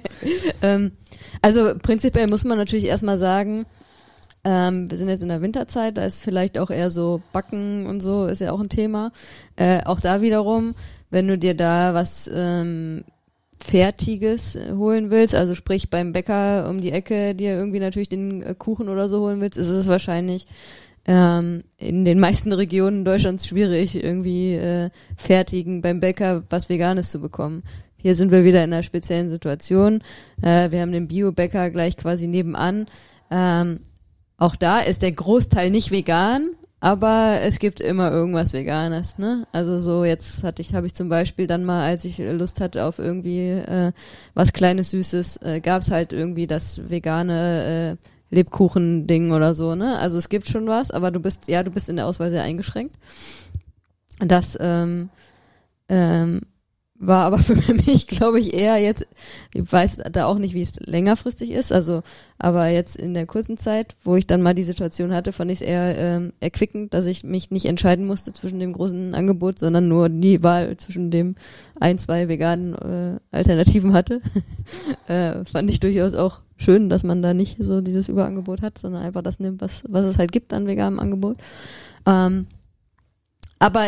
ähm, 0.64 0.92
also 1.44 1.74
prinzipiell 1.78 2.26
muss 2.26 2.44
man 2.44 2.58
natürlich 2.58 2.86
erstmal 2.86 3.20
sagen, 3.20 3.68
ähm, 4.44 4.90
wir 4.90 4.98
sind 4.98 5.10
jetzt 5.10 5.22
in 5.22 5.30
der 5.30 5.42
Winterzeit, 5.42 5.98
da 5.98 6.06
ist 6.06 6.22
vielleicht 6.22 6.58
auch 6.58 6.70
eher 6.70 6.90
so 6.90 7.22
Backen 7.32 7.86
und 7.88 8.02
so, 8.02 8.26
ist 8.26 8.42
ja 8.42 8.52
auch 8.52 8.60
ein 8.60 8.70
Thema. 8.70 9.12
Äh, 9.56 9.84
auch 9.86 10.00
da 10.00 10.22
wiederum, 10.22 10.76
wenn 11.10 11.28
du 11.28 11.38
dir 11.38 11.56
da 11.56 11.94
was 11.94 12.30
ähm, 12.34 13.04
Fertiges 13.58 14.58
holen 14.72 15.10
willst, 15.10 15.36
also 15.36 15.56
sprich 15.56 15.90
beim 15.90 16.12
Bäcker 16.12 16.70
um 16.70 16.82
die 16.82 16.92
Ecke 16.92 17.36
dir 17.36 17.52
irgendwie 17.52 17.80
natürlich 17.80 18.10
den 18.10 18.42
äh, 18.42 18.56
Kuchen 18.58 18.90
oder 18.90 19.08
so 19.08 19.22
holen 19.22 19.40
willst, 19.40 19.58
ist 19.58 19.70
es 19.70 19.88
wahrscheinlich 19.88 20.48
ähm, 21.06 21.64
in 21.78 22.04
den 22.04 22.20
meisten 22.20 22.52
Regionen 22.52 23.06
Deutschlands 23.06 23.48
schwierig, 23.48 24.02
irgendwie 24.02 24.56
äh, 24.56 24.90
fertigen 25.16 25.82
beim 25.82 26.00
Bäcker 26.00 26.44
was 26.50 26.70
Veganes 26.70 27.12
zu 27.12 27.22
bekommen. 27.22 27.64
Hier 27.98 28.16
sind 28.16 28.32
wir 28.32 28.44
wieder 28.44 28.64
in 28.64 28.74
einer 28.74 28.84
speziellen 28.84 29.30
Situation. 29.30 30.02
Äh, 30.42 30.72
wir 30.72 30.82
haben 30.82 30.92
den 30.92 31.08
Bio-Bäcker 31.08 31.70
gleich 31.70 31.96
quasi 31.96 32.28
nebenan. 32.28 32.88
Ähm, 33.32 33.80
auch 34.38 34.56
da 34.56 34.80
ist 34.80 35.02
der 35.02 35.12
Großteil 35.12 35.70
nicht 35.70 35.92
vegan, 35.92 36.52
aber 36.80 37.40
es 37.42 37.60
gibt 37.60 37.80
immer 37.80 38.12
irgendwas 38.12 38.52
Veganes, 38.52 39.18
ne? 39.18 39.48
Also 39.54 39.80
so 39.80 40.04
jetzt 40.04 40.44
hatte 40.44 40.62
ich, 40.62 40.76
habe 40.76 40.86
ich 40.86 40.94
zum 40.94 41.08
Beispiel 41.08 41.48
dann 41.48 41.64
mal, 41.64 41.86
als 41.86 42.04
ich 42.04 42.18
Lust 42.18 42.60
hatte 42.60 42.84
auf 42.84 43.00
irgendwie 43.00 43.52
äh, 43.52 43.94
was 44.34 44.52
kleines 44.52 44.90
Süßes, 44.90 45.38
äh, 45.44 45.62
gab 45.62 45.82
es 45.82 45.92
halt 45.92 46.12
irgendwie 46.12 46.46
das 46.46 46.90
vegane 46.90 47.98
äh, 48.02 48.36
Lebkuchen-Ding 48.36 49.32
oder 49.32 49.54
so, 49.54 49.76
ne? 49.76 49.98
Also 49.98 50.18
es 50.18 50.28
gibt 50.28 50.50
schon 50.50 50.68
was, 50.68 50.92
aber 50.92 51.12
du 51.12 51.20
bist, 51.20 51.48
ja, 51.48 51.64
du 51.64 51.72
bist 51.72 51.88
in 51.88 51.96
der 51.96 52.08
Auswahl 52.08 52.32
sehr 52.32 52.44
eingeschränkt. 52.44 52.96
Das 54.20 54.58
ähm, 54.60 55.10
ähm, 55.88 56.42
war 57.08 57.26
aber 57.26 57.38
für 57.40 57.56
mich, 57.74 58.08
glaube 58.08 58.40
ich, 58.40 58.54
eher 58.54 58.78
jetzt, 58.78 59.08
ich 59.54 59.72
weiß 59.72 59.98
da 60.12 60.26
auch 60.26 60.38
nicht, 60.38 60.54
wie 60.54 60.62
es 60.62 60.80
längerfristig 60.80 61.52
ist, 61.52 61.72
also, 61.72 62.04
aber 62.38 62.68
jetzt 62.68 62.98
in 62.98 63.14
der 63.14 63.26
kurzen 63.26 63.58
Zeit, 63.58 63.96
wo 64.04 64.16
ich 64.16 64.28
dann 64.28 64.42
mal 64.42 64.56
die 64.56 64.64
Situation 64.64 65.14
hatte, 65.14 65.32
fand 65.32 65.52
ich 65.52 65.62
es 65.62 65.68
eher 65.68 65.98
ähm, 65.98 66.34
erquickend, 66.40 66.94
dass 66.94 67.06
ich 67.06 67.24
mich 67.24 67.52
nicht 67.52 67.66
entscheiden 67.66 68.06
musste 68.06 68.34
zwischen 68.34 68.60
dem 68.60 68.74
großen 68.74 69.16
Angebot, 69.16 69.60
sondern 69.60 69.88
nur 69.88 70.10
die 70.10 70.44
Wahl 70.44 70.76
zwischen 70.78 71.12
dem 71.12 71.36
ein, 71.80 72.00
zwei 72.00 72.30
veganen 72.30 72.76
äh, 72.76 73.20
Alternativen 73.32 73.94
hatte. 73.94 74.22
äh, 75.08 75.46
fand 75.46 75.70
ich 75.70 75.80
durchaus 75.80 76.14
auch 76.16 76.40
schön, 76.58 76.90
dass 76.90 77.04
man 77.04 77.22
da 77.22 77.34
nicht 77.34 77.58
so 77.60 77.82
dieses 77.82 78.08
Überangebot 78.08 78.62
hat, 78.62 78.78
sondern 78.78 79.04
einfach 79.04 79.22
das 79.22 79.40
nimmt, 79.40 79.62
was, 79.62 79.84
was 79.88 80.06
es 80.06 80.18
halt 80.18 80.32
gibt 80.32 80.54
an 80.54 80.68
veganem 80.68 81.00
Angebot. 81.00 81.38
Ähm, 82.06 82.48
aber 83.60 83.86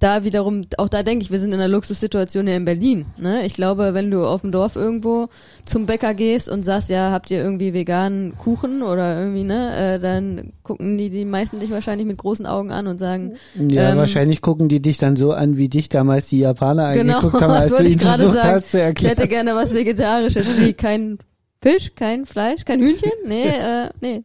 da 0.00 0.24
wiederum, 0.24 0.62
auch 0.78 0.88
da 0.88 1.02
denke 1.02 1.22
ich, 1.22 1.30
wir 1.30 1.38
sind 1.38 1.52
in 1.52 1.60
einer 1.60 1.68
Luxussituation 1.68 2.46
hier 2.46 2.56
in 2.56 2.64
Berlin. 2.64 3.04
Ne? 3.18 3.44
Ich 3.44 3.52
glaube, 3.54 3.92
wenn 3.92 4.10
du 4.10 4.24
auf 4.24 4.40
dem 4.40 4.50
Dorf 4.50 4.74
irgendwo 4.74 5.28
zum 5.66 5.84
Bäcker 5.86 6.14
gehst 6.14 6.48
und 6.48 6.64
sagst, 6.64 6.88
ja, 6.88 7.12
habt 7.12 7.30
ihr 7.30 7.38
irgendwie 7.38 7.74
veganen 7.74 8.36
Kuchen 8.38 8.82
oder 8.82 9.20
irgendwie, 9.20 9.44
ne, 9.44 9.76
äh, 9.76 9.98
dann 9.98 10.54
gucken 10.62 10.96
die 10.96 11.10
die 11.10 11.26
meisten 11.26 11.60
dich 11.60 11.70
wahrscheinlich 11.70 12.06
mit 12.06 12.16
großen 12.16 12.46
Augen 12.46 12.72
an 12.72 12.86
und 12.86 12.98
sagen. 12.98 13.34
Ja, 13.54 13.90
ähm, 13.90 13.98
wahrscheinlich 13.98 14.40
gucken 14.40 14.68
die 14.68 14.80
dich 14.80 14.96
dann 14.96 15.16
so 15.16 15.32
an, 15.32 15.58
wie 15.58 15.68
dich 15.68 15.90
damals 15.90 16.28
die 16.28 16.40
Japaner 16.40 16.94
genau, 16.94 17.18
angeguckt 17.18 17.42
haben, 17.42 17.52
als 17.52 17.76
du 17.76 17.84
ihnen 17.84 18.00
versucht 18.00 18.34
sagen. 18.34 18.48
hast 18.48 18.70
zu 18.70 18.80
erklären. 18.80 19.12
Ich 19.12 19.18
hätte 19.18 19.28
gerne 19.28 19.54
was 19.54 19.74
Vegetarisches, 19.74 20.60
wie 20.60 20.72
kein 20.72 21.18
Fisch, 21.62 21.92
kein 21.94 22.24
Fleisch, 22.24 22.64
kein 22.64 22.80
Hühnchen? 22.80 23.12
Nee, 23.26 23.48
äh, 23.48 23.90
nee. 24.00 24.22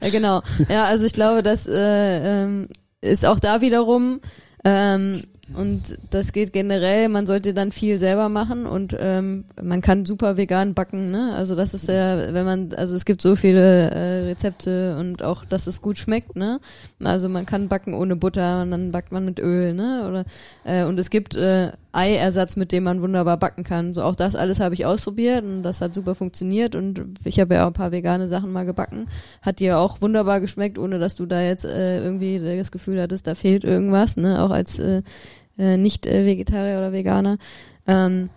genau. 0.10 0.40
Ja, 0.70 0.84
also 0.84 1.04
ich 1.04 1.12
glaube, 1.12 1.42
das 1.42 1.66
äh, 1.66 2.42
ähm, 2.44 2.68
ist 3.02 3.26
auch 3.26 3.38
da 3.38 3.60
wiederum 3.60 4.20
ähm, 4.64 5.22
und 5.56 5.98
das 6.10 6.32
geht 6.32 6.52
generell, 6.52 7.08
man 7.08 7.26
sollte 7.26 7.54
dann 7.54 7.72
viel 7.72 7.98
selber 7.98 8.28
machen 8.28 8.66
und 8.66 8.96
ähm, 8.98 9.44
man 9.60 9.80
kann 9.80 10.06
super 10.06 10.36
vegan 10.36 10.74
backen, 10.74 11.10
ne? 11.10 11.34
Also 11.34 11.54
das 11.54 11.74
ist 11.74 11.88
ja, 11.88 12.32
wenn 12.32 12.44
man, 12.44 12.74
also 12.74 12.94
es 12.94 13.04
gibt 13.04 13.20
so 13.20 13.34
viele 13.34 13.90
äh, 13.90 14.24
Rezepte 14.26 14.96
und 14.98 15.22
auch, 15.22 15.44
dass 15.44 15.66
es 15.66 15.82
gut 15.82 15.98
schmeckt, 15.98 16.36
ne? 16.36 16.60
Also 17.02 17.28
man 17.28 17.46
kann 17.46 17.68
backen 17.68 17.94
ohne 17.94 18.16
Butter 18.16 18.62
und 18.62 18.70
dann 18.70 18.92
backt 18.92 19.12
man 19.12 19.24
mit 19.24 19.38
Öl, 19.38 19.74
ne? 19.74 20.06
Oder 20.08 20.24
äh, 20.64 20.84
und 20.84 20.98
es 20.98 21.10
gibt 21.10 21.34
äh, 21.34 21.72
Eiersatz, 21.92 22.56
mit 22.56 22.70
dem 22.70 22.84
man 22.84 23.02
wunderbar 23.02 23.36
backen 23.36 23.64
kann. 23.64 23.94
So 23.94 24.02
auch 24.02 24.14
das 24.14 24.36
alles 24.36 24.60
habe 24.60 24.74
ich 24.74 24.86
ausprobiert 24.86 25.44
und 25.44 25.62
das 25.62 25.80
hat 25.80 25.94
super 25.94 26.14
funktioniert 26.14 26.74
und 26.74 27.04
ich 27.24 27.40
habe 27.40 27.54
ja 27.54 27.64
auch 27.64 27.68
ein 27.68 27.72
paar 27.72 27.92
vegane 27.92 28.28
Sachen 28.28 28.52
mal 28.52 28.64
gebacken. 28.64 29.06
Hat 29.42 29.58
dir 29.58 29.78
auch 29.78 30.00
wunderbar 30.00 30.40
geschmeckt, 30.40 30.78
ohne 30.78 30.98
dass 30.98 31.16
du 31.16 31.26
da 31.26 31.42
jetzt 31.42 31.64
äh, 31.64 32.02
irgendwie 32.02 32.38
das 32.56 32.70
Gefühl 32.70 33.00
hattest, 33.00 33.26
da 33.26 33.34
fehlt 33.34 33.64
irgendwas, 33.64 34.16
ne? 34.16 34.42
Auch 34.42 34.50
als 34.50 34.78
äh, 34.78 35.02
äh, 35.60 35.76
nicht 35.76 36.06
äh, 36.06 36.24
Vegetarier 36.24 36.78
oder 36.78 36.92
Veganer. 36.92 37.38
Ähm, 37.86 38.30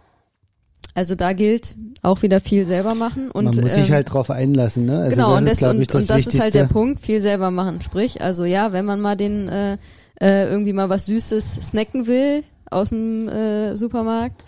also 0.96 1.16
da 1.16 1.34
gilt 1.34 1.76
auch 2.04 2.22
wieder 2.22 2.40
viel 2.40 2.66
selber 2.68 2.94
machen 2.94 3.32
und 3.32 3.46
man 3.46 3.56
muss 3.62 3.74
ähm, 3.74 3.82
sich 3.82 3.92
halt 3.92 4.14
drauf 4.14 4.30
einlassen, 4.30 4.86
ne? 4.86 5.00
Also 5.00 5.16
genau 5.16 5.32
das 5.32 5.40
und 5.40 5.46
das, 5.48 5.62
ist, 5.62 5.64
und, 5.64 5.82
ich, 5.82 5.88
das, 5.88 6.02
und 6.02 6.10
das 6.10 6.28
ist 6.28 6.40
halt 6.40 6.54
der 6.54 6.66
Punkt, 6.66 7.04
viel 7.04 7.20
selber 7.20 7.50
machen. 7.50 7.82
Sprich, 7.82 8.22
also 8.22 8.46
ja, 8.46 8.74
wenn 8.74 8.86
man 8.86 9.02
mal 9.02 9.16
den 9.16 9.50
äh, 9.50 9.78
äh, 10.22 10.48
irgendwie 10.48 10.74
mal 10.74 10.90
was 10.90 11.08
Süßes 11.08 11.56
snacken 11.64 12.06
will 12.06 12.44
aus 12.70 12.90
dem 12.90 13.28
äh, 13.28 13.76
Supermarkt, 13.76 14.44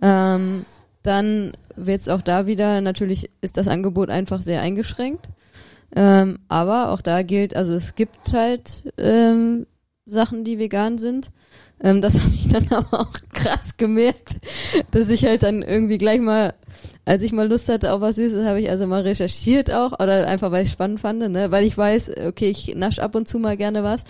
ähm, 0.00 0.64
dann 1.02 1.52
wird's 1.76 2.08
auch 2.08 2.22
da 2.22 2.46
wieder 2.46 2.80
natürlich 2.80 3.30
ist 3.42 3.58
das 3.58 3.68
Angebot 3.68 4.08
einfach 4.08 4.40
sehr 4.40 4.62
eingeschränkt. 4.62 5.28
Ähm, 5.94 6.38
aber 6.48 6.92
auch 6.92 7.02
da 7.02 7.22
gilt, 7.22 7.56
also 7.56 7.74
es 7.74 7.94
gibt 7.94 8.32
halt 8.32 8.84
ähm, 8.96 9.66
Sachen, 10.06 10.44
die 10.44 10.58
vegan 10.58 10.98
sind. 10.98 11.30
Ähm, 11.82 12.02
das 12.02 12.14
habe 12.22 12.34
ich 12.34 12.48
dann 12.48 12.66
aber 12.70 13.00
auch 13.00 13.12
krass 13.32 13.76
gemerkt, 13.76 14.38
dass 14.90 15.08
ich 15.08 15.24
halt 15.24 15.42
dann 15.42 15.62
irgendwie 15.62 15.98
gleich 15.98 16.20
mal, 16.20 16.54
als 17.04 17.22
ich 17.22 17.32
mal 17.32 17.48
Lust 17.48 17.68
hatte 17.68 17.92
auf 17.92 18.00
was 18.00 18.16
Süßes, 18.16 18.44
habe 18.44 18.60
ich 18.60 18.70
also 18.70 18.86
mal 18.86 19.02
recherchiert 19.02 19.70
auch, 19.70 19.92
oder 19.92 20.26
einfach 20.26 20.50
weil 20.50 20.64
ich 20.64 20.70
spannend 20.70 21.00
fand, 21.00 21.20
ne? 21.30 21.50
weil 21.50 21.64
ich 21.64 21.76
weiß, 21.76 22.12
okay, 22.26 22.50
ich 22.50 22.74
nasch 22.76 22.98
ab 22.98 23.14
und 23.14 23.26
zu 23.26 23.38
mal 23.38 23.56
gerne 23.56 23.82
was. 23.82 24.04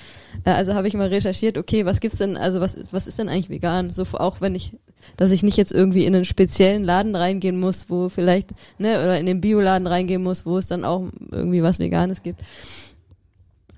Äh, 0.45 0.51
also 0.51 0.75
habe 0.75 0.89
ich 0.89 0.95
mal 0.95 1.09
recherchiert, 1.09 1.57
okay, 1.57 1.87
was 1.87 2.01
gibt's 2.01 2.19
denn, 2.19 2.37
also 2.37 2.61
was, 2.61 2.77
was 2.91 3.07
ist 3.07 3.19
denn 3.19 3.29
eigentlich 3.29 3.51
vegan? 3.51 3.93
So 3.93 4.03
auch 4.15 4.41
wenn 4.41 4.55
ich, 4.55 4.73
dass 5.17 5.31
ich 5.31 5.43
nicht 5.43 5.57
jetzt 5.57 5.73
irgendwie 5.73 6.05
in 6.05 6.15
einen 6.15 6.25
speziellen 6.25 6.85
Laden 6.85 7.15
reingehen 7.15 7.59
muss, 7.59 7.89
wo 7.89 8.09
vielleicht, 8.09 8.51
ne, 8.79 9.03
oder 9.03 9.19
in 9.19 9.27
den 9.27 9.41
Bioladen 9.41 9.87
reingehen 9.87 10.23
muss, 10.23 10.45
wo 10.45 10.59
es 10.59 10.67
dann 10.67 10.85
auch 10.85 11.09
irgendwie 11.31 11.63
was 11.63 11.79
Veganes 11.79 12.23
gibt. 12.23 12.43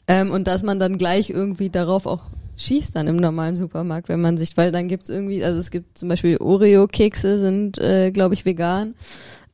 Ähm, 0.09 0.31
und 0.31 0.49
dass 0.49 0.63
man 0.63 0.81
dann 0.81 0.99
gleich 0.99 1.31
irgendwie 1.31 1.71
darauf 1.71 2.07
auch 2.07 2.23
schießt 2.63 2.97
dann 2.97 3.09
im 3.09 3.17
normalen 3.17 3.57
Supermarkt, 3.57 4.09
wenn 4.09 4.21
man 4.21 4.39
sich, 4.39 4.57
weil 4.57 4.73
dann 4.73 4.89
gibt's 4.89 5.09
irgendwie, 5.09 5.45
also 5.45 5.59
es 5.59 5.71
gibt 5.71 5.99
zum 5.99 6.09
Beispiel 6.09 6.39
Oreo-Kekse 6.39 7.39
sind, 7.39 7.79
äh, 7.79 8.11
glaube 8.11 8.35
ich, 8.35 8.45
vegan. 8.45 8.95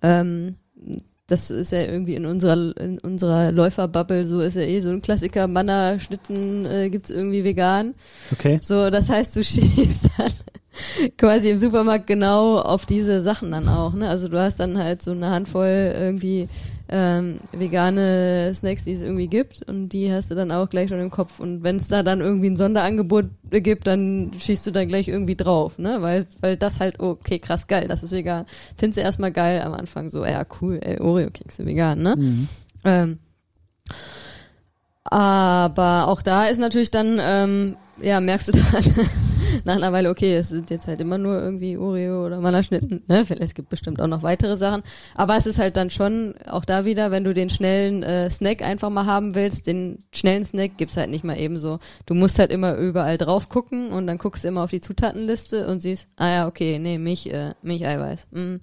Ähm, 0.03 0.57
das 1.27 1.51
ist 1.51 1.73
ja 1.73 1.83
irgendwie 1.83 2.15
in 2.15 2.25
unserer 2.25 2.75
in 2.79 2.99
unserer 3.01 3.53
Läuferbubble 3.53 4.25
so 4.25 4.41
ist 4.41 4.57
ja 4.57 4.63
eh 4.63 4.81
so 4.81 4.89
ein 4.89 5.03
Klassiker 5.03 5.47
Manna 5.47 5.99
Schnitten 5.99 6.65
äh, 6.65 6.89
gibt's 6.89 7.11
irgendwie 7.11 7.45
vegan. 7.45 7.95
Okay. 8.33 8.59
So, 8.63 8.89
das 8.89 9.11
heißt, 9.11 9.37
du 9.37 9.45
schießt 9.45 10.11
dann 10.17 10.33
quasi 11.19 11.51
im 11.51 11.59
Supermarkt 11.59 12.07
genau 12.07 12.59
auf 12.59 12.87
diese 12.87 13.21
Sachen 13.21 13.51
dann 13.51 13.69
auch, 13.69 13.93
ne? 13.93 14.09
Also 14.09 14.29
du 14.29 14.41
hast 14.41 14.59
dann 14.59 14.79
halt 14.79 15.03
so 15.03 15.11
eine 15.11 15.31
Handvoll 15.31 15.95
irgendwie 15.95 16.49
ähm, 16.89 17.41
vegane 17.53 18.53
Snacks, 18.55 18.85
die 18.85 18.93
es 18.93 19.03
irgendwie 19.03 19.29
gibt 19.29 19.63
und 19.69 19.91
die 19.91 20.13
hast 20.13 20.31
du 20.31 20.35
dann 20.35 20.51
auch 20.53 20.71
gleich 20.71 20.89
schon 20.89 21.01
im 21.01 21.11
Kopf 21.11 21.39
und 21.41 21.63
wenn 21.63 21.77
es 21.77 21.89
da 21.89 22.03
dann 22.03 22.21
irgendwie 22.21 22.51
ein 22.51 22.57
Sonderangebot 22.57 23.27
gibt, 23.51 23.87
dann 23.87 24.33
schießt 24.39 24.67
du 24.67 24.71
da 24.71 24.85
gleich 24.85 25.09
irgendwie 25.09 25.37
drauf, 25.37 25.79
ne? 25.79 25.99
Weil 26.01 26.27
weil 26.41 26.57
das 26.57 26.81
halt 26.81 27.01
okay, 27.01 27.39
krass 27.39 27.67
geil, 27.67 27.89
das 27.89 28.03
ist 28.03 28.13
vegan. 28.13 28.47
Findest 28.77 28.99
du 28.99 29.03
erstmal 29.03 29.33
geil 29.33 29.61
am 29.63 29.75
Anfang 29.75 30.11
so, 30.11 30.25
ja 30.25 30.45
cool, 30.61 30.81
ey, 30.83 30.99
Oreo 31.01 31.31
Kekse 31.31 31.67
vegan, 31.67 32.03
ne? 32.03 32.17
Mhm. 32.17 32.49
Ähm, 32.85 33.19
Aber 35.05 36.09
auch 36.09 36.23
da 36.23 36.47
ist 36.47 36.59
natürlich 36.59 36.91
dann, 36.91 37.19
ähm, 37.21 37.77
ja, 38.01 38.21
merkst 38.21 38.49
du 38.49 38.53
dann 38.53 38.85
nach 39.65 39.77
einer 39.77 39.93
Weile, 39.93 40.11
okay, 40.11 40.37
es 40.37 40.49
sind 40.49 40.71
jetzt 40.71 40.89
halt 40.89 41.01
immer 41.01 41.19
nur 41.19 41.41
irgendwie 41.41 41.77
Oreo 41.77 42.27
oder 42.27 42.41
Mannerschnitten, 42.41 43.03
ne? 43.07 43.27
Es 43.39 43.55
gibt 43.55 43.69
bestimmt 43.69 44.01
auch 44.01 44.07
noch 44.07 44.23
weitere 44.23 44.57
Sachen. 44.57 44.83
Aber 45.15 45.37
es 45.37 45.47
ist 45.47 45.59
halt 45.59 45.77
dann 45.77 45.91
schon, 45.91 46.35
auch 46.47 46.65
da 46.65 46.85
wieder, 46.85 47.11
wenn 47.11 47.25
du 47.25 47.35
den 47.35 47.51
schnellen 47.51 48.03
äh, 48.03 48.31
Snack 48.31 48.63
einfach 48.63 48.91
mal 48.91 49.07
haben 49.07 49.35
willst, 49.35 49.67
den 49.67 49.99
schnellen 50.13 50.45
Snack 50.45 50.77
gibt's 50.77 50.97
halt 50.97 51.11
nicht 51.11 51.25
mal 51.25 51.39
eben 51.39 51.59
so. 51.59 51.79
Du 52.07 52.15
musst 52.15 52.39
halt 52.39 52.51
immer 52.51 52.77
überall 52.77 53.19
drauf 53.19 53.49
gucken 53.49 53.91
und 53.91 54.07
dann 54.07 54.19
guckst 54.19 54.45
du 54.45 54.49
immer 54.49 54.65
auf 54.65 54.71
die 54.71 54.81
Zutatenliste 54.81 55.67
und 55.67 55.81
siehst, 55.81 56.09
ah 56.17 56.29
ja, 56.29 56.47
okay, 56.47 56.79
nee, 56.79 56.99
Milch, 56.99 57.27
äh, 57.27 57.55
Milcheiweiß. 57.63 58.29
Mm, 58.31 58.57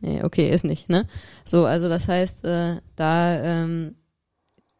nee, 0.00 0.22
okay, 0.22 0.50
ist 0.50 0.64
nicht, 0.64 0.88
ne? 0.88 1.06
So, 1.44 1.64
also 1.66 1.88
das 1.88 2.08
heißt, 2.08 2.44
äh, 2.44 2.76
da 2.96 3.42
ähm, 3.42 3.96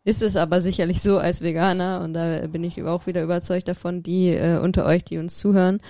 ist 0.04 0.22
es 0.22 0.36
aber 0.36 0.60
sicherlich 0.60 1.00
so 1.00 1.18
als 1.18 1.42
Veganer 1.42 2.00
und 2.02 2.14
da 2.14 2.46
bin 2.48 2.64
ich 2.64 2.82
auch 2.82 3.06
wieder 3.06 3.22
überzeugt 3.22 3.68
davon, 3.68 4.02
die 4.02 4.28
äh, 4.28 4.58
unter 4.58 4.84
euch, 4.84 5.04
die 5.04 5.18
uns 5.18 5.38
zuhören, 5.38 5.80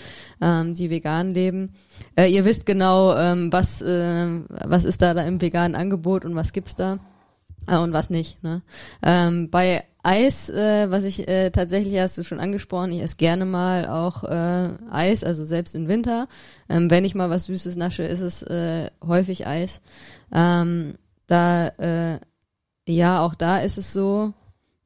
ähm, 0.41 0.75
die 0.75 0.91
vegan 0.91 1.33
leben. 1.33 1.73
Äh, 2.17 2.31
ihr 2.31 2.45
wisst 2.45 2.67
genau, 2.67 3.17
ähm, 3.17 3.53
was 3.53 3.81
äh, 3.81 4.41
was 4.49 4.85
ist 4.85 5.01
da, 5.01 5.15
da 5.15 5.23
im 5.23 5.41
veganen 5.41 5.75
Angebot 5.75 6.25
und 6.25 6.37
was 6.37 6.53
gibt's 6.53 6.75
da 6.75 6.99
äh, 7.67 7.79
und 7.79 7.93
was 7.93 8.11
nicht. 8.11 8.43
Ne? 8.43 8.63
Ähm, 9.03 9.51
bei 9.51 9.85
Eis, 10.03 10.51
äh, 10.51 10.91
was 10.91 11.05
ich 11.05 11.29
äh, 11.29 11.51
tatsächlich 11.51 11.99
hast 11.99 12.19
du 12.19 12.25
schon 12.25 12.41
angesprochen, 12.41 12.93
ich 12.93 13.01
esse 13.01 13.17
gerne 13.17 13.45
mal 13.45 13.87
auch 13.87 14.25
äh, 14.25 14.71
Eis, 14.91 15.23
also 15.23 15.45
selbst 15.45 15.77
im 15.77 15.89
Winter. 15.89 16.27
Ähm, 16.69 16.91
wenn 16.91 17.05
ich 17.05 17.15
mal 17.15 17.31
was 17.31 17.45
Süßes 17.45 17.77
nasche, 17.77 18.03
ist 18.03 18.21
es 18.21 18.43
äh, 18.43 18.91
häufig 19.03 19.47
Eis. 19.47 19.81
Ähm, 20.33 20.97
da 21.29 21.69
äh, 21.69 22.19
ja, 22.87 23.25
auch 23.25 23.35
da 23.35 23.59
ist 23.59 23.79
es 23.79 23.93
so, 23.93 24.33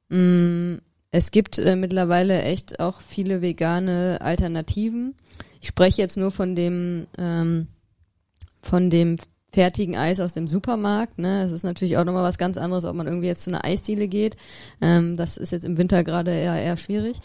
mh, 0.08 0.18
mm, 0.18 0.80
es 1.12 1.30
gibt 1.30 1.58
äh, 1.58 1.76
mittlerweile 1.76 2.42
echt 2.42 2.78
auch 2.78 3.00
viele 3.00 3.40
vegane 3.40 4.18
Alternativen. 4.20 5.14
Ich 5.62 5.68
spreche 5.68 6.02
jetzt 6.02 6.18
nur 6.18 6.30
von 6.30 6.54
dem, 6.54 7.06
ähm, 7.16 7.68
von 8.60 8.90
dem 8.90 9.16
fertigen 9.50 9.96
Eis 9.96 10.20
aus 10.20 10.34
dem 10.34 10.46
Supermarkt. 10.46 11.18
Ne? 11.18 11.44
Das 11.44 11.52
ist 11.52 11.62
natürlich 11.62 11.96
auch 11.96 12.04
nochmal 12.04 12.24
was 12.24 12.36
ganz 12.36 12.58
anderes, 12.58 12.84
ob 12.84 12.94
man 12.94 13.06
irgendwie 13.06 13.28
jetzt 13.28 13.44
zu 13.44 13.50
einer 13.50 13.64
Eisdiele 13.64 14.08
geht. 14.08 14.36
Ähm, 14.82 15.16
das 15.16 15.38
ist 15.38 15.52
jetzt 15.52 15.64
im 15.64 15.78
Winter 15.78 16.04
gerade 16.04 16.32
eher, 16.32 16.60
eher 16.60 16.76
schwierig. 16.76 17.16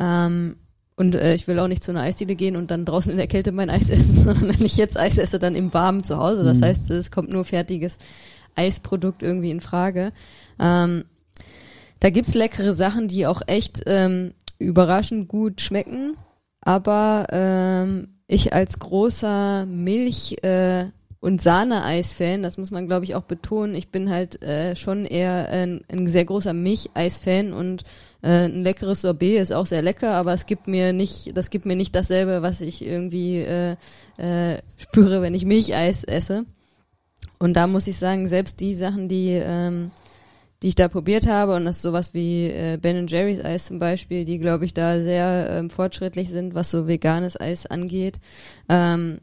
Ähm, 0.00 0.56
und 0.96 1.14
äh, 1.14 1.34
ich 1.34 1.46
will 1.46 1.60
auch 1.60 1.68
nicht 1.68 1.84
zu 1.84 1.92
einer 1.92 2.02
Eisdiele 2.02 2.34
gehen 2.34 2.56
und 2.56 2.72
dann 2.72 2.84
draußen 2.84 3.12
in 3.12 3.18
der 3.18 3.28
Kälte 3.28 3.52
mein 3.52 3.70
Eis 3.70 3.88
essen, 3.88 4.16
sondern 4.24 4.48
wenn 4.48 4.66
ich 4.66 4.76
jetzt 4.76 4.98
Eis 4.98 5.18
esse, 5.18 5.38
dann 5.38 5.54
im 5.54 5.72
Warmen 5.72 6.02
zu 6.02 6.18
Hause. 6.18 6.42
Das 6.42 6.58
mhm. 6.58 6.64
heißt, 6.64 6.90
es 6.90 7.12
kommt 7.12 7.30
nur 7.30 7.44
fertiges 7.44 7.98
Eisprodukt 8.60 9.22
irgendwie 9.22 9.50
in 9.50 9.60
Frage. 9.60 10.10
Ähm, 10.58 11.04
da 12.00 12.10
gibt's 12.10 12.34
leckere 12.34 12.74
Sachen, 12.74 13.08
die 13.08 13.26
auch 13.26 13.42
echt 13.46 13.82
ähm, 13.86 14.32
überraschend 14.58 15.28
gut 15.28 15.60
schmecken. 15.60 16.16
Aber 16.60 17.26
ähm, 17.30 18.08
ich 18.26 18.52
als 18.52 18.78
großer 18.78 19.66
Milch- 19.66 20.42
äh, 20.42 20.90
und 21.22 21.42
Sahne-Eis-Fan, 21.42 22.42
das 22.42 22.56
muss 22.56 22.70
man 22.70 22.86
glaube 22.86 23.04
ich 23.04 23.14
auch 23.14 23.24
betonen, 23.24 23.74
ich 23.74 23.90
bin 23.90 24.08
halt 24.08 24.42
äh, 24.42 24.74
schon 24.74 25.04
eher 25.04 25.50
ein, 25.50 25.82
ein 25.92 26.08
sehr 26.08 26.24
großer 26.24 26.54
Milch-Eis-Fan 26.54 27.52
und 27.52 27.84
äh, 28.22 28.46
ein 28.46 28.62
leckeres 28.62 29.02
Sorbet 29.02 29.38
ist 29.38 29.52
auch 29.52 29.66
sehr 29.66 29.82
lecker, 29.82 30.12
aber 30.12 30.32
es 30.32 30.46
gibt 30.46 30.66
mir 30.66 30.94
nicht, 30.94 31.36
das 31.36 31.50
gibt 31.50 31.66
mir 31.66 31.76
nicht 31.76 31.94
dasselbe, 31.94 32.40
was 32.40 32.62
ich 32.62 32.82
irgendwie 32.82 33.40
äh, 33.40 33.76
äh, 34.16 34.62
spüre, 34.78 35.20
wenn 35.20 35.34
ich 35.34 35.44
Milcheis 35.44 36.04
esse. 36.04 36.46
Und 37.38 37.54
da 37.54 37.66
muss 37.66 37.86
ich 37.86 37.96
sagen, 37.96 38.28
selbst 38.28 38.60
die 38.60 38.74
Sachen, 38.74 39.08
die, 39.08 39.30
ähm, 39.42 39.90
die 40.62 40.68
ich 40.68 40.74
da 40.74 40.88
probiert 40.88 41.26
habe, 41.26 41.54
und 41.54 41.64
das 41.64 41.76
ist 41.76 41.82
sowas 41.82 42.12
wie 42.12 42.46
äh, 42.46 42.78
Ben 42.80 43.06
Jerry's 43.06 43.42
Eis 43.42 43.66
zum 43.66 43.78
Beispiel, 43.78 44.24
die, 44.24 44.38
glaube 44.38 44.64
ich, 44.66 44.74
da 44.74 45.00
sehr 45.00 45.48
ähm, 45.50 45.70
fortschrittlich 45.70 46.28
sind, 46.28 46.54
was 46.54 46.70
so 46.70 46.86
veganes 46.86 47.40
Eis 47.40 47.66
angeht, 47.66 48.20
ähm, 48.68 49.20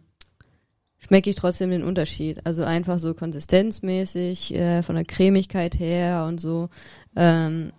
schmecke 0.97 1.29
ich 1.29 1.35
trotzdem 1.35 1.69
den 1.69 1.83
Unterschied. 1.83 2.45
Also 2.45 2.63
einfach 2.63 2.99
so 2.99 3.13
konsistenzmäßig, 3.13 4.55
äh, 4.55 4.81
von 4.81 4.95
der 4.95 5.05
Cremigkeit 5.05 5.79
her 5.79 6.25
und 6.27 6.41
so. 6.41 6.69
Ähm, 7.15 7.71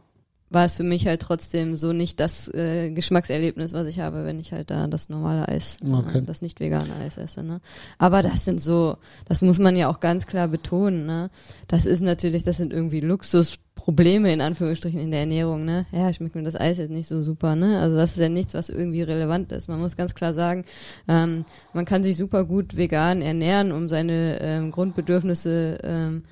war 0.50 0.64
es 0.64 0.74
für 0.74 0.82
mich 0.82 1.06
halt 1.06 1.20
trotzdem 1.20 1.76
so 1.76 1.92
nicht 1.92 2.20
das 2.20 2.48
äh, 2.54 2.90
Geschmackserlebnis, 2.90 3.72
was 3.74 3.86
ich 3.86 4.00
habe, 4.00 4.24
wenn 4.24 4.40
ich 4.40 4.52
halt 4.52 4.70
da 4.70 4.86
das 4.86 5.08
normale 5.08 5.48
Eis, 5.48 5.78
äh, 5.84 5.90
okay. 5.90 6.18
äh, 6.18 6.22
das 6.22 6.40
nicht 6.40 6.60
vegane 6.60 6.94
Eis 7.00 7.18
esse. 7.18 7.42
Ne? 7.42 7.60
Aber 7.98 8.22
das 8.22 8.44
sind 8.44 8.60
so, 8.60 8.96
das 9.26 9.42
muss 9.42 9.58
man 9.58 9.76
ja 9.76 9.88
auch 9.88 10.00
ganz 10.00 10.26
klar 10.26 10.48
betonen. 10.48 11.06
Ne? 11.06 11.30
Das 11.66 11.86
ist 11.86 12.00
natürlich, 12.00 12.44
das 12.44 12.56
sind 12.56 12.72
irgendwie 12.72 13.00
Luxusprobleme 13.00 14.32
in 14.32 14.40
Anführungsstrichen 14.40 15.00
in 15.00 15.10
der 15.10 15.20
Ernährung. 15.20 15.66
Ne? 15.66 15.84
Ja, 15.92 16.12
schmeckt 16.12 16.34
mir 16.34 16.44
das 16.44 16.58
Eis 16.58 16.78
jetzt 16.78 16.92
nicht 16.92 17.08
so 17.08 17.22
super. 17.22 17.54
Ne? 17.54 17.78
Also 17.78 17.98
das 17.98 18.12
ist 18.12 18.20
ja 18.20 18.30
nichts, 18.30 18.54
was 18.54 18.70
irgendwie 18.70 19.02
relevant 19.02 19.52
ist. 19.52 19.68
Man 19.68 19.80
muss 19.80 19.96
ganz 19.96 20.14
klar 20.14 20.32
sagen, 20.32 20.64
ähm, 21.08 21.44
man 21.74 21.84
kann 21.84 22.04
sich 22.04 22.16
super 22.16 22.44
gut 22.44 22.76
vegan 22.76 23.20
ernähren, 23.20 23.70
um 23.70 23.90
seine 23.90 24.40
ähm, 24.40 24.70
Grundbedürfnisse 24.70 25.78
ähm, 25.82 26.22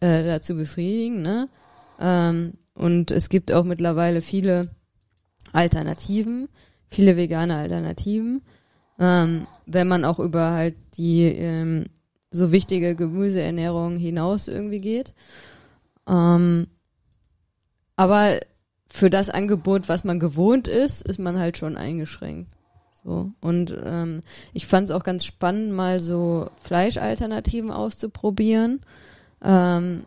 äh, 0.00 0.24
da 0.24 0.40
zu 0.40 0.54
befriedigen. 0.54 1.20
Ne? 1.20 1.48
Ähm, 2.00 2.54
und 2.76 3.10
es 3.10 3.28
gibt 3.28 3.52
auch 3.52 3.64
mittlerweile 3.64 4.20
viele 4.22 4.70
Alternativen, 5.52 6.48
viele 6.88 7.16
vegane 7.16 7.56
Alternativen. 7.56 8.42
Ähm, 8.98 9.46
wenn 9.66 9.88
man 9.88 10.04
auch 10.04 10.18
über 10.18 10.52
halt 10.52 10.76
die 10.96 11.24
ähm, 11.24 11.86
so 12.30 12.52
wichtige 12.52 12.94
Gemüseernährung 12.94 13.96
hinaus 13.96 14.48
irgendwie 14.48 14.80
geht. 14.80 15.12
Ähm, 16.08 16.68
aber 17.96 18.40
für 18.88 19.10
das 19.10 19.30
Angebot, 19.30 19.88
was 19.88 20.04
man 20.04 20.20
gewohnt 20.20 20.68
ist, 20.68 21.06
ist 21.06 21.18
man 21.18 21.38
halt 21.38 21.56
schon 21.56 21.76
eingeschränkt. 21.76 22.50
So. 23.04 23.32
Und 23.40 23.76
ähm, 23.84 24.20
ich 24.52 24.66
fand 24.66 24.88
es 24.88 24.90
auch 24.90 25.02
ganz 25.02 25.24
spannend, 25.24 25.72
mal 25.72 26.00
so 26.00 26.50
Fleischalternativen 26.60 27.70
auszuprobieren. 27.70 28.80
Ähm, 29.42 30.04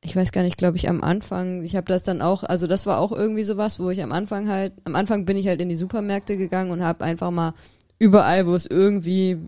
ich 0.00 0.14
weiß 0.14 0.32
gar 0.32 0.42
nicht, 0.42 0.56
glaube 0.56 0.76
ich, 0.76 0.88
am 0.88 1.02
Anfang, 1.02 1.62
ich 1.64 1.74
habe 1.74 1.86
das 1.86 2.04
dann 2.04 2.22
auch, 2.22 2.44
also 2.44 2.66
das 2.66 2.86
war 2.86 2.98
auch 3.00 3.12
irgendwie 3.12 3.42
sowas, 3.42 3.80
wo 3.80 3.90
ich 3.90 4.02
am 4.02 4.12
Anfang 4.12 4.48
halt, 4.48 4.72
am 4.84 4.94
Anfang 4.94 5.24
bin 5.24 5.36
ich 5.36 5.48
halt 5.48 5.60
in 5.60 5.68
die 5.68 5.76
Supermärkte 5.76 6.36
gegangen 6.36 6.70
und 6.70 6.82
habe 6.82 7.04
einfach 7.04 7.30
mal 7.30 7.54
überall, 7.98 8.46
wo 8.46 8.54
es 8.54 8.66
irgendwie 8.66 9.38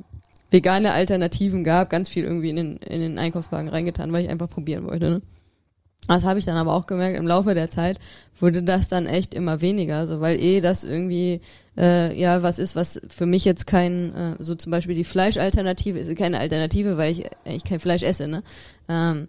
vegane 0.51 0.93
Alternativen 0.93 1.63
gab, 1.63 1.91
ganz 1.91 2.09
viel 2.09 2.25
irgendwie 2.25 2.51
in 2.51 2.57
den, 2.57 2.77
in 2.79 3.01
den 3.01 3.19
Einkaufswagen 3.19 3.69
reingetan, 3.69 4.13
weil 4.13 4.25
ich 4.25 4.31
einfach 4.31 4.51
probieren 4.51 4.85
wollte. 4.87 5.11
Ne? 5.11 5.23
Das 6.09 6.25
habe 6.25 6.41
ich 6.41 6.45
dann 6.45 6.57
aber 6.57 6.75
auch 6.75 6.87
gemerkt, 6.87 7.17
im 7.17 7.29
Laufe 7.29 7.55
der 7.55 7.71
Zeit 7.71 8.01
wurde 8.41 8.65
das 8.65 8.89
dann 8.89 9.07
echt 9.07 9.35
immer 9.35 9.61
weniger, 9.61 10.07
so 10.09 10.21
weil 10.21 10.41
eh 10.41 10.61
das 10.61 10.83
irgendwie 10.83 11.41
äh, 11.77 12.19
ja 12.19 12.43
was 12.43 12.59
ist, 12.59 12.75
was 12.75 13.01
für 13.07 13.27
mich 13.27 13.45
jetzt 13.45 13.67
kein, 13.69 14.15
äh, 14.15 14.37
so 14.41 14.57
zum 14.57 14.73
Beispiel 14.73 14.97
die 14.97 15.05
Fleischalternative 15.05 15.99
ist 16.01 16.17
keine 16.17 16.41
Alternative, 16.41 16.97
weil 16.97 17.13
ich, 17.13 17.27
ich 17.45 17.63
kein 17.63 17.79
Fleisch 17.79 18.03
esse, 18.03 18.27
ne? 18.27 18.43
Ähm, 18.89 19.29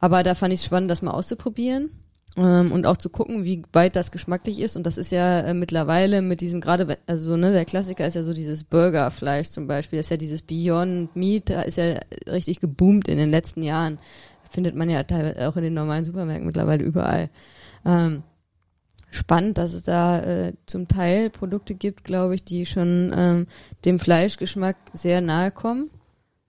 aber 0.00 0.22
da 0.22 0.34
fand 0.34 0.52
ich 0.52 0.60
es 0.60 0.66
spannend, 0.66 0.90
das 0.90 1.02
mal 1.02 1.12
auszuprobieren 1.12 1.90
ähm, 2.36 2.72
und 2.72 2.86
auch 2.86 2.96
zu 2.96 3.08
gucken, 3.08 3.44
wie 3.44 3.62
weit 3.72 3.96
das 3.96 4.10
geschmacklich 4.10 4.60
ist. 4.60 4.76
Und 4.76 4.84
das 4.84 4.98
ist 4.98 5.10
ja 5.10 5.40
äh, 5.40 5.54
mittlerweile 5.54 6.22
mit 6.22 6.40
diesem 6.40 6.60
gerade, 6.60 6.98
also 7.06 7.36
ne, 7.36 7.52
der 7.52 7.64
Klassiker 7.64 8.06
ist 8.06 8.14
ja 8.14 8.22
so 8.22 8.34
dieses 8.34 8.64
Burgerfleisch 8.64 9.48
zum 9.48 9.66
Beispiel, 9.66 9.98
das 9.98 10.06
ist 10.06 10.10
ja 10.10 10.16
dieses 10.16 10.42
Beyond 10.42 11.16
Meat, 11.16 11.50
da 11.50 11.62
ist 11.62 11.78
ja 11.78 12.00
richtig 12.26 12.60
geboomt 12.60 13.08
in 13.08 13.18
den 13.18 13.30
letzten 13.30 13.62
Jahren. 13.62 13.98
Findet 14.50 14.74
man 14.74 14.90
ja 14.90 15.02
teilweise 15.02 15.48
auch 15.48 15.56
in 15.56 15.64
den 15.64 15.74
normalen 15.74 16.04
Supermärkten 16.04 16.46
mittlerweile 16.46 16.84
überall. 16.84 17.30
Ähm, 17.84 18.22
spannend, 19.10 19.58
dass 19.58 19.72
es 19.72 19.82
da 19.82 20.20
äh, 20.20 20.52
zum 20.66 20.88
Teil 20.88 21.30
Produkte 21.30 21.74
gibt, 21.74 22.04
glaube 22.04 22.34
ich, 22.34 22.44
die 22.44 22.66
schon 22.66 23.12
ähm, 23.14 23.46
dem 23.84 23.98
Fleischgeschmack 23.98 24.76
sehr 24.92 25.20
nahe 25.20 25.50
kommen. 25.50 25.90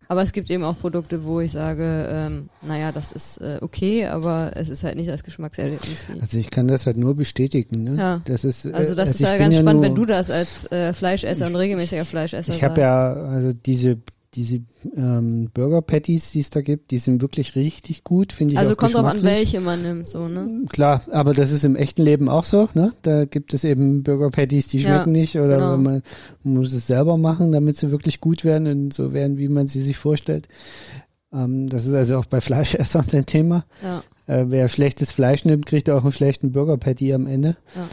Aber 0.09 0.23
es 0.23 0.31
gibt 0.31 0.49
eben 0.49 0.63
auch 0.63 0.79
Produkte, 0.79 1.25
wo 1.25 1.41
ich 1.41 1.51
sage, 1.51 2.07
ähm, 2.09 2.49
naja, 2.61 2.91
das 2.91 3.11
ist 3.11 3.37
äh, 3.41 3.57
okay, 3.61 4.05
aber 4.05 4.51
es 4.55 4.69
ist 4.69 4.83
halt 4.83 4.95
nicht 4.95 5.09
das 5.09 5.23
Geschmackserlebnis. 5.23 6.05
Also 6.21 6.37
ich 6.37 6.49
kann 6.49 6.67
das 6.67 6.85
halt 6.85 6.97
nur 6.97 7.15
bestätigen. 7.15 7.83
Ne? 7.83 7.95
Ja. 7.97 8.21
Das 8.25 8.45
ist, 8.45 8.65
äh, 8.65 8.71
also 8.71 8.95
das 8.95 9.09
also 9.09 9.23
ist 9.23 9.29
ja 9.29 9.37
ganz 9.37 9.57
spannend, 9.57 9.83
wenn 9.83 9.95
du 9.95 10.05
das 10.05 10.31
als 10.31 10.71
äh, 10.71 10.93
Fleischesser 10.93 11.47
und 11.47 11.55
regelmäßiger 11.55 12.05
Fleischesser 12.05 12.53
Ich 12.53 12.63
habe 12.63 12.81
ja 12.81 13.13
also 13.13 13.51
diese 13.51 13.97
diese 14.37 14.61
ähm, 14.95 15.49
Burger 15.53 15.81
Patties, 15.81 16.31
die 16.31 16.39
es 16.39 16.51
da 16.51 16.61
gibt, 16.61 16.91
die 16.91 16.99
sind 16.99 17.21
wirklich 17.21 17.55
richtig 17.55 18.03
gut, 18.03 18.31
finde 18.31 18.53
ich. 18.53 18.59
Also 18.59 18.75
kommt 18.75 18.93
drauf 18.93 19.05
an, 19.05 19.23
welche 19.23 19.59
man 19.59 19.81
nimmt, 19.81 20.07
so, 20.07 20.27
ne? 20.27 20.65
Klar, 20.69 21.01
aber 21.11 21.33
das 21.33 21.51
ist 21.51 21.65
im 21.65 21.75
echten 21.75 22.03
Leben 22.03 22.29
auch 22.29 22.45
so, 22.45 22.69
ne? 22.75 22.93
Da 23.01 23.25
gibt 23.25 23.53
es 23.53 23.63
eben 23.63 24.03
Burger 24.03 24.29
Patties, 24.29 24.67
die 24.67 24.79
schmecken 24.79 25.15
ja, 25.15 25.21
nicht 25.21 25.37
oder 25.37 25.55
genau. 25.55 25.77
man 25.77 26.03
muss 26.43 26.71
es 26.71 26.87
selber 26.87 27.17
machen, 27.17 27.51
damit 27.51 27.77
sie 27.77 27.91
wirklich 27.91 28.21
gut 28.21 28.45
werden 28.45 28.67
und 28.67 28.93
so 28.93 29.11
werden, 29.11 29.37
wie 29.37 29.49
man 29.49 29.67
sie 29.67 29.81
sich 29.81 29.97
vorstellt. 29.97 30.47
Ähm, 31.33 31.67
das 31.67 31.85
ist 31.85 31.93
also 31.93 32.19
auch 32.19 32.25
bei 32.25 32.39
Fleischessern 32.41 33.07
ein 33.11 33.25
Thema. 33.25 33.65
Ja. 33.83 34.03
Äh, 34.27 34.45
wer 34.49 34.67
schlechtes 34.67 35.11
Fleisch 35.11 35.45
nimmt, 35.45 35.65
kriegt 35.65 35.89
auch 35.89 36.03
einen 36.03 36.11
schlechten 36.11 36.51
Burger 36.51 36.77
Patty 36.77 37.11
am 37.13 37.25
Ende. 37.25 37.57
Ja. 37.75 37.89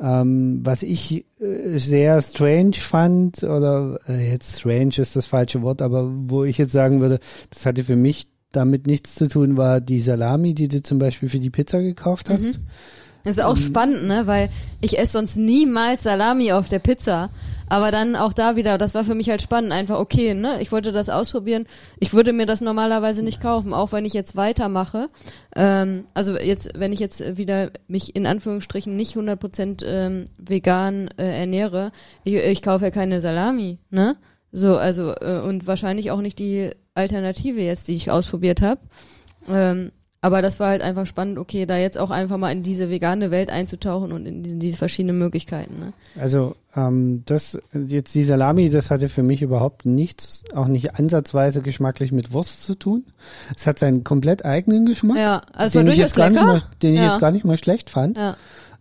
Ähm, 0.00 0.60
was 0.62 0.84
ich 0.84 1.26
äh, 1.40 1.78
sehr 1.78 2.22
strange 2.22 2.74
fand, 2.74 3.42
oder 3.42 3.98
äh, 4.08 4.30
jetzt 4.30 4.60
strange 4.60 4.98
ist 4.98 5.16
das 5.16 5.26
falsche 5.26 5.62
Wort, 5.62 5.82
aber 5.82 6.08
wo 6.12 6.44
ich 6.44 6.56
jetzt 6.58 6.72
sagen 6.72 7.00
würde, 7.00 7.18
das 7.50 7.66
hatte 7.66 7.82
für 7.82 7.96
mich 7.96 8.28
damit 8.52 8.86
nichts 8.86 9.16
zu 9.16 9.28
tun, 9.28 9.56
war 9.56 9.80
die 9.80 10.00
Salami, 10.00 10.54
die 10.54 10.68
du 10.68 10.82
zum 10.82 10.98
Beispiel 10.98 11.28
für 11.28 11.40
die 11.40 11.50
Pizza 11.50 11.82
gekauft 11.82 12.30
hast. 12.30 12.58
Mhm. 12.58 12.66
Das 13.24 13.36
ist 13.36 13.42
auch 13.42 13.56
spannend, 13.56 14.06
ne? 14.06 14.26
Weil 14.26 14.48
ich 14.80 14.98
esse 14.98 15.12
sonst 15.12 15.36
niemals 15.36 16.04
Salami 16.04 16.52
auf 16.52 16.68
der 16.68 16.78
Pizza. 16.78 17.28
Aber 17.68 17.90
dann 17.90 18.16
auch 18.16 18.32
da 18.32 18.56
wieder, 18.56 18.78
das 18.78 18.94
war 18.94 19.04
für 19.04 19.14
mich 19.14 19.28
halt 19.30 19.42
spannend, 19.42 19.72
einfach 19.72 19.98
okay, 19.98 20.34
ne? 20.34 20.60
Ich 20.60 20.72
wollte 20.72 20.92
das 20.92 21.08
ausprobieren. 21.08 21.66
Ich 21.98 22.12
würde 22.12 22.32
mir 22.32 22.46
das 22.46 22.60
normalerweise 22.60 23.22
nicht 23.22 23.40
kaufen, 23.40 23.74
auch 23.74 23.92
wenn 23.92 24.04
ich 24.04 24.12
jetzt 24.12 24.36
weitermache. 24.36 25.08
Ähm, 25.54 26.04
also 26.14 26.38
jetzt, 26.38 26.78
wenn 26.78 26.92
ich 26.92 27.00
jetzt 27.00 27.36
wieder 27.36 27.70
mich 27.86 28.16
in 28.16 28.26
Anführungsstrichen 28.26 28.96
nicht 28.96 29.16
100% 29.16 29.84
ähm, 29.84 30.28
vegan 30.38 31.08
äh, 31.18 31.40
ernähre, 31.40 31.92
ich, 32.24 32.34
ich 32.34 32.62
kaufe 32.62 32.86
ja 32.86 32.90
keine 32.90 33.20
Salami, 33.20 33.78
ne? 33.90 34.16
So, 34.50 34.76
also 34.76 35.12
äh, 35.20 35.40
und 35.46 35.66
wahrscheinlich 35.66 36.10
auch 36.10 36.20
nicht 36.20 36.38
die 36.38 36.70
Alternative 36.94 37.60
jetzt, 37.60 37.88
die 37.88 37.94
ich 37.94 38.10
ausprobiert 38.10 38.62
habe. 38.62 38.80
Ähm, 39.48 39.92
aber 40.20 40.42
das 40.42 40.58
war 40.58 40.70
halt 40.70 40.82
einfach 40.82 41.06
spannend, 41.06 41.38
okay, 41.38 41.64
da 41.64 41.76
jetzt 41.76 41.98
auch 41.98 42.10
einfach 42.10 42.38
mal 42.38 42.50
in 42.50 42.64
diese 42.64 42.90
vegane 42.90 43.30
Welt 43.30 43.50
einzutauchen 43.50 44.10
und 44.10 44.26
in 44.26 44.42
diesen, 44.42 44.58
diese 44.58 44.76
verschiedenen 44.76 45.18
Möglichkeiten. 45.18 45.78
Ne? 45.78 45.92
Also 46.20 46.56
ähm, 46.86 47.22
das 47.26 47.58
jetzt 47.72 48.14
die 48.14 48.24
Salami, 48.24 48.70
das 48.70 48.90
hatte 48.90 49.08
für 49.08 49.22
mich 49.22 49.42
überhaupt 49.42 49.86
nichts, 49.86 50.44
auch 50.54 50.66
nicht 50.68 50.94
ansatzweise 50.96 51.62
geschmacklich 51.62 52.12
mit 52.12 52.32
Wurst 52.32 52.62
zu 52.62 52.74
tun. 52.74 53.04
Es 53.56 53.66
hat 53.66 53.78
seinen 53.78 54.04
komplett 54.04 54.44
eigenen 54.44 54.86
Geschmack, 54.86 55.16
Ja, 55.18 55.42
also 55.54 55.78
den, 55.80 55.88
ich 55.88 55.96
jetzt, 55.96 56.14
gar 56.14 56.30
nicht 56.30 56.40
mal, 56.42 56.62
den 56.82 56.94
ich 56.94 57.00
Ja. 57.00 57.08
jetzt 57.10 57.20
gar 57.20 57.30
nicht 57.32 57.44
mal 57.44 57.56
schlecht 57.58 57.90
fand. 57.90 58.16
Ja, 58.18 58.36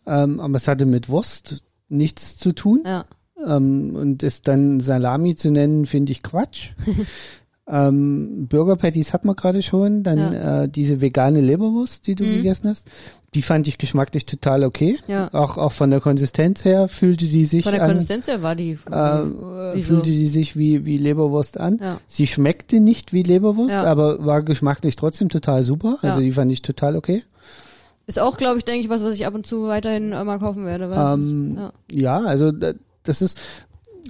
Ähm, 0.05 0.39
aber 0.39 0.55
es 0.55 0.67
hatte 0.67 0.85
mit 0.85 1.09
Wurst 1.09 1.63
nichts 1.89 2.37
zu 2.37 2.51
tun. 2.53 2.83
ja. 2.85 3.05
Ähm, 3.45 3.95
und 3.95 4.23
es 4.23 4.41
dann 4.41 4.79
Salami 4.79 5.35
zu 5.35 5.51
nennen, 5.51 5.85
finde 5.85 6.11
ich 6.11 6.23
Quatsch. 6.23 6.69
ähm, 7.69 8.47
Burger 8.47 8.75
Patties 8.77 9.11
hat 9.13 9.25
man 9.25 9.35
gerade 9.35 9.61
schon. 9.61 10.03
Dann 10.03 10.33
äh, 10.33 10.69
diese 10.69 11.01
vegane 11.01 11.41
Leberwurst, 11.41 12.07
die 12.07 12.15
du 12.15 12.23
Mhm. 12.23 12.33
gegessen 12.35 12.69
hast, 12.69 12.87
die 13.33 13.41
fand 13.41 13.67
ich 13.67 13.77
geschmacklich 13.77 14.25
total 14.25 14.63
okay. 14.63 14.97
Ja. 15.07 15.29
Auch, 15.33 15.57
auch 15.57 15.73
von 15.73 15.89
der 15.91 15.99
Konsistenz 15.99 16.63
her 16.65 16.87
fühlte 16.87 17.25
die 17.25 17.45
sich 17.45 17.63
Von 17.63 17.73
der 17.73 17.83
an. 17.83 17.89
Konsistenz 17.89 18.27
her 18.27 18.41
war 18.41 18.55
die. 18.55 18.71
Äh, 18.71 18.77
Wieso? 19.73 19.95
fühlte 19.95 20.09
die 20.09 20.27
sich 20.27 20.55
wie, 20.57 20.85
wie 20.85 20.97
Leberwurst 20.97 21.59
an. 21.59 21.77
Ja. 21.81 21.99
Sie 22.07 22.25
schmeckte 22.25 22.79
nicht 22.79 23.11
wie 23.13 23.23
Leberwurst, 23.23 23.71
Ja. 23.71 23.83
aber 23.83 24.25
war 24.25 24.43
geschmacklich 24.43 24.95
trotzdem 24.95 25.29
total 25.29 25.63
super. 25.63 25.97
Also 26.01 26.19
Ja. 26.19 26.25
die 26.25 26.31
fand 26.31 26.51
ich 26.51 26.61
total 26.61 26.95
okay. 26.95 27.23
Ist 28.05 28.19
auch, 28.19 28.37
glaube 28.37 28.57
ich, 28.59 28.63
denke 28.63 28.79
ich, 28.81 28.89
was, 28.89 29.03
was 29.03 29.13
ich 29.15 29.25
ab 29.27 29.35
und 29.35 29.45
zu 29.45 29.67
weiterhin 29.67 30.13
äh, 30.13 30.23
mal 30.23 30.39
kaufen 30.39 30.65
werde. 30.65 30.85
Ähm, 30.95 31.57
ja. 31.57 31.71
ja, 31.91 32.19
also 32.25 32.53
da- 32.53 32.71
das 33.03 33.21
ist, 33.21 33.37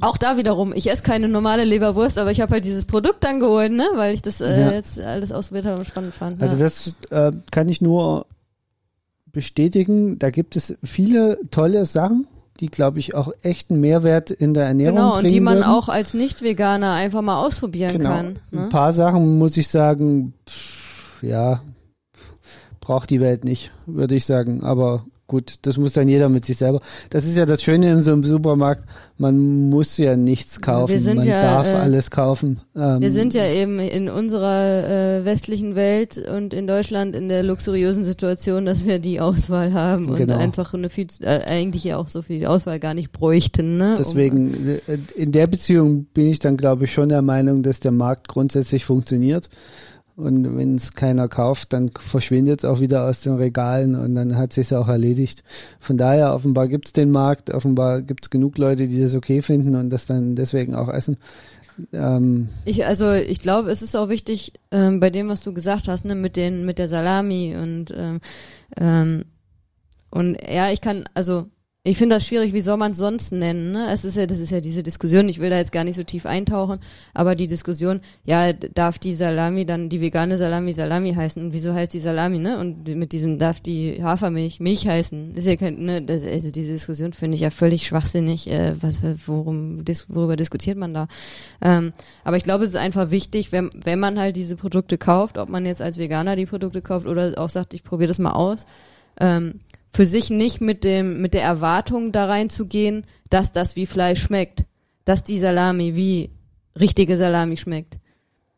Auch 0.02 0.18
da 0.18 0.38
wiederum, 0.38 0.74
ich 0.76 0.90
esse 0.90 1.04
keine 1.04 1.28
normale 1.28 1.64
Leberwurst, 1.64 2.18
aber 2.18 2.32
ich 2.32 2.42
habe 2.42 2.52
halt 2.54 2.66
dieses 2.66 2.86
Produkt 2.86 3.24
dann 3.24 3.40
geholt, 3.40 3.72
ne, 3.72 3.88
weil 3.96 4.14
ich 4.14 4.22
das 4.22 4.42
äh, 4.42 4.60
Ja. 4.60 4.72
jetzt 4.72 5.00
alles 5.00 5.32
ausprobiert 5.32 5.66
habe 5.66 5.80
und 5.80 5.86
spannend 5.86 6.14
fand. 6.14 6.42
Also 6.42 6.56
ja. 6.58 6.64
das 6.64 6.96
äh, 7.10 7.32
kann 7.52 7.70
ich 7.70 7.82
nur 7.82 8.26
bestätigen. 9.32 10.20
Da 10.20 10.30
gibt 10.30 10.56
es 10.56 10.78
viele 10.84 11.40
tolle 11.52 11.86
Sachen, 11.86 12.28
die, 12.60 12.68
glaube 12.68 13.00
ich, 13.00 13.14
auch 13.14 13.32
echten 13.44 13.80
Mehrwert 13.80 14.32
in 14.32 14.54
der 14.54 14.66
Ernährung 14.66 14.96
genau, 14.96 15.14
und 15.16 15.22
bringen 15.22 15.34
die 15.34 15.40
man 15.42 15.58
würden. 15.58 15.70
auch 15.70 15.90
als 15.90 16.14
Nicht-Veganer 16.14 16.94
einfach 16.94 17.22
mal 17.22 17.44
ausprobieren 17.46 17.98
genau. 17.98 18.10
kann. 18.10 18.40
Ein 18.52 18.64
Ne? 18.64 18.70
paar 18.70 18.94
Sachen 18.94 19.38
muss 19.38 19.58
ich 19.58 19.68
sagen, 19.68 20.34
pff, 20.50 21.22
ja, 21.24 21.62
braucht 22.82 23.10
die 23.10 23.20
Welt 23.22 23.44
nicht, 23.46 23.72
würde 23.86 24.16
ich 24.16 24.26
sagen. 24.26 24.64
Aber 24.64 25.06
gut, 25.28 25.56
das 25.64 25.78
muss 25.78 25.94
dann 25.94 26.08
jeder 26.08 26.30
mit 26.30 26.46
sich 26.46 26.58
selber. 26.58 26.82
Das 27.10 27.26
ist 27.26 27.36
ja 27.36 27.46
das 27.46 27.62
Schöne 27.62 27.92
in 27.92 28.02
so 28.02 28.14
einem 28.14 28.24
Supermarkt. 28.24 28.84
Man 29.18 29.70
muss 29.70 29.98
ja 29.98 30.16
nichts 30.16 30.62
kaufen. 30.62 30.92
Wir 30.94 31.00
sind 31.00 31.18
man 31.18 31.28
ja, 31.28 31.42
darf 31.42 31.68
äh, 31.68 31.74
alles 31.76 32.12
kaufen. 32.12 32.62
Ähm, 32.76 33.02
Wir 33.02 33.12
sind 33.12 33.34
ja 33.34 33.46
eben 33.46 33.80
in 33.80 34.10
unserer 34.10 35.20
äh, 35.20 35.26
westlichen 35.26 35.76
Welt 35.76 36.18
und 36.18 36.54
in 36.54 36.66
Deutschland 36.66 37.16
in 37.16 37.28
der 37.28 37.44
luxuriösen 37.44 38.06
Situation, 38.06 38.66
dass 38.66 38.86
wir 38.86 39.00
die 39.00 39.20
Auswahl 39.20 39.74
haben 39.74 40.10
und 40.10 40.18
Genau. 40.18 40.38
einfach 40.38 40.74
eine 40.74 40.90
viel, 40.90 41.08
äh, 41.22 41.42
eigentlich 41.46 41.84
ja 41.84 41.98
auch 41.98 42.08
so 42.08 42.22
viel 42.22 42.46
Auswahl 42.46 42.80
gar 42.80 42.94
nicht 42.94 43.12
bräuchten. 43.12 43.78
Ne? 43.78 43.96
Deswegen, 43.98 44.80
äh, 44.88 44.98
in 45.16 45.32
der 45.32 45.48
Beziehung 45.48 46.06
bin 46.14 46.28
ich 46.28 46.40
dann, 46.40 46.56
glaube 46.58 46.86
ich, 46.86 46.94
schon 46.94 47.10
der 47.10 47.22
Meinung, 47.22 47.64
dass 47.64 47.80
der 47.80 47.92
Markt 47.92 48.28
grundsätzlich 48.30 48.86
funktioniert. 48.86 49.50
Und 50.18 50.58
wenn 50.58 50.74
es 50.74 50.96
keiner 50.96 51.28
kauft, 51.28 51.74
dann 51.74 51.92
verschwindet 51.92 52.62
es 52.62 52.66
auch 52.66 52.80
wieder 52.80 53.08
aus 53.08 53.22
den 53.22 53.36
Regalen 53.36 53.94
und 53.94 54.16
dann 54.16 54.36
hat 54.36 54.52
sich 54.52 54.74
auch 54.74 54.88
erledigt. 54.88 55.44
Von 55.80 56.00
daher, 56.00 56.34
offenbar 56.34 56.68
gibt 56.68 56.88
es 56.88 56.94
den 56.94 57.12
Markt, 57.12 57.54
offenbar 57.54 58.02
gibt 58.02 58.26
es 58.26 58.30
genug 58.32 58.58
Leute, 58.58 58.88
die 58.88 59.00
das 59.00 59.14
okay 59.14 59.44
finden 59.44 59.76
und 59.76 59.92
das 59.92 60.08
dann 60.08 60.36
deswegen 60.36 60.74
auch 60.74 60.90
essen. 60.90 61.18
Ähm, 61.94 62.50
Ich, 62.66 62.84
also 62.88 63.12
ich 63.12 63.44
glaube, 63.44 63.70
es 63.70 63.84
ist 63.84 63.96
auch 63.96 64.10
wichtig, 64.10 64.54
ähm, 64.72 65.00
bei 65.00 65.12
dem, 65.12 65.30
was 65.30 65.42
du 65.42 65.54
gesagt 65.54 65.88
hast, 65.88 66.04
ne, 66.04 66.16
mit 66.16 66.36
den, 66.36 66.66
mit 66.66 66.80
der 66.80 66.88
Salami 66.88 67.56
und 67.56 67.94
ähm, 67.96 68.20
ähm, 68.76 69.24
und 70.10 70.38
ja, 70.42 70.72
ich 70.72 70.82
kann, 70.82 71.04
also 71.14 71.46
ich 71.88 71.98
finde 71.98 72.16
das 72.18 72.28
schwierig, 72.28 72.52
wie 72.54 72.62
soll 72.62 72.76
man 72.76 72.92
es 72.92 72.98
sonst 72.98 73.32
nennen, 73.32 73.72
ne? 73.72 73.90
Es 73.92 74.04
ist 74.04 74.18
ja, 74.18 74.26
das 74.26 74.40
ist 74.40 74.52
ja 74.52 74.60
diese 74.60 74.84
Diskussion, 74.84 75.30
ich 75.30 75.40
will 75.40 75.50
da 75.50 75.58
jetzt 75.58 75.72
gar 75.72 75.86
nicht 75.86 75.96
so 75.96 76.04
tief 76.04 76.26
eintauchen, 76.26 76.80
aber 77.14 77.34
die 77.34 77.48
Diskussion, 77.48 78.02
ja, 78.26 78.52
darf 78.52 79.00
die 79.00 79.14
Salami 79.14 79.66
dann, 79.66 79.88
die 79.88 80.02
vegane 80.02 80.38
Salami 80.38 80.74
Salami 80.74 81.14
heißen 81.14 81.42
und 81.42 81.54
wieso 81.54 81.74
heißt 81.74 81.94
die 81.94 82.00
Salami, 82.00 82.40
ne? 82.40 82.60
Und 82.60 82.88
mit 82.90 83.14
diesem 83.14 83.40
darf 83.40 83.62
die 83.62 84.04
Hafermilch 84.04 84.60
Milch 84.60 84.86
heißen, 84.86 85.36
ist 85.36 85.48
ja 85.48 85.56
kein, 85.56 85.76
ne, 85.78 86.02
das, 86.02 86.24
also 86.24 86.52
diese 86.52 86.74
Diskussion 86.74 87.14
finde 87.14 87.36
ich 87.36 87.42
ja 87.42 87.52
völlig 87.52 87.88
schwachsinnig, 87.88 88.52
äh, 88.52 88.74
was, 88.82 89.00
worum, 89.26 89.86
dis, 89.86 90.08
worüber 90.10 90.36
diskutiert 90.36 90.78
man 90.78 90.94
da? 90.94 91.08
Ähm, 91.62 91.94
aber 92.26 92.36
ich 92.36 92.44
glaube, 92.44 92.66
es 92.66 92.72
ist 92.72 92.76
einfach 92.76 93.12
wichtig, 93.12 93.54
wenn, 93.54 93.70
wenn 93.74 94.00
man 94.00 94.20
halt 94.20 94.36
diese 94.36 94.58
Produkte 94.58 94.98
kauft, 94.98 95.38
ob 95.38 95.48
man 95.48 95.66
jetzt 95.66 95.82
als 95.82 95.98
Veganer 95.98 96.36
die 96.36 96.46
Produkte 96.46 96.82
kauft 96.82 97.08
oder 97.08 97.34
auch 97.38 97.50
sagt, 97.50 97.74
ich 97.74 97.84
probiere 97.84 98.10
das 98.10 98.20
mal 98.20 98.34
aus, 98.34 98.66
ähm, 99.20 99.62
für 99.92 100.06
sich 100.06 100.30
nicht 100.30 100.62
mit 100.62 100.84
dem, 100.84 101.22
mit 101.22 101.34
der 101.34 101.44
Erwartung 101.44 102.12
da 102.12 102.26
reinzugehen, 102.26 103.06
dass 103.30 103.52
das 103.52 103.76
wie 103.76 103.86
Fleisch 103.86 104.22
schmeckt. 104.22 104.66
Dass 105.06 105.24
die 105.24 105.40
Salami 105.40 105.96
wie 105.96 106.30
richtige 106.80 107.18
Salami 107.18 107.58
schmeckt. 107.58 108.00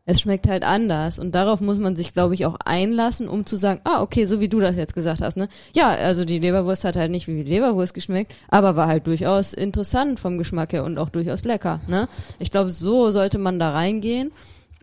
Es 0.05 0.21
schmeckt 0.21 0.47
halt 0.47 0.63
anders 0.63 1.19
und 1.19 1.35
darauf 1.35 1.61
muss 1.61 1.77
man 1.77 1.95
sich, 1.95 2.13
glaube 2.13 2.33
ich, 2.33 2.47
auch 2.47 2.55
einlassen, 2.65 3.29
um 3.29 3.45
zu 3.45 3.57
sagen, 3.57 3.81
ah, 3.83 4.01
okay, 4.01 4.25
so 4.25 4.39
wie 4.41 4.49
du 4.49 4.59
das 4.59 4.75
jetzt 4.75 4.95
gesagt 4.95 5.21
hast, 5.21 5.37
ne? 5.37 5.49
Ja, 5.75 5.89
also 5.89 6.25
die 6.25 6.39
Leberwurst 6.39 6.83
hat 6.83 6.95
halt 6.95 7.11
nicht 7.11 7.27
wie 7.27 7.43
die 7.43 7.49
Leberwurst 7.49 7.93
geschmeckt, 7.93 8.33
aber 8.47 8.75
war 8.75 8.87
halt 8.87 9.05
durchaus 9.05 9.53
interessant 9.53 10.19
vom 10.19 10.39
Geschmack 10.39 10.73
her 10.73 10.83
und 10.83 10.97
auch 10.97 11.09
durchaus 11.09 11.43
lecker, 11.43 11.81
ne? 11.85 12.07
Ich 12.39 12.49
glaube, 12.49 12.71
so 12.71 13.11
sollte 13.11 13.37
man 13.37 13.59
da 13.59 13.69
reingehen, 13.69 14.31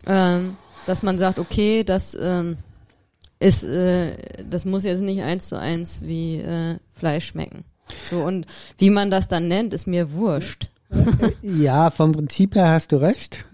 ähm, 0.05 0.55
dass 0.85 1.03
man 1.03 1.17
sagt, 1.17 1.39
okay, 1.39 1.83
das 1.83 2.17
ähm, 2.17 2.55
ist, 3.39 3.63
äh, 3.63 4.15
das 4.49 4.65
muss 4.65 4.83
jetzt 4.83 5.01
nicht 5.01 5.21
eins 5.21 5.47
zu 5.47 5.59
eins 5.59 6.01
wie 6.03 6.37
äh, 6.37 6.77
Fleisch 6.93 7.27
schmecken. 7.27 7.65
So 8.09 8.23
und 8.23 8.45
wie 8.77 8.89
man 8.89 9.11
das 9.11 9.27
dann 9.27 9.47
nennt, 9.47 9.73
ist 9.73 9.87
mir 9.87 10.11
wurscht. 10.13 10.69
ja, 11.41 11.89
vom 11.89 12.11
Prinzip 12.11 12.55
her 12.55 12.69
hast 12.69 12.91
du 12.91 12.97
recht. 12.97 13.45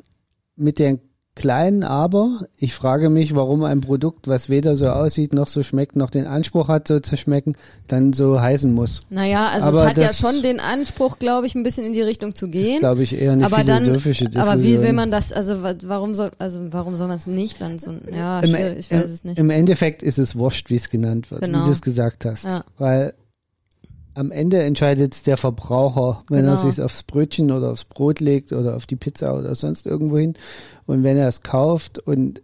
Mit 0.55 0.79
den 0.79 0.99
kleinen 1.35 1.83
Aber, 1.83 2.41
ich 2.57 2.73
frage 2.75 3.09
mich, 3.09 3.35
warum 3.35 3.63
ein 3.63 3.81
Produkt, 3.81 4.27
was 4.27 4.49
weder 4.49 4.77
so 4.77 4.87
aussieht 4.89 5.33
noch 5.33 5.47
so 5.47 5.63
schmeckt, 5.63 5.95
noch 5.95 6.11
den 6.11 6.27
Anspruch 6.27 6.67
hat, 6.67 6.87
so 6.87 6.99
zu 6.99 7.17
schmecken, 7.17 7.55
dann 7.87 8.13
so 8.13 8.39
heißen 8.39 8.71
muss. 8.71 9.01
Naja, 9.09 9.47
also 9.49 9.67
Aber 9.67 9.81
es 9.81 9.87
hat 9.87 9.97
ja 9.97 10.13
schon 10.13 10.43
den 10.43 10.59
Anspruch, 10.59 11.17
glaube 11.17 11.47
ich, 11.47 11.55
ein 11.55 11.63
bisschen 11.63 11.85
in 11.85 11.93
die 11.93 12.01
Richtung 12.03 12.35
zu 12.35 12.47
gehen. 12.49 12.79
glaube 12.79 13.01
ich, 13.03 13.19
eher 13.19 13.31
eine 13.31 13.45
aber 13.45 13.63
dann, 13.63 13.81
philosophische 13.83 14.25
Diskussion. 14.25 14.53
aber 14.53 14.61
wie 14.63 14.79
will 14.81 14.93
man 14.93 15.09
das, 15.09 15.33
also 15.33 15.63
wa- 15.63 15.75
warum 15.85 16.13
soll, 16.13 16.29
also 16.37 16.59
warum 16.71 16.97
soll 16.97 17.07
man 17.07 17.17
es 17.17 17.25
nicht 17.25 17.59
dann 17.61 17.79
so, 17.79 17.91
ja, 18.15 18.39
Im, 18.41 18.55
ich 18.77 18.91
weiß 18.91 19.09
es 19.09 19.23
nicht. 19.23 19.39
Im 19.39 19.49
Endeffekt 19.49 20.03
ist 20.03 20.19
es 20.19 20.35
wurscht, 20.35 20.69
wie 20.69 20.75
es 20.75 20.89
genannt 20.91 21.31
wird, 21.31 21.41
Genau. 21.41 21.61
wie 21.61 21.65
du 21.65 21.71
es 21.71 21.81
gesagt 21.81 22.25
hast. 22.25 22.45
Ja. 22.45 22.63
Weil 22.77 23.13
am 24.15 24.31
Ende 24.31 24.61
entscheidet 24.61 25.13
es 25.15 25.23
der 25.23 25.37
Verbraucher, 25.37 26.21
wenn 26.29 26.45
er 26.45 26.55
Genau. 26.57 26.69
sich 26.69 26.81
aufs 26.83 27.03
Brötchen 27.03 27.51
oder 27.51 27.71
aufs 27.71 27.83
Brot 27.85 28.19
legt 28.19 28.51
oder 28.53 28.75
auf 28.75 28.85
die 28.85 28.95
Pizza 28.95 29.37
oder 29.37 29.55
sonst 29.55 29.85
irgendwo 29.85 30.17
hin. 30.17 30.35
Und 30.85 31.03
wenn 31.03 31.17
er 31.17 31.27
es 31.27 31.41
kauft 31.41 31.99
und 31.99 32.41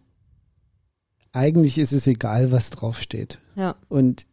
eigentlich 1.31 1.77
ist 1.77 1.91
es 1.91 2.07
egal, 2.07 2.51
was 2.51 2.69
draufsteht. 2.71 3.37
Ja, 3.55 3.75
Und 3.87 4.25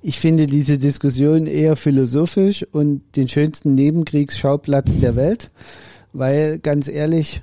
ich 0.00 0.20
finde 0.20 0.46
diese 0.46 0.78
Diskussion 0.78 1.46
eher 1.46 1.74
philosophisch 1.74 2.64
und 2.70 3.02
den 3.16 3.28
schönsten 3.28 3.74
Nebenkriegsschauplatz 3.74 4.98
der 5.00 5.16
Welt, 5.16 5.50
weil 6.12 6.60
ganz 6.60 6.86
ehrlich, 6.88 7.42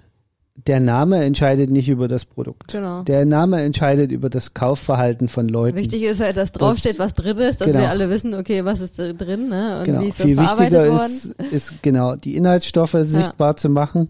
der 0.56 0.80
Name 0.80 1.24
entscheidet 1.24 1.70
nicht 1.70 1.89
über 1.89 2.08
das 2.08 2.24
Produkt. 2.26 2.72
genau. 2.72 3.03
Der 3.03 3.26
Name 3.26 3.62
entscheidet 3.62 4.12
über 4.12 4.30
das 4.30 4.53
Kaufverhalten 4.53 5.28
von 5.28 5.49
Leuten. 5.49 5.76
Wichtig 5.76 6.03
ist 6.03 6.22
halt, 6.22 6.38
dass 6.38 6.53
draufsteht, 6.53 6.97
was 6.97 7.14
drin 7.14 7.38
ist, 7.38 7.60
dass 7.60 7.68
genau. 7.68 7.82
wir 7.82 7.89
alle 7.89 8.10
wissen, 8.10 8.34
okay, 8.34 8.64
was 8.64 8.80
ist 8.80 8.97
da 8.97 9.12
drin, 9.12 9.49
ne? 9.49 9.80
Und 9.80 9.86
genau. 9.86 10.01
wie 10.01 10.08
ist 10.08 10.20
das 10.20 10.26
Viel 10.26 10.36
verarbeitet 10.36 10.74
wichtiger 10.74 10.91
worden. 10.91 11.12
ist, 11.12 11.51
ist 11.51 11.84
genau 11.84 12.16
die 12.16 12.38
Inhaltsstoffe 12.38 12.95
sichtbar 13.01 13.58
zu 13.58 13.70
machen. 13.70 14.10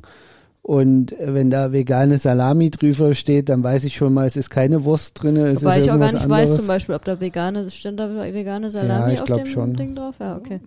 Und 0.62 1.16
wenn 1.20 1.50
da 1.50 1.72
vegane 1.72 2.18
Salami 2.18 2.72
drüber 2.72 3.14
steht, 3.14 3.50
dann 3.50 3.64
weiß 3.64 3.84
ich 3.84 3.96
schon 3.96 4.14
mal, 4.14 4.26
es 4.26 4.36
ist 4.36 4.50
keine 4.50 4.84
Wurst 4.84 5.22
drin, 5.22 5.38
es 5.38 5.64
Wobei 5.64 5.80
ist 5.80 5.86
ich 5.86 5.91
auch 5.91 6.00
gar 6.00 6.12
nicht 6.12 6.24
anderes. 6.24 6.50
weiß, 6.50 6.58
zum 6.58 6.68
Beispiel, 6.68 6.96
ob 6.96 7.06
da 7.06 7.20
vegane, 7.20 7.70
stand 7.70 8.00
da 8.00 8.10
vegane 8.10 8.72
Salami 8.72 9.14
ich 9.14 9.22
auf 9.22 9.32
dem 9.32 9.46
schon. 9.46 9.76
Ding 9.76 9.96
drauf? 9.96 10.16
Ja, 10.20 10.38
okay. 10.38 10.60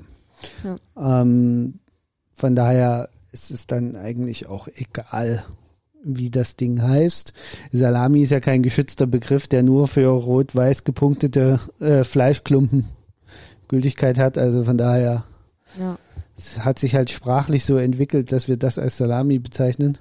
Ähm, 0.96 1.80
von 2.32 2.54
daher 2.54 3.08
ist 3.32 3.50
es 3.50 3.66
dann 3.66 3.96
eigentlich 3.96 4.48
auch 4.48 4.68
egal, 4.68 5.44
wie 6.04 6.30
das 6.30 6.56
Ding 6.56 6.80
heißt. 6.82 7.32
Salami 7.72 8.22
ist 8.22 8.30
ja 8.30 8.40
kein 8.40 8.62
geschützter 8.62 9.06
Begriff, 9.06 9.48
der 9.48 9.62
nur 9.62 9.88
für 9.88 10.08
rot-weiß 10.08 10.84
gepunktete 10.84 11.60
äh, 11.80 12.04
Fleischklumpen 12.04 12.84
Gültigkeit 13.68 14.18
hat. 14.18 14.38
Also 14.38 14.64
von 14.64 14.78
daher, 14.78 15.24
Ja. 15.78 15.98
es 16.36 16.64
hat 16.64 16.78
sich 16.78 16.94
halt 16.94 17.10
sprachlich 17.10 17.64
so 17.64 17.76
entwickelt, 17.76 18.32
dass 18.32 18.48
wir 18.48 18.56
das 18.56 18.78
als 18.78 18.96
Salami 18.96 19.38
bezeichnen. 19.38 19.98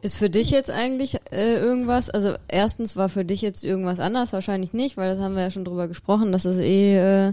Ist 0.00 0.16
für 0.16 0.30
dich 0.30 0.50
jetzt 0.50 0.70
eigentlich 0.70 1.16
äh, 1.32 1.54
irgendwas, 1.56 2.08
also 2.08 2.34
erstens 2.46 2.94
war 2.96 3.08
für 3.08 3.24
dich 3.24 3.42
jetzt 3.42 3.64
irgendwas 3.64 3.98
anders, 3.98 4.32
wahrscheinlich 4.32 4.72
nicht, 4.72 4.96
weil 4.96 5.10
das 5.12 5.18
haben 5.18 5.34
wir 5.34 5.42
ja 5.42 5.50
schon 5.50 5.64
drüber 5.64 5.88
gesprochen, 5.88 6.30
dass 6.30 6.44
es 6.44 6.58
eh 6.58 6.96
äh, 7.28 7.32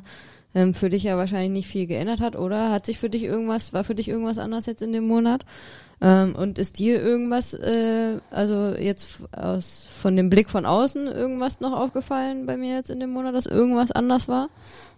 ähm, 0.55 0.73
für 0.73 0.89
dich 0.89 1.03
ja 1.03 1.15
wahrscheinlich 1.15 1.51
nicht 1.51 1.67
viel 1.67 1.85
geändert 1.85 2.21
hat, 2.21 2.35
oder? 2.35 2.71
Hat 2.71 2.87
sich 2.87 2.97
für 2.97 3.09
dich 3.09 3.21
irgendwas, 3.23 3.73
war 3.73 3.83
für 3.83 3.93
dich 3.93 4.07
irgendwas 4.07 4.39
anders 4.39 4.65
jetzt 4.65 4.81
in 4.81 4.93
dem 4.93 5.05
Monat? 5.07 5.45
Ähm, 6.01 6.35
und 6.35 6.59
ist 6.59 6.77
dir 6.79 7.01
irgendwas, 7.01 7.53
äh, 7.53 8.17
also 8.29 8.73
jetzt 8.77 9.07
aus 9.31 9.87
von 9.89 10.15
dem 10.17 10.29
Blick 10.29 10.49
von 10.49 10.65
außen 10.65 11.07
irgendwas 11.07 11.61
noch 11.61 11.71
aufgefallen 11.73 12.45
bei 12.45 12.57
mir 12.57 12.75
jetzt 12.75 12.89
in 12.89 12.99
dem 12.99 13.11
Monat, 13.11 13.33
dass 13.33 13.45
irgendwas 13.45 13.91
anders 13.91 14.27
war? 14.27 14.49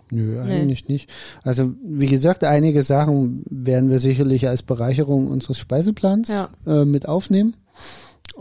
Nö, 0.09 0.41
Nee. 0.43 0.61
eigentlich 0.61 0.87
nicht. 0.87 1.09
Also 1.43 1.73
wie 1.83 2.05
gesagt, 2.07 2.43
einige 2.43 2.81
Sachen 2.81 3.43
werden 3.49 3.89
wir 3.89 3.99
sicherlich 3.99 4.47
als 4.47 4.63
Bereicherung 4.63 5.27
unseres 5.27 5.59
Speiseplans 5.59 6.29
Ja. 6.29 6.49
äh, 6.65 6.85
mit 6.85 7.07
aufnehmen. 7.07 7.53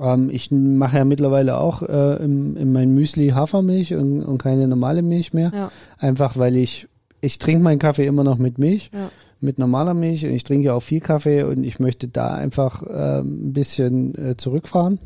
Ähm, 0.00 0.30
ich 0.30 0.50
mache 0.50 0.98
ja 0.98 1.04
mittlerweile 1.04 1.59
auch 1.59 1.82
äh, 1.82 2.16
im, 2.22 2.57
in 2.57 2.72
mein 2.72 2.90
Müsli 2.94 3.28
Hafermilch 3.30 3.94
und, 3.94 4.22
und 4.22 4.38
keine 4.38 4.68
normale 4.68 5.02
Milch 5.02 5.32
mehr. 5.32 5.50
Ja, 5.54 5.70
Einfach 5.98 6.36
weil 6.38 6.57
ich, 6.57 6.86
ich 7.20 7.38
trinke 7.38 7.62
meinen 7.62 7.78
Kaffee 7.78 8.07
immer 8.07 8.24
noch 8.24 8.38
mit 8.38 8.59
Milch, 8.59 8.90
ja, 8.94 9.11
mit 9.41 9.59
normaler 9.59 9.95
Milch 9.95 10.24
und 10.24 10.32
ich 10.32 10.45
trinke 10.45 10.72
auch 10.74 10.82
viel 10.82 11.01
Kaffee 11.01 11.43
und 11.43 11.64
ich 11.64 11.78
möchte 11.78 12.09
da 12.09 12.34
einfach 12.34 12.82
äh, 12.82 13.20
ein 13.20 13.53
bisschen 13.53 14.14
äh, 14.14 14.37
zurückfahren 14.37 14.99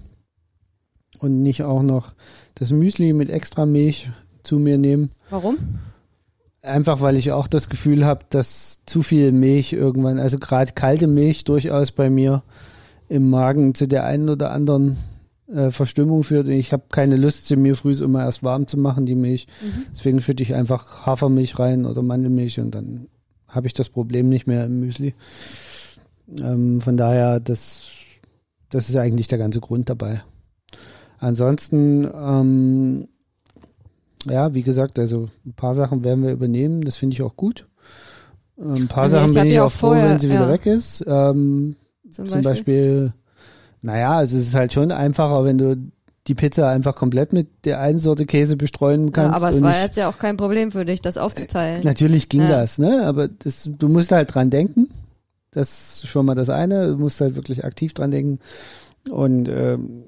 und 1.18 1.43
nicht 1.43 1.62
auch 1.62 1.83
noch 1.83 2.14
das 2.55 2.70
Müsli 2.70 3.12
mit 3.12 3.31
extra 3.31 3.66
Milch 3.66 4.11
zu 4.43 4.59
mir 4.59 4.78
nehmen. 4.78 5.11
Warum? 5.31 5.57
Einfach 6.62 7.01
weil 7.01 7.16
ich 7.16 7.33
auch 7.33 7.47
das 7.47 7.68
Gefühl 7.68 8.05
habe, 8.05 8.24
dass 8.31 8.83
zu 8.87 9.03
viel 9.03 9.33
Milch 9.33 9.72
irgendwann, 9.72 10.18
also 10.18 10.39
gerade 10.39 10.72
kalte 10.72 11.07
Milch 11.07 11.45
durchaus 11.45 11.91
bei 11.91 12.11
mir 12.11 12.43
im 13.09 13.31
Magen 13.31 13.74
zu 13.74 13.89
der 13.89 14.05
einen 14.05 14.28
oder 14.28 14.51
anderen 14.51 14.99
äh, 15.53 15.70
Verstimmung 15.70 16.22
führt. 16.22 16.47
Und 16.47 16.53
ich 16.53 16.72
habe 16.72 16.85
keine 16.91 17.16
Lust, 17.16 17.47
sie 17.47 17.57
mir 17.57 17.76
früh 17.76 17.95
immer 17.95 18.24
erst 18.24 18.43
warm 18.43 18.68
zu 18.68 18.78
machen, 18.78 19.07
die 19.07 19.14
Milch. 19.14 19.47
Mhm. 19.62 19.87
Deswegen 19.93 20.20
schütte 20.20 20.43
ich 20.43 20.55
einfach 20.55 21.07
Hafermilch 21.07 21.59
rein 21.59 21.87
oder 21.87 22.03
Mandelmilch 22.03 22.61
und 22.61 22.74
dann 22.74 23.09
habe 23.51 23.66
ich 23.66 23.72
das 23.72 23.88
Problem 23.88 24.28
nicht 24.28 24.46
mehr 24.46 24.64
im 24.64 24.80
Müsli. 24.80 25.14
Ähm, 26.38 26.80
von 26.80 26.96
daher, 26.96 27.40
das, 27.40 27.90
das 28.70 28.88
ist 28.88 28.96
eigentlich 28.96 29.28
der 29.28 29.38
ganze 29.38 29.61
Grund 29.61 29.88
dabei. 29.90 30.22
Ansonsten, 31.18 32.05
ähm, 32.14 33.09
ja, 34.26 34.55
wie 34.55 34.62
gesagt, 34.62 34.98
also 34.98 35.28
ein 35.44 35.53
paar 35.53 35.74
Sachen 35.74 36.05
werden 36.05 36.24
wir 36.24 36.32
übernehmen, 36.32 36.82
das 36.82 36.96
finde 36.96 37.14
ich 37.14 37.22
auch 37.22 37.36
gut. 37.36 37.66
Ähm, 38.59 38.74
Ein 38.74 38.88
paar 38.88 39.05
Also 39.05 39.16
Sachen 39.16 39.34
bin 39.34 39.46
ich 39.46 39.61
auch 39.61 39.66
auch 39.66 39.72
froh, 39.72 39.86
vorher- 39.88 40.11
wenn 40.11 40.18
sie 40.18 40.28
wieder 40.28 40.46
ja. 40.46 40.53
weg 40.53 40.66
ist. 40.66 41.05
Ähm, 41.07 41.76
Zum, 42.11 42.28
zum 42.28 42.42
Beispiel? 42.42 42.42
Beispiel, 42.42 43.12
naja, 43.82 44.12
also 44.18 44.36
es 44.38 44.48
ist 44.48 44.55
halt 44.55 44.72
schon 44.72 44.92
einfacher, 44.92 45.44
wenn 45.44 45.59
du 45.59 45.76
die 46.27 46.35
Pizza 46.35 46.68
einfach 46.68 46.97
komplett 46.97 47.33
mit 47.33 47.49
der 47.64 47.81
einen 47.81 47.99
Sorte 47.99 48.27
Käse 48.27 48.57
bestreuen 48.57 49.11
kannst. 49.12 49.31
Ja, 49.33 49.37
aber 49.37 49.51
es 49.51 49.62
war 49.62 49.71
nicht- 49.71 49.81
jetzt 49.83 49.97
ja 49.97 50.09
auch 50.09 50.18
kein 50.18 50.37
Problem 50.37 50.71
für 50.71 50.85
dich, 50.85 51.01
das 51.01 51.16
aufzuteilen. 51.16 51.83
Natürlich 51.83 52.29
ging 52.29 52.43
Ja. 52.43 52.49
das, 52.49 52.79
ne? 52.79 53.05
Aber 53.07 53.29
das, 53.29 53.71
du 53.79 53.89
musst 53.89 54.12
halt 54.12 54.35
dran 54.35 54.51
denken. 54.51 54.89
Das 55.53 56.03
ist 56.03 56.09
schon 56.09 56.27
mal 56.27 56.35
das 56.35 56.49
eine. 56.51 56.89
Du 56.89 56.97
musst 56.99 57.21
halt 57.21 57.35
wirklich 57.37 57.64
aktiv 57.64 57.95
dran 57.95 58.11
denken. 58.11 58.39
Und 59.11 59.49
ähm, 59.49 60.05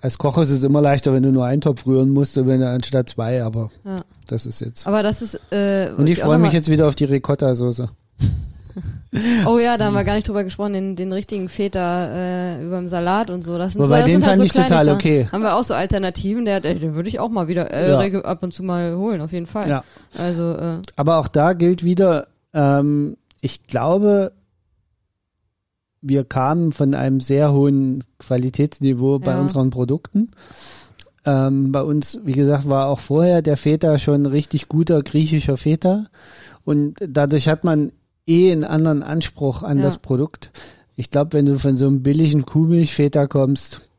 als 0.00 0.18
Koch 0.18 0.38
ist 0.38 0.50
es 0.50 0.64
immer 0.64 0.80
leichter, 0.80 1.12
wenn 1.12 1.22
du 1.22 1.30
nur 1.30 1.44
einen 1.44 1.60
Topf 1.60 1.86
rühren 1.86 2.10
musst, 2.10 2.36
wenn 2.36 2.60
du 2.60 2.68
anstatt 2.68 3.10
zwei. 3.10 3.44
Aber 3.44 3.70
Ja. 3.84 4.02
das 4.26 4.46
ist 4.46 4.60
jetzt. 4.60 4.86
Aber 4.86 5.02
das 5.02 5.22
ist. 5.22 5.38
Äh, 5.52 5.92
Und 5.96 6.06
ich 6.06 6.18
freue 6.20 6.38
mich 6.38 6.52
jetzt 6.52 6.70
wieder 6.70 6.88
auf 6.88 6.94
die 6.94 7.04
Ricotta-Soße. 7.04 7.88
Oh 9.46 9.58
ja, 9.58 9.78
da 9.78 9.86
haben 9.86 9.94
wir 9.94 10.04
gar 10.04 10.14
nicht 10.14 10.26
drüber 10.28 10.42
gesprochen, 10.44 10.72
den, 10.72 10.96
den 10.96 11.12
richtigen 11.12 11.48
Feta 11.48 12.08
äh, 12.58 12.64
über 12.66 12.78
dem 12.78 12.88
Salat 12.88 13.30
und 13.30 13.42
so. 13.42 13.56
Das 13.58 13.74
sind 13.74 13.82
Wobei, 13.82 13.88
so, 13.88 13.94
das 14.02 14.04
den 14.06 14.12
sind 14.22 14.26
halt 14.26 14.38
fand 14.38 14.38
so 14.40 14.44
ich 14.46 14.52
total 14.68 14.84
Sachen. 14.84 14.96
okay. 14.98 15.28
Haben 15.30 15.42
wir 15.42 15.54
auch 15.56 15.62
so 15.64 15.74
Alternativen, 15.74 16.44
der, 16.44 16.60
der, 16.60 16.74
den 16.74 16.94
würde 16.94 17.08
ich 17.08 17.20
auch 17.20 17.30
mal 17.30 17.46
wieder 17.48 17.70
äh, 17.72 18.12
Ja. 18.12 18.20
ab 18.22 18.42
und 18.42 18.52
zu 18.52 18.62
mal 18.64 18.96
holen, 18.96 19.20
auf 19.20 19.32
jeden 19.32 19.46
Fall. 19.46 19.68
Ja. 19.68 19.84
Also, 20.18 20.52
äh, 20.54 20.78
Aber 20.96 21.18
auch 21.18 21.28
da 21.28 21.52
gilt 21.52 21.84
wieder, 21.84 22.26
ähm, 22.52 23.16
ich 23.40 23.66
glaube, 23.66 24.32
wir 26.02 26.24
kamen 26.24 26.72
von 26.72 26.94
einem 26.94 27.20
sehr 27.20 27.52
hohen 27.52 28.04
Qualitätsniveau 28.18 29.18
bei 29.20 29.32
Ja. 29.32 29.40
unseren 29.40 29.70
Produkten. 29.70 30.32
Ähm, 31.24 31.72
bei 31.72 31.82
uns, 31.82 32.18
wie 32.24 32.32
gesagt, 32.32 32.68
war 32.68 32.88
auch 32.88 32.98
vorher 33.00 33.40
der 33.40 33.56
Feta 33.56 33.98
schon 33.98 34.26
richtig 34.26 34.68
guter 34.68 35.02
griechischer 35.02 35.56
Feta. 35.56 36.06
Und 36.64 36.96
dadurch 37.00 37.48
hat 37.48 37.64
man 37.64 37.92
eh 38.26 38.52
einen 38.52 38.64
anderen 38.64 39.02
Anspruch 39.02 39.62
an 39.62 39.78
Ja. 39.78 39.84
das 39.84 39.98
Produkt. 39.98 40.50
Ich 40.96 41.10
glaube, 41.10 41.32
wenn 41.32 41.46
du 41.46 41.58
von 41.58 41.76
so 41.76 41.86
einem 41.86 42.02
billigen 42.02 42.46
Kuhmilchfeta 42.46 43.26
kommst, 43.26 43.90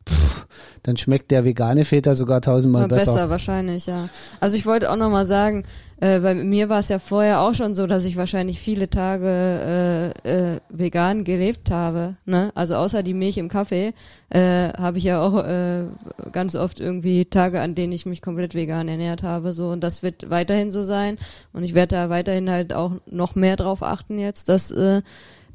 dann 0.86 0.98
schmeckt 0.98 1.32
der 1.32 1.44
vegane 1.44 1.84
Feta 1.84 2.14
sogar 2.14 2.42
tausendmal 2.42 2.84
mal 2.84 2.88
besser. 2.90 3.14
besser. 3.14 3.30
wahrscheinlich, 3.30 3.88
ja. 3.88 4.10
Also 4.40 4.56
ich 4.56 4.68
wollte 4.68 4.92
auch 4.92 4.98
noch 4.98 5.10
mal 5.10 5.26
sagen, 5.26 5.64
äh, 6.00 6.20
bei 6.20 6.36
mir 6.36 6.70
war 6.70 6.80
es 6.80 6.90
ja 6.90 7.00
vorher 7.00 7.42
auch 7.42 7.56
schon 7.56 7.74
so, 7.74 7.88
dass 7.88 8.06
ich 8.06 8.18
wahrscheinlich 8.18 8.60
viele 8.60 8.90
Tage 8.90 10.14
äh, 10.26 10.56
äh, 10.56 10.60
vegan 10.70 11.24
gelebt 11.24 11.72
habe. 11.72 12.18
Ne? 12.26 12.52
Also 12.54 12.76
außer 12.76 13.02
die 13.02 13.16
Milch 13.16 13.38
im 13.38 13.50
Kaffee 13.50 13.94
äh, 14.30 14.70
habe 14.74 15.00
ich 15.00 15.06
ja 15.06 15.22
auch 15.22 15.44
äh, 15.44 15.86
ganz 16.32 16.56
oft 16.56 16.80
irgendwie 16.80 17.26
Tage, 17.26 17.62
an 17.62 17.74
denen 17.74 17.94
ich 17.94 18.06
mich 18.06 18.22
komplett 18.22 18.54
vegan 18.54 18.88
ernährt 18.88 19.24
habe. 19.24 19.54
So 19.54 19.70
und 19.70 19.82
das 19.82 20.04
wird 20.04 20.30
weiterhin 20.30 20.70
so 20.70 20.84
sein. 20.84 21.18
Und 21.52 21.64
ich 21.64 21.74
werde 21.74 21.96
da 21.96 22.10
weiterhin 22.10 22.50
halt 22.50 22.74
auch 22.74 22.92
noch 23.10 23.36
mehr 23.36 23.56
drauf 23.56 23.82
achten 23.82 24.20
jetzt, 24.20 24.50
dass 24.50 24.72
äh, 24.72 25.02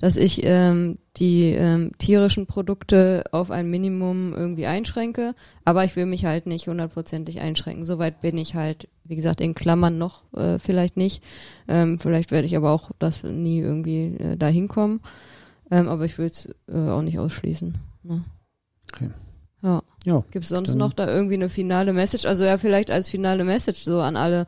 dass 0.01 0.17
ich 0.17 0.41
ähm, 0.45 0.99
die 1.17 1.51
ähm, 1.51 1.93
tierischen 1.99 2.47
Produkte 2.47 3.25
auf 3.33 3.51
ein 3.51 3.71
Minimum 3.71 4.35
irgendwie 4.35 4.67
einschränke, 4.67 5.35
aber 5.65 5.85
ich 5.85 5.95
will 5.95 6.07
mich 6.07 6.25
halt 6.25 6.47
nicht 6.47 6.67
hundertprozentig 6.67 7.41
einschränken. 7.41 7.85
Soweit 7.85 8.21
bin 8.21 8.39
ich 8.39 8.55
halt, 8.55 8.89
wie 9.05 9.17
gesagt, 9.17 9.41
in 9.41 9.55
Klammern 9.55 9.99
noch 9.99 10.23
äh, 10.35 10.59
vielleicht 10.59 10.97
nicht. 10.97 11.23
Ähm, 11.69 11.99
vielleicht 11.99 12.31
werde 12.31 12.47
ich 12.47 12.57
aber 12.57 12.71
auch 12.71 12.91
das 12.99 13.23
nie 13.23 13.61
irgendwie 13.61 14.17
äh, 14.17 14.37
da 14.37 14.49
hinkommen. 14.49 15.01
Ähm, 15.71 15.89
aber 15.89 16.05
ich 16.07 16.17
will 16.19 16.27
es 16.27 16.49
äh, 16.69 16.89
auch 16.89 17.03
nicht 17.03 17.19
ausschließen. 17.19 17.77
Ne? 18.03 18.25
Okay. 18.93 19.11
Ja. 19.63 19.83
Ja, 20.05 20.25
Gibt 20.31 20.45
es 20.45 20.49
sonst 20.49 20.75
noch 20.75 20.95
da 20.95 21.07
irgendwie 21.07 21.35
eine 21.35 21.51
finale 21.51 21.93
Message? 21.93 22.25
Also 22.25 22.45
ja, 22.45 22.57
vielleicht 22.57 22.91
als 22.91 23.11
finale 23.11 23.45
Message 23.45 23.83
so 23.83 24.01
an 24.01 24.17
alle. 24.17 24.47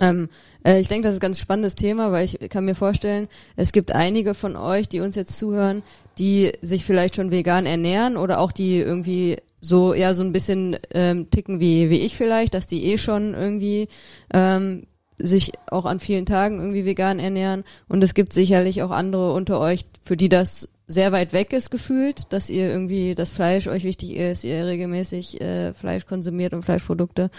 Ähm, 0.00 0.28
äh, 0.64 0.80
ich 0.80 0.88
denke, 0.88 1.08
das 1.08 1.14
ist 1.14 1.18
ein 1.18 1.26
ganz 1.26 1.38
spannendes 1.38 1.74
Thema, 1.74 2.12
weil 2.12 2.24
ich 2.24 2.38
kann 2.50 2.64
mir 2.64 2.74
vorstellen, 2.74 3.28
es 3.56 3.72
gibt 3.72 3.92
einige 3.92 4.34
von 4.34 4.56
euch, 4.56 4.88
die 4.88 5.00
uns 5.00 5.16
jetzt 5.16 5.36
zuhören, 5.36 5.82
die 6.18 6.52
sich 6.60 6.84
vielleicht 6.84 7.16
schon 7.16 7.30
vegan 7.30 7.66
ernähren 7.66 8.16
oder 8.16 8.40
auch 8.40 8.52
die 8.52 8.78
irgendwie 8.78 9.38
so 9.60 9.92
ja 9.94 10.14
so 10.14 10.22
ein 10.22 10.32
bisschen 10.32 10.76
ähm, 10.92 11.30
ticken 11.30 11.58
wie 11.60 11.90
wie 11.90 12.00
ich 12.00 12.16
vielleicht, 12.16 12.54
dass 12.54 12.66
die 12.66 12.84
eh 12.84 12.98
schon 12.98 13.34
irgendwie 13.34 13.88
ähm, 14.32 14.86
sich 15.18 15.52
auch 15.66 15.84
an 15.84 15.98
vielen 15.98 16.26
Tagen 16.26 16.58
irgendwie 16.58 16.84
vegan 16.84 17.18
ernähren 17.18 17.64
und 17.88 18.02
es 18.02 18.14
gibt 18.14 18.32
sicherlich 18.32 18.82
auch 18.82 18.92
andere 18.92 19.32
unter 19.32 19.58
euch, 19.58 19.84
für 20.02 20.16
die 20.16 20.28
das 20.28 20.68
sehr 20.86 21.12
weit 21.12 21.32
weg 21.32 21.52
ist 21.52 21.70
gefühlt, 21.70 22.32
dass 22.32 22.48
ihr 22.48 22.68
irgendwie 22.68 23.14
das 23.14 23.30
Fleisch 23.30 23.68
euch 23.68 23.84
wichtig 23.84 24.16
ist, 24.16 24.42
ihr 24.44 24.64
regelmäßig 24.66 25.40
äh, 25.40 25.74
Fleisch 25.74 26.06
konsumiert 26.06 26.54
und 26.54 26.64
Fleischprodukte. 26.64 27.30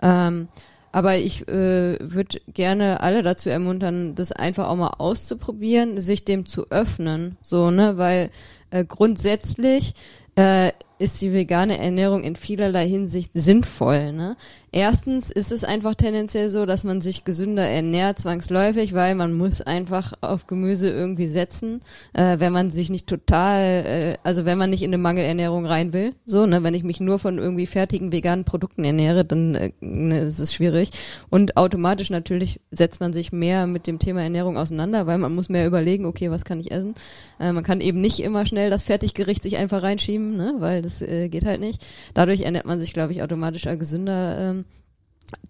Ähm, 0.00 0.48
aber 0.94 1.16
ich 1.16 1.48
äh, 1.48 1.98
würde 2.00 2.40
gerne 2.46 3.00
alle 3.00 3.24
dazu 3.24 3.50
ermuntern, 3.50 4.14
das 4.14 4.30
einfach 4.30 4.68
auch 4.68 4.76
mal 4.76 4.94
auszuprobieren, 4.98 5.98
sich 5.98 6.24
dem 6.24 6.46
zu 6.46 6.70
öffnen, 6.70 7.36
so 7.42 7.72
ne, 7.72 7.98
weil 7.98 8.30
äh, 8.70 8.84
grundsätzlich 8.84 9.94
äh, 10.36 10.70
ist 10.98 11.20
die 11.20 11.32
vegane 11.32 11.78
Ernährung 11.78 12.22
in 12.22 12.36
vielerlei 12.36 12.88
Hinsicht 12.88 13.32
sinnvoll. 13.34 14.12
Ne? 14.12 14.36
Erstens 14.70 15.30
ist 15.30 15.52
es 15.52 15.62
einfach 15.62 15.94
tendenziell 15.94 16.48
so, 16.48 16.66
dass 16.66 16.82
man 16.82 17.00
sich 17.00 17.24
gesünder 17.24 17.62
ernährt, 17.62 18.18
zwangsläufig, 18.18 18.92
weil 18.92 19.14
man 19.14 19.32
muss 19.32 19.60
einfach 19.60 20.14
auf 20.20 20.48
Gemüse 20.48 20.88
irgendwie 20.88 21.28
setzen, 21.28 21.80
äh, 22.12 22.40
wenn 22.40 22.52
man 22.52 22.72
sich 22.72 22.90
nicht 22.90 23.06
total, 23.06 23.62
äh, 23.62 24.16
also 24.24 24.44
wenn 24.44 24.58
man 24.58 24.70
nicht 24.70 24.82
in 24.82 24.90
eine 24.90 24.98
Mangelernährung 24.98 25.64
rein 25.64 25.92
will. 25.92 26.14
So, 26.26 26.44
ne, 26.46 26.64
wenn 26.64 26.74
ich 26.74 26.82
mich 26.82 26.98
nur 26.98 27.20
von 27.20 27.38
irgendwie 27.38 27.66
fertigen 27.66 28.10
veganen 28.10 28.44
Produkten 28.44 28.82
ernähre, 28.82 29.24
dann 29.24 29.54
äh, 29.54 29.72
ne, 29.80 30.22
ist 30.22 30.40
es 30.40 30.52
schwierig. 30.52 30.90
Und 31.30 31.56
automatisch 31.56 32.10
natürlich 32.10 32.60
setzt 32.72 32.98
man 32.98 33.12
sich 33.12 33.30
mehr 33.30 33.68
mit 33.68 33.86
dem 33.86 34.00
Thema 34.00 34.22
Ernährung 34.22 34.58
auseinander, 34.58 35.06
weil 35.06 35.18
man 35.18 35.36
muss 35.36 35.48
mehr 35.48 35.68
überlegen, 35.68 36.04
okay, 36.04 36.32
was 36.32 36.44
kann 36.44 36.58
ich 36.58 36.72
essen? 36.72 36.94
Äh, 37.38 37.52
man 37.52 37.62
kann 37.62 37.80
eben 37.80 38.00
nicht 38.00 38.18
immer 38.18 38.44
schnell 38.44 38.70
das 38.70 38.82
Fertiggericht 38.82 39.44
sich 39.44 39.56
einfach 39.56 39.84
reinschieben, 39.84 40.36
ne, 40.36 40.54
weil 40.58 40.82
das 40.84 41.02
äh, 41.02 41.28
geht 41.28 41.44
halt 41.44 41.60
nicht. 41.60 41.84
Dadurch 42.14 42.40
ernährt 42.42 42.66
man 42.66 42.80
sich, 42.80 42.92
glaube 42.92 43.12
ich, 43.12 43.22
automatisch 43.22 43.64
gesünder. 43.64 44.38
Ähm, 44.38 44.64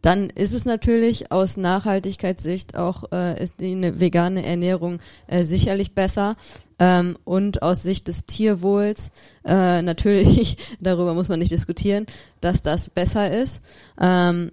dann 0.03 0.30
ist 0.30 0.55
es 0.55 0.64
natürlich 0.64 1.30
aus 1.32 1.57
Nachhaltigkeitssicht 1.57 2.76
auch 2.76 3.12
äh, 3.12 3.43
ist 3.43 3.61
die 3.61 3.72
eine 3.72 4.01
vegane 4.01 4.45
Ernährung 4.47 5.01
äh, 5.26 5.43
sicherlich 5.43 5.95
besser 5.95 6.37
ähm, 6.78 7.18
und 7.24 7.62
aus 7.62 7.82
Sicht 7.82 8.09
des 8.09 8.24
Tierwohls 8.24 9.12
äh, 9.45 9.82
natürlich 9.82 10.57
darüber 10.80 11.12
muss 11.12 11.28
man 11.28 11.41
nicht 11.41 11.53
diskutieren, 11.53 12.07
dass 12.41 12.62
das 12.62 12.89
besser 12.89 13.30
ist. 13.30 13.62
Ähm, 14.01 14.53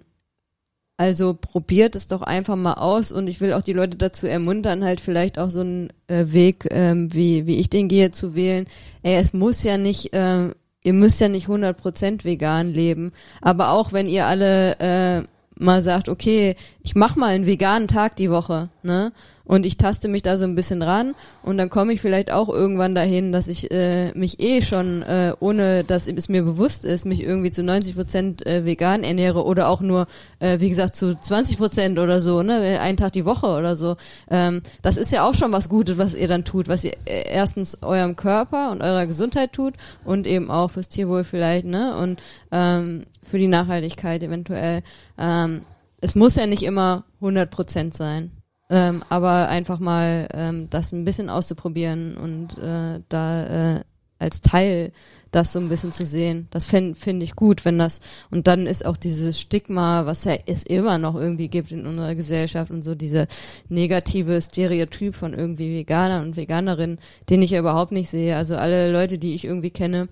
Also 0.98 1.34
probiert 1.34 1.94
es 1.96 2.06
doch 2.06 2.22
einfach 2.22 2.54
mal 2.56 2.74
aus 2.74 3.10
und 3.10 3.26
ich 3.26 3.40
will 3.40 3.54
auch 3.54 3.62
die 3.62 3.72
Leute 3.72 3.96
dazu 3.96 4.26
ermuntern, 4.26 4.84
halt 4.84 5.00
vielleicht 5.00 5.38
auch 5.38 5.50
so 5.50 5.60
einen 5.60 5.92
äh, 6.06 6.26
Weg, 6.32 6.68
ähm, 6.70 7.12
wie, 7.12 7.46
wie 7.46 7.56
ich 7.58 7.70
den 7.70 7.88
gehe, 7.88 8.10
zu 8.12 8.34
wählen. 8.34 8.66
Ey, 9.02 9.16
es 9.16 9.32
muss 9.32 9.62
ja 9.64 9.78
nicht, 9.78 10.12
äh, 10.14 10.50
ihr 10.82 10.92
müsst 10.92 11.20
ja 11.20 11.28
nicht 11.28 11.48
100% 11.48 12.24
vegan 12.24 12.72
leben, 12.72 13.12
aber 13.40 13.70
auch 13.70 13.92
wenn 13.92 14.08
ihr 14.08 14.26
alle 14.26 14.78
äh, 14.78 15.22
mal 15.58 15.80
sagt, 15.80 16.08
okay, 16.08 16.56
ich 16.82 16.94
mach 16.94 17.16
mal 17.16 17.28
einen 17.28 17.46
veganen 17.46 17.88
Tag 17.88 18.16
die 18.16 18.30
Woche, 18.30 18.68
ne? 18.82 19.12
Und 19.44 19.66
ich 19.66 19.76
taste 19.76 20.08
mich 20.08 20.22
da 20.22 20.36
so 20.36 20.44
ein 20.44 20.54
bisschen 20.54 20.82
ran 20.82 21.14
und 21.42 21.58
dann 21.58 21.68
komme 21.68 21.92
ich 21.92 22.00
vielleicht 22.00 22.30
auch 22.30 22.48
irgendwann 22.48 22.94
dahin, 22.94 23.32
dass 23.32 23.48
ich 23.48 23.70
äh, 23.70 24.12
mich 24.14 24.40
eh 24.40 24.62
schon, 24.62 25.02
äh, 25.02 25.34
ohne 25.40 25.84
dass 25.84 26.06
es 26.06 26.28
mir 26.28 26.42
bewusst 26.42 26.84
ist, 26.84 27.04
mich 27.04 27.22
irgendwie 27.22 27.50
zu 27.50 27.62
90 27.62 27.96
Prozent 27.96 28.46
äh, 28.46 28.64
vegan 28.64 29.02
ernähre 29.02 29.44
oder 29.44 29.68
auch 29.68 29.80
nur, 29.80 30.06
äh, 30.38 30.60
wie 30.60 30.68
gesagt, 30.68 30.94
zu 30.94 31.18
20 31.18 31.58
Prozent 31.58 31.98
oder 31.98 32.20
so, 32.20 32.42
ne, 32.42 32.80
einen 32.80 32.96
Tag 32.96 33.12
die 33.12 33.24
Woche 33.24 33.46
oder 33.46 33.74
so. 33.74 33.96
Ähm, 34.30 34.62
das 34.82 34.96
ist 34.96 35.12
ja 35.12 35.26
auch 35.26 35.34
schon 35.34 35.52
was 35.52 35.68
Gutes, 35.68 35.98
was 35.98 36.14
ihr 36.14 36.28
dann 36.28 36.44
tut, 36.44 36.68
was 36.68 36.84
ihr 36.84 36.92
äh, 37.04 37.28
erstens 37.28 37.82
eurem 37.82 38.16
Körper 38.16 38.70
und 38.70 38.82
eurer 38.82 39.06
Gesundheit 39.06 39.52
tut 39.52 39.74
und 40.04 40.26
eben 40.26 40.50
auch 40.50 40.70
fürs 40.70 40.88
Tierwohl 40.88 41.24
vielleicht, 41.24 41.66
ne, 41.66 41.96
und 41.96 42.20
ähm, 42.52 43.04
für 43.22 43.38
die 43.38 43.48
Nachhaltigkeit 43.48 44.22
eventuell. 44.22 44.82
Ähm, 45.18 45.62
es 46.00 46.14
muss 46.14 46.34
ja 46.34 46.46
nicht 46.46 46.64
immer 46.64 47.04
100 47.20 47.50
Prozent 47.50 47.94
sein. 47.94 48.30
Ähm, 48.72 49.02
aber 49.10 49.50
einfach 49.50 49.80
mal 49.80 50.28
ähm, 50.32 50.68
das 50.70 50.92
ein 50.92 51.04
bisschen 51.04 51.28
auszuprobieren 51.28 52.16
und 52.16 52.56
äh, 52.56 53.00
da 53.10 53.76
äh, 53.76 53.84
als 54.18 54.40
Teil 54.40 54.92
das 55.30 55.52
so 55.52 55.58
ein 55.58 55.68
bisschen 55.68 55.92
zu 55.92 56.06
sehen. 56.06 56.48
Das 56.50 56.64
finde 56.64 56.94
find 56.94 57.22
ich 57.22 57.36
gut, 57.36 57.66
wenn 57.66 57.78
das, 57.78 58.00
und 58.30 58.46
dann 58.46 58.66
ist 58.66 58.86
auch 58.86 58.96
dieses 58.96 59.38
Stigma, 59.38 60.06
was 60.06 60.24
ja 60.24 60.36
es 60.46 60.62
immer 60.62 60.96
noch 60.96 61.16
irgendwie 61.16 61.48
gibt 61.48 61.70
in 61.70 61.84
unserer 61.84 62.14
Gesellschaft 62.14 62.70
und 62.70 62.82
so 62.82 62.94
diese 62.94 63.26
negative 63.68 64.40
Stereotyp 64.40 65.14
von 65.16 65.34
irgendwie 65.34 65.76
Veganer 65.76 66.22
und 66.22 66.38
Veganerinnen, 66.38 66.98
den 67.28 67.42
ich 67.42 67.50
ja 67.50 67.60
überhaupt 67.60 67.92
nicht 67.92 68.08
sehe. 68.08 68.36
Also 68.36 68.56
alle 68.56 68.90
Leute, 68.90 69.18
die 69.18 69.34
ich 69.34 69.44
irgendwie 69.44 69.70
kenne, 69.70 70.08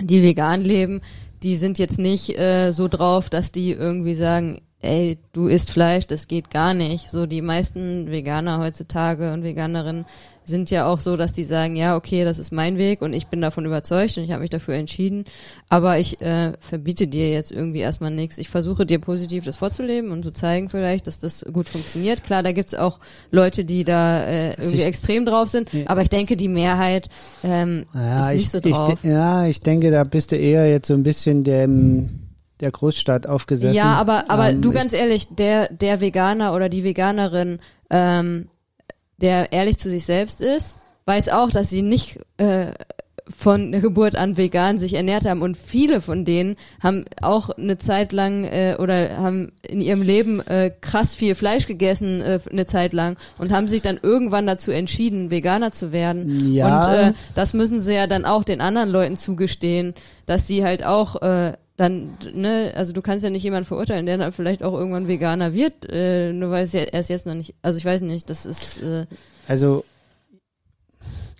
die 0.00 0.22
vegan 0.22 0.62
leben, 0.62 1.02
die 1.42 1.56
sind 1.56 1.78
jetzt 1.78 1.98
nicht 1.98 2.38
äh, 2.38 2.70
so 2.70 2.88
drauf, 2.88 3.28
dass 3.28 3.52
die 3.52 3.72
irgendwie 3.72 4.14
sagen, 4.14 4.62
ey, 4.84 5.18
du 5.32 5.46
isst 5.46 5.70
Fleisch, 5.70 6.06
das 6.06 6.28
geht 6.28 6.50
gar 6.50 6.74
nicht. 6.74 7.10
So 7.10 7.26
die 7.26 7.42
meisten 7.42 8.10
Veganer 8.10 8.58
heutzutage 8.58 9.32
und 9.32 9.42
Veganerinnen 9.42 10.04
sind 10.44 10.70
ja 10.70 10.86
auch 10.86 11.00
so, 11.00 11.16
dass 11.16 11.32
die 11.32 11.44
sagen, 11.44 11.74
ja, 11.74 11.96
okay, 11.96 12.24
das 12.24 12.38
ist 12.38 12.52
mein 12.52 12.76
Weg 12.76 13.00
und 13.00 13.14
ich 13.14 13.28
bin 13.28 13.40
davon 13.40 13.64
überzeugt 13.64 14.16
und 14.18 14.24
ich 14.24 14.30
habe 14.30 14.42
mich 14.42 14.50
dafür 14.50 14.74
entschieden, 14.74 15.24
aber 15.70 15.98
ich 15.98 16.20
äh, 16.20 16.52
verbiete 16.60 17.06
dir 17.06 17.30
jetzt 17.30 17.50
irgendwie 17.50 17.78
erstmal 17.78 18.10
nichts. 18.10 18.36
Ich 18.38 18.48
versuche 18.50 18.84
dir 18.84 18.98
positiv 18.98 19.44
das 19.44 19.56
vorzuleben 19.56 20.10
und 20.10 20.22
zu 20.22 20.32
zeigen 20.32 20.68
vielleicht, 20.68 21.06
dass 21.06 21.18
das 21.18 21.44
gut 21.52 21.68
funktioniert. 21.68 22.24
Klar, 22.24 22.42
da 22.42 22.52
gibt's 22.52 22.74
auch 22.74 23.00
Leute, 23.30 23.64
die 23.64 23.84
da 23.84 24.24
äh, 24.24 24.50
irgendwie 24.50 24.80
ich, 24.80 24.86
extrem 24.86 25.24
drauf 25.24 25.48
sind, 25.48 25.72
ja. 25.72 25.84
aber 25.86 26.02
ich 26.02 26.10
denke, 26.10 26.36
die 26.36 26.48
Mehrheit 26.48 27.08
ähm, 27.42 27.86
ja, 27.94 28.30
ist 28.30 28.34
nicht 28.34 28.44
ich, 28.44 28.50
so 28.50 28.60
drauf. 28.60 28.98
Ich, 29.02 29.10
ja, 29.10 29.46
ich 29.46 29.60
denke, 29.60 29.90
da 29.90 30.04
bist 30.04 30.32
du 30.32 30.36
eher 30.36 30.68
jetzt 30.68 30.88
so 30.88 30.94
ein 30.94 31.02
bisschen 31.02 31.42
dem 31.42 32.20
der 32.60 32.70
Großstadt 32.70 33.26
aufgesessen. 33.26 33.74
Ja, 33.74 33.94
aber, 33.94 34.30
aber 34.30 34.50
ähm, 34.50 34.62
du 34.62 34.72
ganz 34.72 34.92
ehrlich, 34.92 35.28
der, 35.28 35.72
der 35.72 36.00
Veganer 36.00 36.54
oder 36.54 36.68
die 36.68 36.84
Veganerin, 36.84 37.58
ähm, 37.90 38.48
der 39.18 39.52
ehrlich 39.52 39.78
zu 39.78 39.90
sich 39.90 40.04
selbst 40.04 40.40
ist, 40.40 40.76
weiß 41.06 41.28
auch, 41.30 41.50
dass 41.50 41.70
sie 41.70 41.82
nicht 41.82 42.20
äh, 42.36 42.72
von 43.28 43.72
der 43.72 43.80
Geburt 43.80 44.16
an 44.16 44.36
vegan 44.36 44.78
sich 44.78 44.94
ernährt 44.94 45.24
haben 45.24 45.42
und 45.42 45.56
viele 45.56 46.00
von 46.00 46.24
denen 46.24 46.56
haben 46.82 47.04
auch 47.20 47.50
eine 47.50 47.78
Zeit 47.78 48.12
lang 48.12 48.44
äh, 48.44 48.76
oder 48.78 49.16
haben 49.18 49.52
in 49.62 49.80
ihrem 49.80 50.02
Leben 50.02 50.40
äh, 50.40 50.70
krass 50.80 51.14
viel 51.14 51.34
Fleisch 51.34 51.66
gegessen 51.66 52.20
äh, 52.20 52.40
eine 52.50 52.66
Zeit 52.66 52.92
lang 52.92 53.16
und 53.38 53.50
haben 53.50 53.68
sich 53.68 53.82
dann 53.82 53.98
irgendwann 54.02 54.46
dazu 54.46 54.70
entschieden, 54.70 55.30
Veganer 55.30 55.72
zu 55.72 55.92
werden. 55.92 56.52
Ja. 56.52 56.86
Und 56.86 56.94
äh, 56.94 57.12
das 57.34 57.54
müssen 57.54 57.80
sie 57.80 57.94
ja 57.94 58.06
dann 58.06 58.24
auch 58.24 58.44
den 58.44 58.60
anderen 58.60 58.90
Leuten 58.90 59.16
zugestehen, 59.16 59.94
dass 60.26 60.46
sie 60.46 60.64
halt 60.64 60.84
auch 60.84 61.22
äh, 61.22 61.54
dann, 61.76 62.16
ne, 62.32 62.72
also 62.76 62.92
du 62.92 63.02
kannst 63.02 63.24
ja 63.24 63.30
nicht 63.30 63.42
jemanden 63.42 63.66
verurteilen, 63.66 64.06
der 64.06 64.18
dann 64.18 64.32
vielleicht 64.32 64.62
auch 64.62 64.74
irgendwann 64.74 65.08
Veganer 65.08 65.54
wird, 65.54 65.90
äh, 65.90 66.32
nur 66.32 66.50
weil 66.50 66.64
es 66.64 66.72
ja 66.72 66.82
erst 66.82 67.10
jetzt 67.10 67.26
noch 67.26 67.34
nicht, 67.34 67.54
also 67.62 67.78
ich 67.78 67.84
weiß 67.84 68.02
nicht, 68.02 68.30
das 68.30 68.46
ist. 68.46 68.80
Äh, 68.82 69.06
also. 69.48 69.84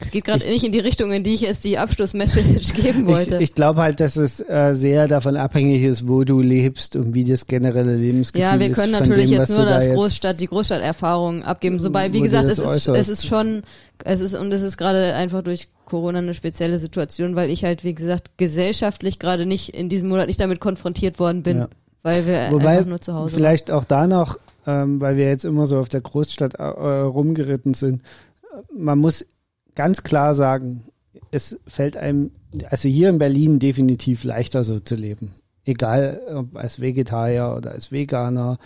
Es 0.00 0.10
geht 0.10 0.24
gerade 0.24 0.46
nicht 0.46 0.64
in 0.64 0.72
die 0.72 0.80
Richtung, 0.80 1.12
in 1.12 1.22
die 1.22 1.34
ich 1.34 1.42
jetzt 1.42 1.64
die 1.64 1.78
Abschlussmessage 1.78 2.72
geben 2.74 3.06
wollte. 3.06 3.36
Ich, 3.36 3.42
ich 3.42 3.54
glaube 3.54 3.80
halt, 3.80 4.00
dass 4.00 4.16
es 4.16 4.40
äh, 4.40 4.74
sehr 4.74 5.08
davon 5.08 5.36
abhängig 5.36 5.82
ist, 5.82 6.08
wo 6.08 6.24
du 6.24 6.40
lebst 6.40 6.96
und 6.96 7.14
wie 7.14 7.24
das 7.24 7.46
generelle 7.46 7.96
Lebensgefühl 7.96 8.44
ist. 8.44 8.52
Ja, 8.52 8.58
wir 8.58 8.72
können 8.72 8.92
natürlich 8.92 9.30
dem, 9.30 9.38
jetzt 9.40 9.50
nur 9.50 9.64
das 9.64 9.88
Großstadt, 9.88 10.40
die 10.40 10.48
Großstadterfahrung 10.48 11.44
abgeben. 11.44 11.78
Sobald, 11.78 12.12
wie 12.12 12.20
gesagt, 12.20 12.48
es 12.48 12.58
ist, 12.58 12.88
es 12.88 13.08
ist 13.08 13.26
schon, 13.26 13.62
es 14.04 14.20
ist, 14.20 14.34
und 14.34 14.52
es 14.52 14.62
ist 14.62 14.76
gerade 14.76 15.14
einfach 15.14 15.42
durch 15.42 15.68
Corona 15.84 16.18
eine 16.18 16.34
spezielle 16.34 16.78
Situation, 16.78 17.36
weil 17.36 17.50
ich 17.50 17.64
halt, 17.64 17.84
wie 17.84 17.94
gesagt, 17.94 18.36
gesellschaftlich 18.36 19.18
gerade 19.18 19.46
nicht 19.46 19.70
in 19.70 19.88
diesem 19.88 20.08
Monat 20.08 20.26
nicht 20.26 20.40
damit 20.40 20.60
konfrontiert 20.60 21.20
worden 21.20 21.42
bin, 21.42 21.58
ja. 21.58 21.68
weil 22.02 22.26
wir 22.26 22.48
Wobei 22.50 22.78
einfach 22.78 22.86
nur 22.86 23.00
zu 23.00 23.14
Hause 23.14 23.34
Vielleicht 23.34 23.68
waren. 23.68 23.78
auch 23.78 23.84
da 23.84 24.06
noch, 24.06 24.38
ähm, 24.66 25.00
weil 25.00 25.16
wir 25.16 25.28
jetzt 25.28 25.44
immer 25.44 25.66
so 25.66 25.78
auf 25.78 25.88
der 25.88 26.00
Großstadt 26.00 26.54
äh, 26.54 26.62
rumgeritten 26.62 27.74
sind, 27.74 28.02
man 28.72 28.98
muss 28.98 29.26
ganz 29.74 30.02
klar 30.02 30.34
sagen, 30.34 30.84
es 31.30 31.58
fällt 31.66 31.96
einem, 31.96 32.30
also 32.70 32.88
hier 32.88 33.08
in 33.08 33.18
Berlin 33.18 33.58
definitiv 33.58 34.24
leichter 34.24 34.64
so 34.64 34.80
zu 34.80 34.94
leben. 34.94 35.34
Egal 35.64 36.20
ob 36.34 36.56
als 36.56 36.80
Vegetarier 36.80 37.54
oder 37.56 37.72
als 37.72 37.90
Veganer 37.90 38.58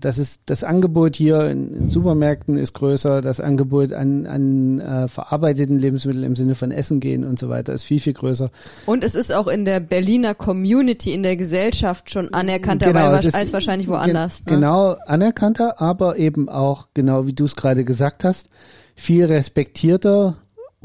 das 0.00 0.18
ist 0.18 0.42
das 0.46 0.64
Angebot 0.64 1.16
hier 1.16 1.48
in, 1.48 1.74
in, 1.74 1.88
Supermärkten 1.88 2.56
ist 2.56 2.74
größer, 2.74 3.20
das 3.20 3.40
Angebot 3.40 3.92
an, 3.92 4.26
an 4.26 4.80
äh, 4.80 5.08
verarbeiteten 5.08 5.78
Lebensmitteln 5.78 6.24
im 6.24 6.36
Sinne 6.36 6.54
von 6.54 6.70
Essen 6.70 7.00
gehen 7.00 7.24
und 7.24 7.38
so 7.38 7.48
weiter 7.48 7.72
ist 7.72 7.84
viel, 7.84 8.00
viel 8.00 8.12
größer. 8.12 8.50
Und 8.86 9.04
es 9.04 9.14
ist 9.14 9.32
auch 9.32 9.46
in 9.46 9.64
der 9.64 9.80
Berliner 9.80 10.34
Community, 10.34 11.12
in 11.12 11.22
der 11.22 11.36
Gesellschaft 11.36 12.10
schon 12.10 12.32
anerkannter 12.32 12.92
genau, 12.92 13.06
als, 13.06 13.34
als 13.34 13.52
wahrscheinlich 13.52 13.88
woanders. 13.88 14.44
Ge 14.44 14.54
ne? 14.54 14.60
Genau, 14.60 14.96
anerkannter, 15.06 15.80
aber 15.80 16.16
eben 16.18 16.48
auch, 16.48 16.88
genau 16.94 17.26
wie 17.26 17.32
du 17.32 17.44
es 17.44 17.56
gerade 17.56 17.84
gesagt 17.84 18.24
hast, 18.24 18.48
viel 18.94 19.24
respektierter 19.26 20.36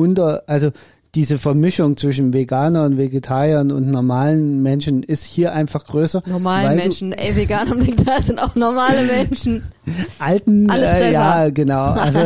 unter, 0.01 0.43
also 0.47 0.71
diese 1.13 1.37
Vermischung 1.37 1.97
zwischen 1.97 2.31
Veganer 2.31 2.85
und 2.85 2.97
Vegetariern 2.97 3.71
und 3.71 3.91
normalen 3.91 4.63
Menschen 4.63 5.03
ist 5.03 5.25
hier 5.25 5.51
einfach 5.51 5.85
größer. 5.85 6.23
Normalen 6.25 6.77
Menschen, 6.77 7.11
ey, 7.11 7.35
Veganer 7.35 7.73
und 7.73 7.85
Vegetarier 7.85 8.21
sind 8.21 8.39
auch 8.39 8.55
normale 8.55 9.03
Menschen. 9.05 9.63
Alten, 10.19 10.69
äh, 10.69 11.11
ja, 11.11 11.49
genau. 11.49 11.81
Also 12.01 12.21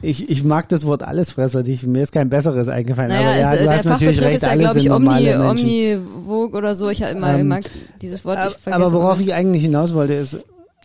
ich, 0.00 0.30
ich 0.30 0.44
mag 0.44 0.68
das 0.68 0.86
Wort 0.86 1.02
Allesfresser, 1.02 1.66
ich, 1.66 1.84
mir 1.84 2.04
ist 2.04 2.12
kein 2.12 2.30
besseres 2.30 2.68
eingefallen. 2.68 3.10
Naja, 3.10 3.30
aber 3.30 3.38
ja, 3.38 3.56
du 3.56 3.64
der 3.64 3.72
hast 3.78 3.84
natürlich 3.84 4.20
recht, 4.20 4.36
ist 4.36 4.42
ja, 4.42 4.54
glaube 4.54 4.78
ich, 4.78 4.90
Omni, 4.90 5.34
Omnivog 5.34 6.54
oder 6.54 6.76
so. 6.76 6.88
Ich 6.88 7.02
habe 7.02 7.12
immer 7.12 7.36
ähm, 7.36 7.48
mag 7.48 7.64
dieses 8.00 8.24
Wort 8.24 8.44
nicht 8.44 8.60
vergessen. 8.60 8.82
Aber 8.82 8.92
worauf 8.92 9.20
ich 9.20 9.34
eigentlich 9.34 9.62
hinaus 9.62 9.92
wollte, 9.92 10.14
ist, 10.14 10.44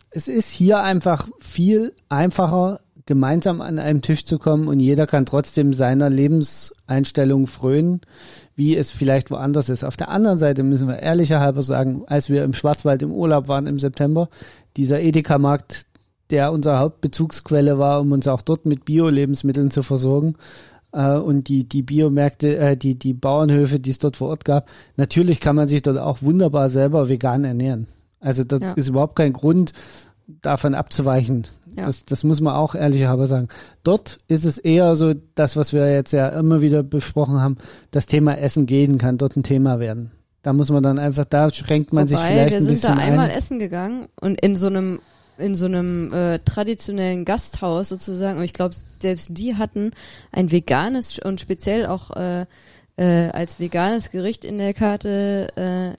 es 0.10 0.28
ist 0.28 0.50
hier 0.50 0.82
einfach 0.82 1.28
viel 1.40 1.94
einfacher, 2.10 2.80
gemeinsam 3.06 3.62
an 3.62 3.78
einem 3.78 4.02
Tisch 4.02 4.26
zu 4.26 4.40
kommen 4.40 4.68
und 4.68 4.80
jeder 4.80 5.06
kann 5.06 5.26
trotzdem 5.26 5.74
seiner 5.74 6.10
Lebenseinstellung 6.10 7.46
frönen, 7.48 8.02
wie 8.56 8.76
es 8.76 8.92
vielleicht 8.92 9.30
woanders 9.30 9.70
ist. 9.70 9.84
Auf 9.84 9.98
der 9.98 10.10
anderen 10.10 10.40
Seite 10.40 10.64
müssen 10.64 10.88
wir 10.88 11.00
ehrlicher 11.00 11.40
halber 11.40 11.62
sagen, 11.62 12.04
als 12.08 12.30
wir 12.30 12.44
im 12.44 12.54
Schwarzwald 12.54 13.04
im 13.04 13.12
Urlaub 13.12 13.48
waren 13.48 13.68
im 13.68 13.80
September, 13.80 14.30
dieser 14.76 15.02
Edeka-Markt, 15.02 15.86
der 16.32 16.52
unsere 16.52 16.80
Hauptbezugsquelle 16.80 17.78
war, 17.78 18.02
um 18.02 18.12
uns 18.12 18.28
auch 18.28 18.42
dort 18.42 18.66
mit 18.66 18.86
Bio-Lebensmitteln 18.86 19.70
zu 19.70 19.84
versorgen, 19.84 20.36
äh, 20.96 21.18
und 21.18 21.50
die, 21.50 21.66
die 21.66 21.84
Biomärkte, 21.84 22.58
äh, 22.58 22.78
die, 22.78 22.98
die 22.98 23.14
Bauernhöfe, 23.14 23.80
die 23.80 23.92
es 23.92 24.00
dort 24.00 24.18
vor 24.18 24.30
Ort 24.30 24.46
gab, 24.46 24.68
natürlich 24.96 25.40
kann 25.40 25.56
man 25.56 25.68
sich 25.68 25.84
dort 25.84 26.00
auch 26.00 26.24
wunderbar 26.24 26.70
selber 26.70 27.10
vegan 27.10 27.44
ernähren. 27.44 27.86
Also 28.20 28.44
das 28.44 28.62
ja. 28.62 28.72
ist 28.72 28.88
überhaupt 28.88 29.16
kein 29.16 29.34
Grund, 29.34 29.74
davon 30.42 30.74
abzuweichen. 30.74 31.46
Ja. 31.78 31.86
Das, 31.86 32.06
das 32.06 32.24
muss 32.24 32.42
man 32.42 32.56
auch 32.56 32.76
ehrlicherweise 32.76 33.28
sagen. 33.28 33.48
Dort 33.84 34.20
ist 34.28 34.46
es 34.46 34.58
eher 34.58 34.96
so, 34.96 35.14
das, 35.36 35.56
was 35.56 35.74
wir 35.74 35.92
jetzt 35.92 36.12
ja 36.12 36.30
immer 36.30 36.62
wieder 36.62 36.84
besprochen 36.84 37.42
haben, 37.42 37.58
das 37.92 38.06
Thema 38.06 38.38
Essen 38.38 38.66
gehen 38.66 38.98
kann 38.98 39.18
dort 39.18 39.36
ein 39.36 39.44
Thema 39.44 39.80
werden. 39.80 40.12
Da 40.42 40.54
muss 40.54 40.70
man 40.70 40.84
dann 40.84 41.00
einfach, 41.00 41.26
da 41.26 41.52
schränkt 41.52 41.92
man 41.92 42.10
Wobei, 42.10 42.22
sich 42.22 42.32
vielleicht 42.32 42.56
ein 42.56 42.68
bisschen 42.68 42.70
ein. 42.70 42.70
Wir 42.70 42.76
sind 42.76 42.84
da 42.84 43.04
einmal 43.04 43.30
ein. 43.30 43.38
essen 43.38 43.60
gegangen 43.60 44.08
und 44.22 44.40
in 44.42 44.56
so 44.56 44.68
einem 44.68 45.00
in 45.38 45.54
so 45.54 45.66
einem 45.66 46.14
äh, 46.14 46.40
traditionellen 46.40 47.26
Gasthaus 47.26 47.90
sozusagen 47.90 48.38
und 48.38 48.46
ich 48.46 48.54
glaube 48.54 48.74
selbst 49.02 49.32
die 49.32 49.56
hatten 49.56 49.92
ein 50.32 50.50
veganes 50.50 51.20
und 51.20 51.42
speziell 51.42 51.88
auch 51.88 52.12
äh, 52.16 52.46
äh, 52.96 53.30
als 53.32 53.60
veganes 53.60 54.12
Gericht 54.12 54.46
in 54.46 54.60
der 54.60 54.74
Karte 54.74 55.98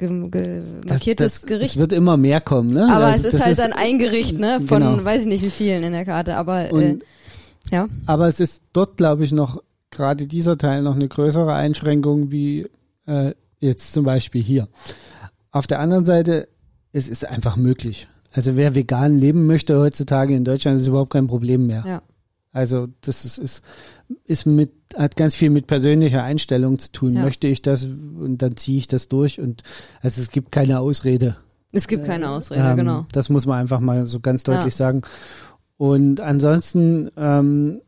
äh, 0.00 0.62
markiertes 0.88 1.32
das, 1.32 1.40
das, 1.40 1.46
Gericht. 1.46 1.72
Es 1.72 1.80
wird 1.80 1.92
immer 1.92 2.16
mehr 2.16 2.40
kommen, 2.40 2.70
ne? 2.70 2.88
Aber 2.90 3.06
das, 3.06 3.24
es 3.24 3.34
ist 3.34 3.40
halt 3.40 3.52
ist, 3.52 3.60
dann 3.60 3.72
ein 3.72 3.98
Gericht, 3.98 4.38
ne? 4.38 4.60
Von 4.60 4.82
genau. 4.82 5.04
weiß 5.04 5.22
ich 5.22 5.28
nicht 5.28 5.42
wie 5.42 5.50
vielen 5.50 5.82
in 5.82 5.92
der 5.92 6.04
Karte, 6.04 6.36
aber 6.36 6.72
Und, 6.72 6.82
äh, 6.82 6.98
ja. 7.70 7.88
Aber 8.06 8.28
es 8.28 8.40
ist 8.40 8.62
dort, 8.72 8.96
glaube 8.96 9.24
ich, 9.24 9.32
noch 9.32 9.62
gerade 9.90 10.26
dieser 10.26 10.56
Teil 10.56 10.82
noch 10.82 10.94
eine 10.94 11.08
größere 11.08 11.52
Einschränkung 11.52 12.30
wie 12.30 12.66
äh, 13.06 13.34
jetzt 13.58 13.92
zum 13.92 14.04
Beispiel 14.04 14.42
hier. 14.42 14.68
Auf 15.52 15.66
der 15.66 15.80
anderen 15.80 16.04
Seite, 16.04 16.48
es 16.92 17.08
ist 17.08 17.26
einfach 17.26 17.56
möglich. 17.56 18.08
Also 18.32 18.56
wer 18.56 18.74
vegan 18.74 19.18
leben 19.18 19.46
möchte 19.46 19.78
heutzutage 19.78 20.34
in 20.34 20.44
Deutschland, 20.44 20.80
ist 20.80 20.86
überhaupt 20.86 21.12
kein 21.12 21.26
Problem 21.26 21.66
mehr. 21.66 21.82
Ja. 21.86 22.02
Also 22.52 22.88
das 23.00 23.24
ist, 23.24 23.38
ist, 23.38 23.62
ist 24.24 24.46
mit, 24.46 24.70
hat 24.96 25.16
ganz 25.16 25.34
viel 25.34 25.50
mit 25.50 25.66
persönlicher 25.66 26.22
Einstellung 26.22 26.78
zu 26.78 26.90
tun. 26.92 27.14
Ja. 27.14 27.22
Möchte 27.22 27.46
ich 27.46 27.62
das 27.62 27.84
und 27.84 28.38
dann 28.38 28.56
ziehe 28.56 28.78
ich 28.78 28.86
das 28.88 29.08
durch 29.08 29.40
und 29.40 29.62
also 30.02 30.20
es 30.20 30.30
gibt 30.30 30.52
keine 30.52 30.80
Ausrede. 30.80 31.36
Es 31.72 31.86
gibt 31.86 32.04
keine 32.04 32.30
Ausrede, 32.30 32.68
Ähm, 32.68 32.76
genau. 32.76 33.06
Das 33.12 33.28
muss 33.28 33.46
man 33.46 33.60
einfach 33.60 33.80
mal 33.80 34.04
so 34.06 34.20
ganz 34.20 34.42
deutlich 34.42 34.74
Ja. 34.74 34.78
sagen. 34.78 35.02
Und 35.76 36.20
ansonsten, 36.20 37.10
ähm, 37.16 37.80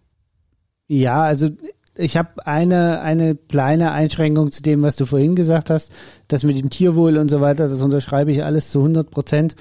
ja, 0.86 1.22
also 1.22 1.50
ich 1.96 2.16
habe 2.16 2.46
eine, 2.46 3.00
eine 3.02 3.34
kleine 3.34 3.92
Einschränkung 3.92 4.50
zu 4.52 4.62
dem, 4.62 4.82
was 4.82 4.96
du 4.96 5.04
vorhin 5.04 5.34
gesagt 5.36 5.68
hast. 5.68 5.92
Das 6.28 6.42
mit 6.42 6.56
dem 6.56 6.70
Tierwohl 6.70 7.18
und 7.18 7.28
so 7.30 7.40
weiter, 7.40 7.68
das 7.68 7.82
unterschreibe 7.82 8.32
ich 8.32 8.44
alles 8.44 8.70
zu 8.70 8.78
100 8.78 9.10
Prozent. 9.10 9.56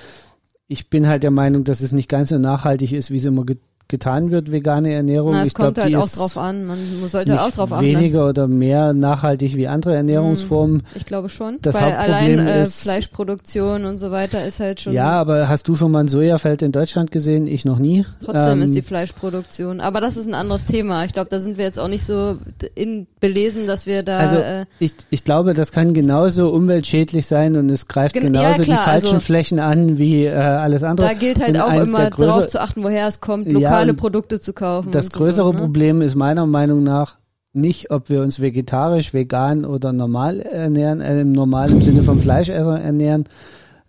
Ich 0.68 0.89
bin 0.89 1.07
halt 1.07 1.24
der 1.24 1.32
Meinung, 1.32 1.64
dass 1.66 1.82
es 1.82 1.91
nicht 1.91 2.07
ganz 2.07 2.30
so 2.30 2.38
nachhaltig 2.38 2.93
ist, 2.93 3.12
wie 3.12 3.18
es 3.18 3.26
immer 3.26 3.43
getan 3.92 4.32
wird, 4.32 4.52
vegane 4.52 4.92
Ernährung. 4.92 5.34
Na, 5.34 5.44
es 5.44 5.50
ich 5.50 5.54
glaub, 5.54 5.68
kommt 5.68 5.78
halt 5.78 5.89
die 5.89 5.96
auch 5.98 6.10
drauf 6.10 6.36
an. 6.38 6.66
Man 6.66 6.80
sollte 7.08 7.34
nicht 7.34 7.42
auch 7.42 7.52
drauf 7.52 7.72
achten. 7.72 7.86
ne? 7.86 7.94
weniger 8.00 8.28
oder 8.28 8.48
mehr 8.48 8.94
nachhaltig 8.94 9.56
wie 9.56 9.68
andere 9.68 9.94
Ernährungsformen. 9.96 10.82
Ich 10.96 11.06
glaube 11.06 11.30
schon. 11.30 11.60
Das 11.62 11.76
weil 11.76 11.84
Hauptproblem 11.84 12.39
allein 12.39 12.48
äh, 12.48 12.64
ist- 12.64 12.82
Fleischproduktion 12.82 13.86
und 13.86 14.00
so 14.00 14.10
weiter 14.10 14.44
ist 14.46 14.60
halt 14.60 14.82
schon. 14.82 14.94
Ja, 14.94 15.12
aber 15.12 15.48
hast 15.48 15.68
du 15.68 15.76
schon 15.76 15.92
mal 15.92 16.00
ein 16.00 16.08
Sojafeld 16.08 16.64
in 16.64 16.72
Deutschland 16.72 17.12
gesehen? 17.12 17.46
Ich 17.46 17.66
noch 17.66 17.78
nie. 17.78 18.06
Trotzdem 18.26 18.54
Ähm, 18.60 18.62
ist 18.64 18.74
die 18.74 18.82
Fleischproduktion. 18.82 19.80
Aber 19.82 20.02
das 20.02 20.18
ist 20.18 20.28
ein 20.28 20.34
anderes 20.34 20.66
Thema. 20.66 21.06
Ich 21.06 21.14
glaube, 21.14 21.30
da 21.30 21.39
sind 21.39 21.58
wir 21.60 21.66
jetzt 21.66 21.80
auch 21.80 21.88
nicht 21.89 22.06
so 22.06 22.38
in 22.74 23.06
belesen, 23.22 23.67
dass 23.67 23.86
wir 23.86 24.03
da. 24.03 24.17
Also 24.17 24.36
äh, 24.36 24.65
ich, 24.80 24.91
ich 25.09 25.24
glaube, 25.24 25.53
das 25.53 25.72
kann 25.72 25.93
genauso 25.93 26.49
umweltschädlich 26.49 27.26
sein 27.28 27.55
und 27.55 27.69
es 27.72 27.88
greift 27.88 28.13
Gen- 28.13 28.24
genauso 28.24 28.59
ja, 28.59 28.63
klar, 28.65 28.78
die 28.78 28.84
falschen 28.84 29.05
also- 29.07 29.19
Flächen 29.22 29.59
an 29.59 29.97
wie 29.97 30.26
äh, 30.26 30.34
alles 30.34 30.84
andere. 30.84 31.07
da 31.07 31.13
gilt 31.13 31.39
halt 31.39 31.55
Und 31.55 31.61
auch 31.61 31.72
immer 31.82 32.09
darauf 32.09 32.47
zu 32.47 32.59
achten, 32.59 32.84
woher 32.84 33.07
es 33.07 33.22
kommt, 33.22 33.47
Ja, 33.47 33.53
lokale 33.53 33.91
und 33.91 33.97
Produkte 33.97 34.41
zu 34.41 34.51
kaufen. 34.51 34.91
Das 34.91 35.05
und 35.05 35.13
so, 35.13 35.19
größere 35.19 35.53
ne? 35.53 35.59
Problem 35.61 36.01
ist 36.01 36.15
meiner 36.15 36.45
Meinung 36.45 36.84
nach 36.84 37.17
nicht, 37.53 37.91
ob 37.91 38.09
wir 38.09 38.22
uns 38.22 38.39
vegetarisch, 38.41 39.13
vegan 39.13 39.65
oder 39.65 39.93
normal 39.93 40.39
ernähren, 40.39 41.01
äh, 41.01 41.22
im 41.22 41.82
Sinne 41.82 42.03
von 42.03 42.19
Fleischesser 42.19 42.80
ernähren, 42.80 43.26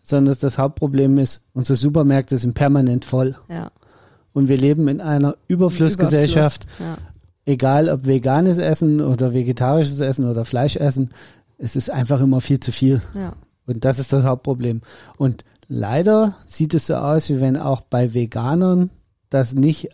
sondern 0.03 0.37
das 0.41 0.59
Hauptproblem 0.59 1.18
ist, 1.18 1.43
unsere 1.55 1.76
Supermärkte 1.76 2.39
sind 2.39 2.55
permanent 2.55 3.05
voll. 3.05 3.37
Ja. 3.49 3.70
Und 4.33 4.49
wir 4.49 4.57
leben 4.57 4.89
in 4.89 5.01
einer 5.01 5.37
Überflussgesellschaft, 5.47 6.66
Überfluss, 6.78 6.99
egal 7.45 7.88
ob 7.88 8.07
veganes 8.07 8.59
Essen 8.59 9.01
oder 9.01 9.32
vegetarisches 9.32 10.01
Essen 10.01 10.26
oder 10.26 10.45
Fleischessen, 10.45 11.11
es 11.59 11.76
ist 11.76 11.90
einfach 11.90 12.20
immer 12.20 12.40
viel 12.40 12.61
zu 12.61 12.72
viel. 12.72 13.01
Ja. 13.14 13.32
Und 13.66 13.84
das 13.84 13.99
ist 13.99 14.12
das 14.12 14.24
Hauptproblem. 14.24 14.82
Und 15.16 15.45
leider 15.68 16.34
sieht 16.47 16.74
es 16.74 16.86
so 16.86 16.97
aus, 16.97 17.28
wie 17.28 17.40
wenn 17.40 17.57
auch 17.57 17.80
bei 17.82 18.14
Veganern 18.14 18.90
das 19.30 19.55
nicht 19.55 19.90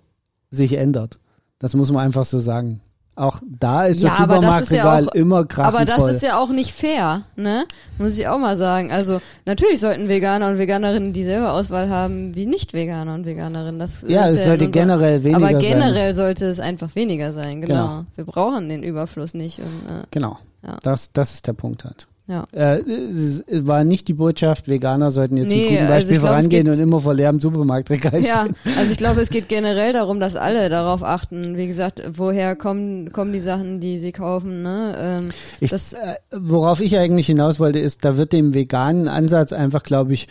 sich 0.50 0.74
ändert. 0.74 1.18
Das 1.58 1.74
muss 1.74 1.92
man 1.92 2.04
einfach 2.04 2.24
so 2.24 2.38
sagen. 2.38 2.80
Auch 3.18 3.40
da 3.42 3.86
ist 3.86 4.00
Ja, 4.02 4.10
das 4.10 4.20
aber 4.20 4.34
das 4.36 4.44
ja 4.44 4.60
Supermarktregal 4.60 5.08
auch- 5.08 5.14
immer 5.14 5.46
Aber 5.58 5.84
das 5.84 5.98
ist 6.14 6.22
ja 6.22 6.38
auch 6.38 6.50
nicht 6.50 6.72
fair, 6.72 7.22
ne? 7.34 7.64
Muss 7.98 8.16
ich 8.16 8.28
auch 8.28 8.38
mal 8.38 8.54
sagen. 8.56 8.92
Also 8.92 9.20
natürlich 9.44 9.80
sollten 9.80 10.08
Veganer 10.08 10.48
und 10.48 10.58
Veganerinnen 10.58 11.12
dieselbe 11.12 11.50
Auswahl 11.50 11.90
haben 11.90 12.34
wie 12.36 12.46
Nicht-Veganer 12.46 13.14
und 13.14 13.26
Veganerinnen. 13.26 13.80
Das 13.80 14.04
ja, 14.06 14.26
ist 14.26 14.36
es 14.36 14.44
sollte 14.46 14.66
unserer- 14.66 14.82
generell 14.82 15.24
weniger 15.24 15.36
Aber 15.48 15.60
sein. 15.60 15.70
generell 15.70 16.14
sollte 16.14 16.46
es 16.46 16.60
einfach 16.60 16.94
weniger 16.94 17.32
sein, 17.32 17.60
genau. 17.60 17.74
Genau. 17.74 18.04
Wir 18.14 18.24
brauchen 18.24 18.68
den 18.68 18.82
Überfluss 18.84 19.34
nicht. 19.34 19.58
Und, 19.58 19.64
äh, 19.90 20.04
Genau. 20.12 20.38
Ja. 20.62 20.76
Das, 20.82 21.12
das 21.12 21.34
ist 21.34 21.46
der 21.48 21.54
Punkt 21.54 21.84
halt. 21.84 22.06
Ja. 22.28 22.46
Äh, 22.52 22.80
es 22.82 23.42
war 23.48 23.82
nicht 23.84 24.06
die 24.06 24.12
Botschaft, 24.14 24.68
Veganer 24.68 25.10
sollten 25.10 25.36
jetzt 25.38 25.48
Nee, 25.48 25.56
mit 25.56 25.68
gutem 25.70 25.78
also 25.86 25.92
Beispiel 25.94 26.12
ich 26.12 26.18
glaub, 26.20 26.30
vorangehen 26.30 26.68
und 26.68 26.78
immer 26.78 27.00
vor 27.00 27.14
leerem 27.14 27.40
Supermarktregal 27.40 28.22
Ja, 28.22 28.46
also 28.76 28.92
ich 28.92 28.98
glaube, 28.98 29.20
es 29.22 29.30
geht 29.30 29.48
generell 29.48 29.92
darum, 29.94 30.20
dass 30.20 30.36
alle 30.36 30.68
darauf 30.68 31.02
achten. 31.02 31.56
Wie 31.56 31.66
gesagt, 31.66 32.02
woher 32.12 32.54
kommen, 32.54 33.10
kommen 33.12 33.32
die 33.32 33.40
Sachen, 33.40 33.80
die 33.80 33.98
sie 33.98 34.12
kaufen, 34.12 34.62
ne? 34.62 34.94
Ähm, 35.22 35.28
Ich, 35.60 35.70
das, 35.70 35.94
äh, 35.94 36.14
worauf 36.30 36.80
ich 36.80 36.96
eigentlich 36.98 37.26
hinaus 37.26 37.58
wollte, 37.58 37.78
ist, 37.78 38.04
da 38.04 38.16
wird 38.16 38.32
dem 38.32 38.54
veganen 38.54 39.08
Ansatz 39.08 39.52
einfach, 39.52 39.82
glaube 39.82 40.12
ich, 40.12 40.28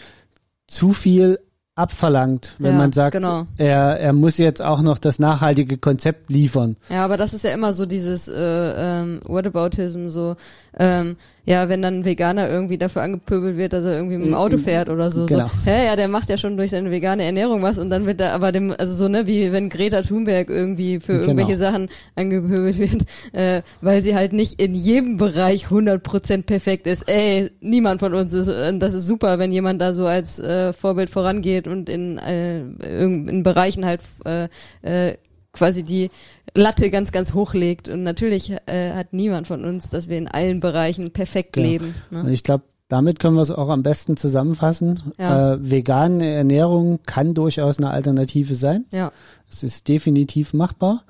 zu 0.67 0.93
viel 0.93 1.39
abverlangt, 1.75 2.55
wenn 2.57 2.71
Ja, 2.73 2.77
man 2.77 2.91
sagt, 2.91 3.13
genau. 3.13 3.45
er, 3.57 3.99
er 3.99 4.11
muss 4.13 4.37
jetzt 4.39 4.63
auch 4.63 4.81
noch 4.81 4.97
das 4.97 5.19
nachhaltige 5.19 5.77
Konzept 5.77 6.31
liefern. 6.31 6.75
Ja, 6.89 7.05
aber 7.05 7.17
das 7.17 7.33
ist 7.35 7.43
ja 7.43 7.51
immer 7.51 7.71
so 7.71 7.85
dieses 7.85 8.27
äh, 8.27 8.33
ähm, 8.35 9.21
Whataboutism, 9.25 10.09
so 10.09 10.35
ähm, 10.77 11.17
ja, 11.47 11.69
wenn 11.69 11.81
dann 11.81 11.99
ein 11.99 12.05
Veganer 12.05 12.49
irgendwie 12.49 12.77
dafür 12.77 13.01
angepöbelt 13.03 13.55
wird, 13.55 13.71
dass 13.71 13.85
er 13.85 13.93
irgendwie 13.93 14.17
mit 14.17 14.27
dem 14.27 14.33
Auto 14.35 14.57
fährt 14.57 14.89
oder 14.89 15.09
so, 15.11 15.25
Genau. 15.25 15.47
so, 15.47 15.51
hä, 15.71 15.85
ja, 15.85 15.95
der 15.95 16.09
macht 16.09 16.29
ja 16.29 16.35
schon 16.35 16.57
durch 16.57 16.71
seine 16.71 16.91
vegane 16.91 17.23
Ernährung 17.23 17.61
was 17.61 17.77
und 17.77 17.89
dann 17.89 18.05
wird 18.05 18.19
da 18.19 18.31
aber 18.33 18.51
dem, 18.51 18.75
also 18.77 18.93
so, 18.93 19.07
ne, 19.07 19.27
wie 19.27 19.53
wenn 19.53 19.69
Greta 19.69 20.01
Thunberg 20.01 20.49
irgendwie 20.49 20.99
für 20.99 21.13
Genau. 21.13 21.27
irgendwelche 21.29 21.57
Sachen 21.57 21.87
angepöbelt 22.15 22.77
wird, 22.77 23.05
äh, 23.33 23.61
weil 23.79 24.01
sie 24.03 24.13
halt 24.13 24.33
nicht 24.33 24.61
in 24.61 24.75
jedem 24.75 25.15
Bereich 25.15 25.67
100% 25.71 26.43
perfekt 26.43 26.85
ist. 26.85 27.07
Ey, 27.07 27.49
niemand 27.61 28.01
von 28.01 28.13
uns 28.13 28.33
ist, 28.33 28.49
äh, 28.49 28.77
das 28.77 28.93
ist 28.93 29.07
super, 29.07 29.39
wenn 29.39 29.53
jemand 29.53 29.81
da 29.81 29.93
so 29.93 30.05
als 30.05 30.39
äh, 30.39 30.73
Vorbild 30.73 31.09
vorangeht 31.09 31.65
und 31.67 31.87
in, 31.87 32.17
äh, 32.17 32.59
in 32.59 33.43
Bereichen 33.43 33.85
halt 33.85 34.01
äh, 34.25 34.49
äh, 34.81 35.15
quasi 35.57 35.83
die 35.83 36.09
Latte 36.53 36.89
ganz, 36.89 37.11
ganz 37.11 37.33
hoch 37.33 37.53
legt. 37.53 37.89
Und 37.89 38.03
natürlich 38.03 38.51
äh, 38.67 38.93
hat 38.93 39.13
niemand 39.13 39.47
von 39.47 39.63
uns, 39.65 39.89
dass 39.89 40.07
wir 40.09 40.17
in 40.17 40.27
allen 40.27 40.59
Bereichen 40.59 41.11
perfekt 41.11 41.53
Genau. 41.53 41.67
leben. 41.67 41.95
Und 42.11 42.23
Ne? 42.25 42.31
ich 42.31 42.43
glaube, 42.43 42.63
damit 42.89 43.19
können 43.19 43.35
wir 43.35 43.41
es 43.41 43.51
auch 43.51 43.67
am 43.69 43.83
besten 43.83 44.15
zusammenfassen. 44.15 45.01
Ja. 45.19 45.53
Äh, 45.55 45.71
vegane 45.71 46.29
Ernährung 46.31 46.99
kann 47.05 47.33
durchaus 47.33 47.77
eine 47.79 47.89
Alternative 47.91 48.55
sein. 48.55 48.85
Ja, 48.93 49.11
Es 49.49 49.63
ist 49.63 49.87
definitiv 49.89 50.53
machbar. 50.53 51.03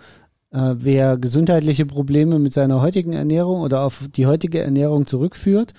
Äh, 0.51 0.73
wer 0.77 1.17
gesundheitliche 1.17 1.85
Probleme 1.85 2.39
mit 2.39 2.53
seiner 2.53 2.81
heutigen 2.81 3.13
Ernährung 3.13 3.61
oder 3.61 3.81
auf 3.81 4.07
die 4.15 4.25
heutige 4.25 4.61
Ernährung 4.63 5.05
zurückführt, 5.05 5.73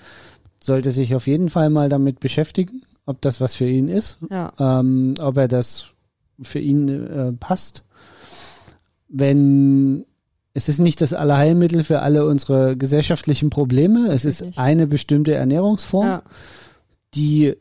sollte 0.61 0.91
sich 0.91 1.15
auf 1.15 1.27
jeden 1.27 1.49
Fall 1.49 1.69
mal 1.69 1.89
damit 1.89 2.19
beschäftigen, 2.19 2.83
ob 3.05 3.21
das 3.21 3.41
was 3.41 3.55
für 3.55 3.67
ihn 3.67 3.87
ist, 3.87 4.17
ja, 4.29 4.51
ähm, 4.59 5.15
ob 5.19 5.37
er 5.37 5.47
das 5.47 5.85
für 6.41 6.59
ihn 6.59 6.87
äh, 6.87 7.31
passt. 7.33 7.83
Wenn 9.09 10.05
es 10.53 10.69
ist 10.69 10.79
nicht 10.79 11.01
das 11.01 11.13
Allerheilmittel 11.13 11.83
für 11.83 12.01
alle 12.01 12.25
unsere 12.25 12.75
gesellschaftlichen 12.75 13.49
Probleme, 13.49 14.07
es 14.11 14.25
ist 14.25 14.41
Richtig. 14.41 14.57
eine 14.57 14.87
bestimmte 14.87 15.33
Ernährungsform, 15.33 16.05
ja, 16.05 16.23
die 17.13 17.55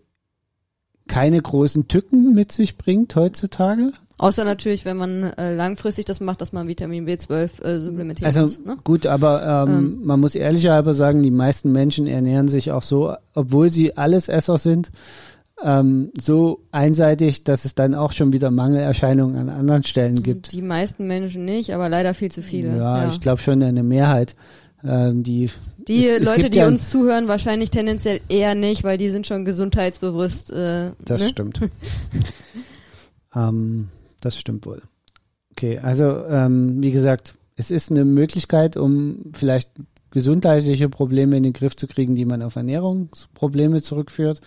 keine 1.07 1.41
großen 1.41 1.89
Tücken 1.89 2.35
mit 2.35 2.53
sich 2.53 2.77
bringt 2.77 3.15
heutzutage. 3.17 3.93
Außer 4.19 4.45
natürlich, 4.45 4.85
wenn 4.85 4.97
man 4.97 5.23
äh, 5.23 5.55
langfristig 5.55 6.05
das 6.05 6.21
macht, 6.21 6.41
dass 6.41 6.53
man 6.53 6.67
Vitamin 6.67 7.07
B12 7.07 7.63
äh, 7.63 7.79
supplementieren 7.79 8.27
Also 8.27 8.41
muss. 8.43 8.59
Ne? 8.65 8.77
gut, 8.83 9.07
aber 9.07 9.67
ähm, 9.69 9.75
Ähm. 9.75 10.01
man 10.03 10.19
muss 10.21 10.35
ehrlicherhalber 10.35 10.93
sagen, 10.93 11.23
die 11.23 11.31
meisten 11.31 11.71
Menschen 11.71 12.09
ernähren 12.09 12.49
sich 12.49 12.73
auch 12.73 12.83
so, 12.83 13.15
obwohl 13.35 13.71
sie 13.71 13.97
Allesesser 13.97 14.59
sind, 14.59 14.91
ähm, 15.63 16.13
so 16.19 16.61
einseitig, 16.71 17.45
dass 17.45 17.65
es 17.65 17.75
dann 17.75 17.95
auch 17.95 18.13
schon 18.13 18.33
wieder 18.33 18.51
Mangelerscheinungen 18.51 19.37
an 19.37 19.49
anderen 19.49 19.85
Stellen 19.85 20.23
gibt. 20.23 20.53
Die 20.53 20.63
meisten 20.63 21.07
Menschen 21.07 21.45
nicht, 21.45 21.75
aber 21.75 21.89
leider 21.89 22.15
viel 22.15 22.31
zu 22.31 22.43
viele. 22.43 22.69
Ja, 22.77 23.05
Ja, 23.05 23.11
ich 23.11 23.21
glaube 23.21 23.41
schon 23.41 23.63
eine 23.63 23.83
Mehrheit, 23.83 24.37
ähm, 24.85 25.23
die 25.23 25.51
Die 25.89 26.07
es, 26.07 26.21
es 26.21 26.25
Leute, 26.25 26.43
gibt 26.43 26.55
die 26.55 26.59
ja, 26.59 26.69
uns 26.69 26.91
zuhören, 26.91 27.29
wahrscheinlich 27.29 27.71
tendenziell 27.71 28.21
eher 28.29 28.55
nicht, 28.55 28.85
weil 28.85 28.99
die 28.99 29.11
sind 29.11 29.27
schon 29.27 29.45
gesundheitsbewusst. 29.45 30.53
Äh, 30.53 30.93
Das 31.05 31.21
ne? 31.21 31.29
stimmt. 31.29 31.61
ähm, 33.35 33.89
das 34.21 34.39
stimmt 34.39 34.67
wohl. 34.67 34.83
Okay, 35.53 35.79
also 35.79 36.25
ähm, 36.27 36.83
wie 36.83 36.93
gesagt, 36.93 37.35
es 37.57 37.73
ist 37.73 37.91
eine 37.91 38.05
Möglichkeit, 38.05 38.77
um 38.77 39.33
vielleicht 39.33 39.71
gesundheitliche 40.11 40.89
Probleme 40.89 41.37
in 41.37 41.43
den 41.43 41.53
Griff 41.53 41.75
zu 41.75 41.89
kriegen, 41.89 42.15
die 42.15 42.25
man 42.25 42.43
auf 42.43 42.57
Ernährungsprobleme 42.57 43.83
zurückführt. 43.83 44.41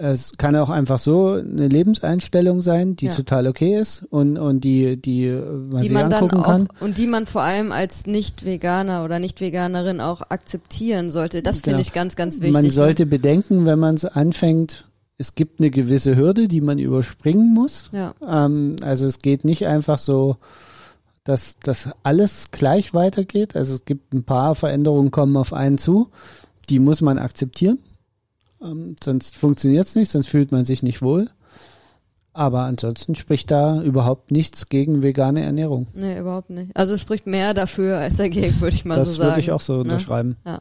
Es 0.00 0.32
kann 0.38 0.54
auch 0.54 0.70
einfach 0.70 0.98
so 0.98 1.30
eine 1.32 1.66
Lebenseinstellung 1.66 2.62
sein, 2.62 2.94
die 2.94 3.06
Ja. 3.06 3.14
total 3.14 3.48
okay 3.48 3.78
ist 3.80 4.04
und, 4.10 4.38
und 4.38 4.60
die, 4.62 4.96
die 4.96 5.28
man 5.30 5.70
die 5.78 5.88
sich 5.88 5.90
man 5.92 6.08
dann 6.10 6.22
angucken 6.22 6.42
auch 6.42 6.46
kann. 6.46 6.68
und 6.80 6.98
die 6.98 7.06
man 7.08 7.26
vor 7.26 7.42
allem 7.42 7.72
als 7.72 8.06
Nicht-Veganer 8.06 9.04
oder 9.04 9.18
Nicht-Veganerin 9.18 10.00
auch 10.00 10.22
akzeptieren 10.30 11.10
sollte. 11.10 11.42
Das 11.42 11.56
finde 11.56 11.70
Genau. 11.70 11.80
ich 11.80 11.92
ganz, 11.92 12.14
ganz 12.14 12.36
wichtig. 12.36 12.52
Man 12.52 12.64
ne? 12.64 12.70
sollte 12.70 13.06
bedenken, 13.06 13.66
wenn 13.66 13.78
man 13.80 13.96
es 13.96 14.04
anfängt, 14.04 14.84
es 15.16 15.34
gibt 15.34 15.58
eine 15.58 15.70
gewisse 15.70 16.14
Hürde, 16.14 16.46
die 16.46 16.60
man 16.60 16.78
überspringen 16.78 17.52
muss. 17.52 17.86
Ja, 17.90 18.14
Ähm, 18.24 18.76
also 18.82 19.04
es 19.04 19.18
geht 19.20 19.44
nicht 19.44 19.66
einfach 19.66 19.98
so, 19.98 20.36
dass, 21.24 21.56
dass 21.58 21.88
alles 22.04 22.52
gleich 22.52 22.94
weitergeht. 22.94 23.56
Also 23.56 23.74
es 23.74 23.84
gibt 23.84 24.14
ein 24.14 24.22
paar 24.22 24.54
Veränderungen 24.54 25.10
kommen 25.10 25.36
auf 25.36 25.52
einen 25.52 25.76
zu. 25.76 26.08
Die 26.70 26.78
muss 26.78 27.00
man 27.00 27.18
akzeptieren. 27.18 27.78
Ähm, 28.62 28.96
sonst 29.02 29.36
funktioniert 29.36 29.86
es 29.86 29.94
nicht, 29.94 30.10
sonst 30.10 30.28
fühlt 30.28 30.52
man 30.52 30.64
sich 30.64 30.82
nicht 30.82 31.02
wohl. 31.02 31.30
Aber 32.32 32.60
ansonsten 32.62 33.14
spricht 33.16 33.50
da 33.50 33.82
überhaupt 33.82 34.30
nichts 34.30 34.68
gegen 34.68 35.02
vegane 35.02 35.42
Ernährung. 35.42 35.86
nee, 35.94 36.18
überhaupt 36.18 36.50
nicht. 36.50 36.70
Also 36.76 36.96
spricht 36.96 37.26
mehr 37.26 37.52
dafür 37.54 37.98
als 37.98 38.16
dagegen, 38.16 38.60
würde 38.60 38.76
ich 38.76 38.84
mal 38.84 38.94
das 38.96 39.08
so 39.08 39.14
sagen. 39.14 39.30
würde 39.30 39.40
ich 39.40 39.50
auch 39.50 39.60
so 39.60 39.74
ne? 39.74 39.80
unterschreiben. 39.80 40.36
Ja. 40.46 40.58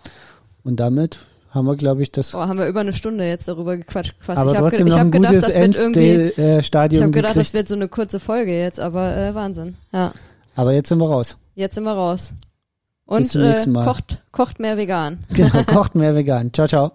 Und 0.63 0.79
damit 0.79 1.19
haben 1.51 1.65
wir, 1.65 1.75
glaube 1.75 2.01
ich, 2.03 2.11
das. 2.11 2.33
Oh, 2.33 2.39
haben 2.39 2.57
wir 2.57 2.67
über 2.67 2.79
eine 2.81 2.93
Stunde 2.93 3.25
jetzt 3.27 3.47
darüber 3.47 3.77
gequatscht. 3.77 4.19
Quasi. 4.19 4.39
aber 4.41 4.51
ich 4.51 4.57
habe 4.57 4.69
trotzdem 4.69 4.87
ich 4.87 4.93
hab 4.93 4.99
ein 5.01 5.11
gedacht, 5.11 5.33
gutes 5.33 5.45
das 5.53 5.55
wird 5.55 5.75
irgendwie. 5.75 6.41
Endstadium 6.41 6.99
Ich 6.99 7.03
habe 7.03 7.11
gedacht, 7.11 7.35
das 7.37 7.47
gekriegt. 7.47 7.53
wird 7.53 7.67
so 7.67 7.75
eine 7.75 7.87
kurze 7.87 8.19
Folge 8.19 8.57
jetzt, 8.57 8.79
aber 8.79 9.15
äh, 9.15 9.35
Wahnsinn. 9.35 9.75
Ja, 9.93 10.13
Aber 10.55 10.73
jetzt 10.73 10.89
sind 10.89 10.99
wir 10.99 11.07
raus. 11.07 11.37
jetzt 11.55 11.75
sind 11.75 11.83
wir 11.83 11.93
raus. 11.93 12.33
Bis 13.05 13.15
Und 13.17 13.23
zum 13.31 13.41
äh, 13.43 13.49
nächsten 13.49 13.71
Mal. 13.71 13.85
kocht, 13.85 14.21
kocht 14.31 14.59
mehr 14.59 14.77
vegan. 14.77 15.23
Genau, 15.29 15.63
kocht 15.67 15.95
mehr 15.95 16.15
vegan. 16.15 16.51
Ciao, 16.53 16.67
ciao. 16.67 16.91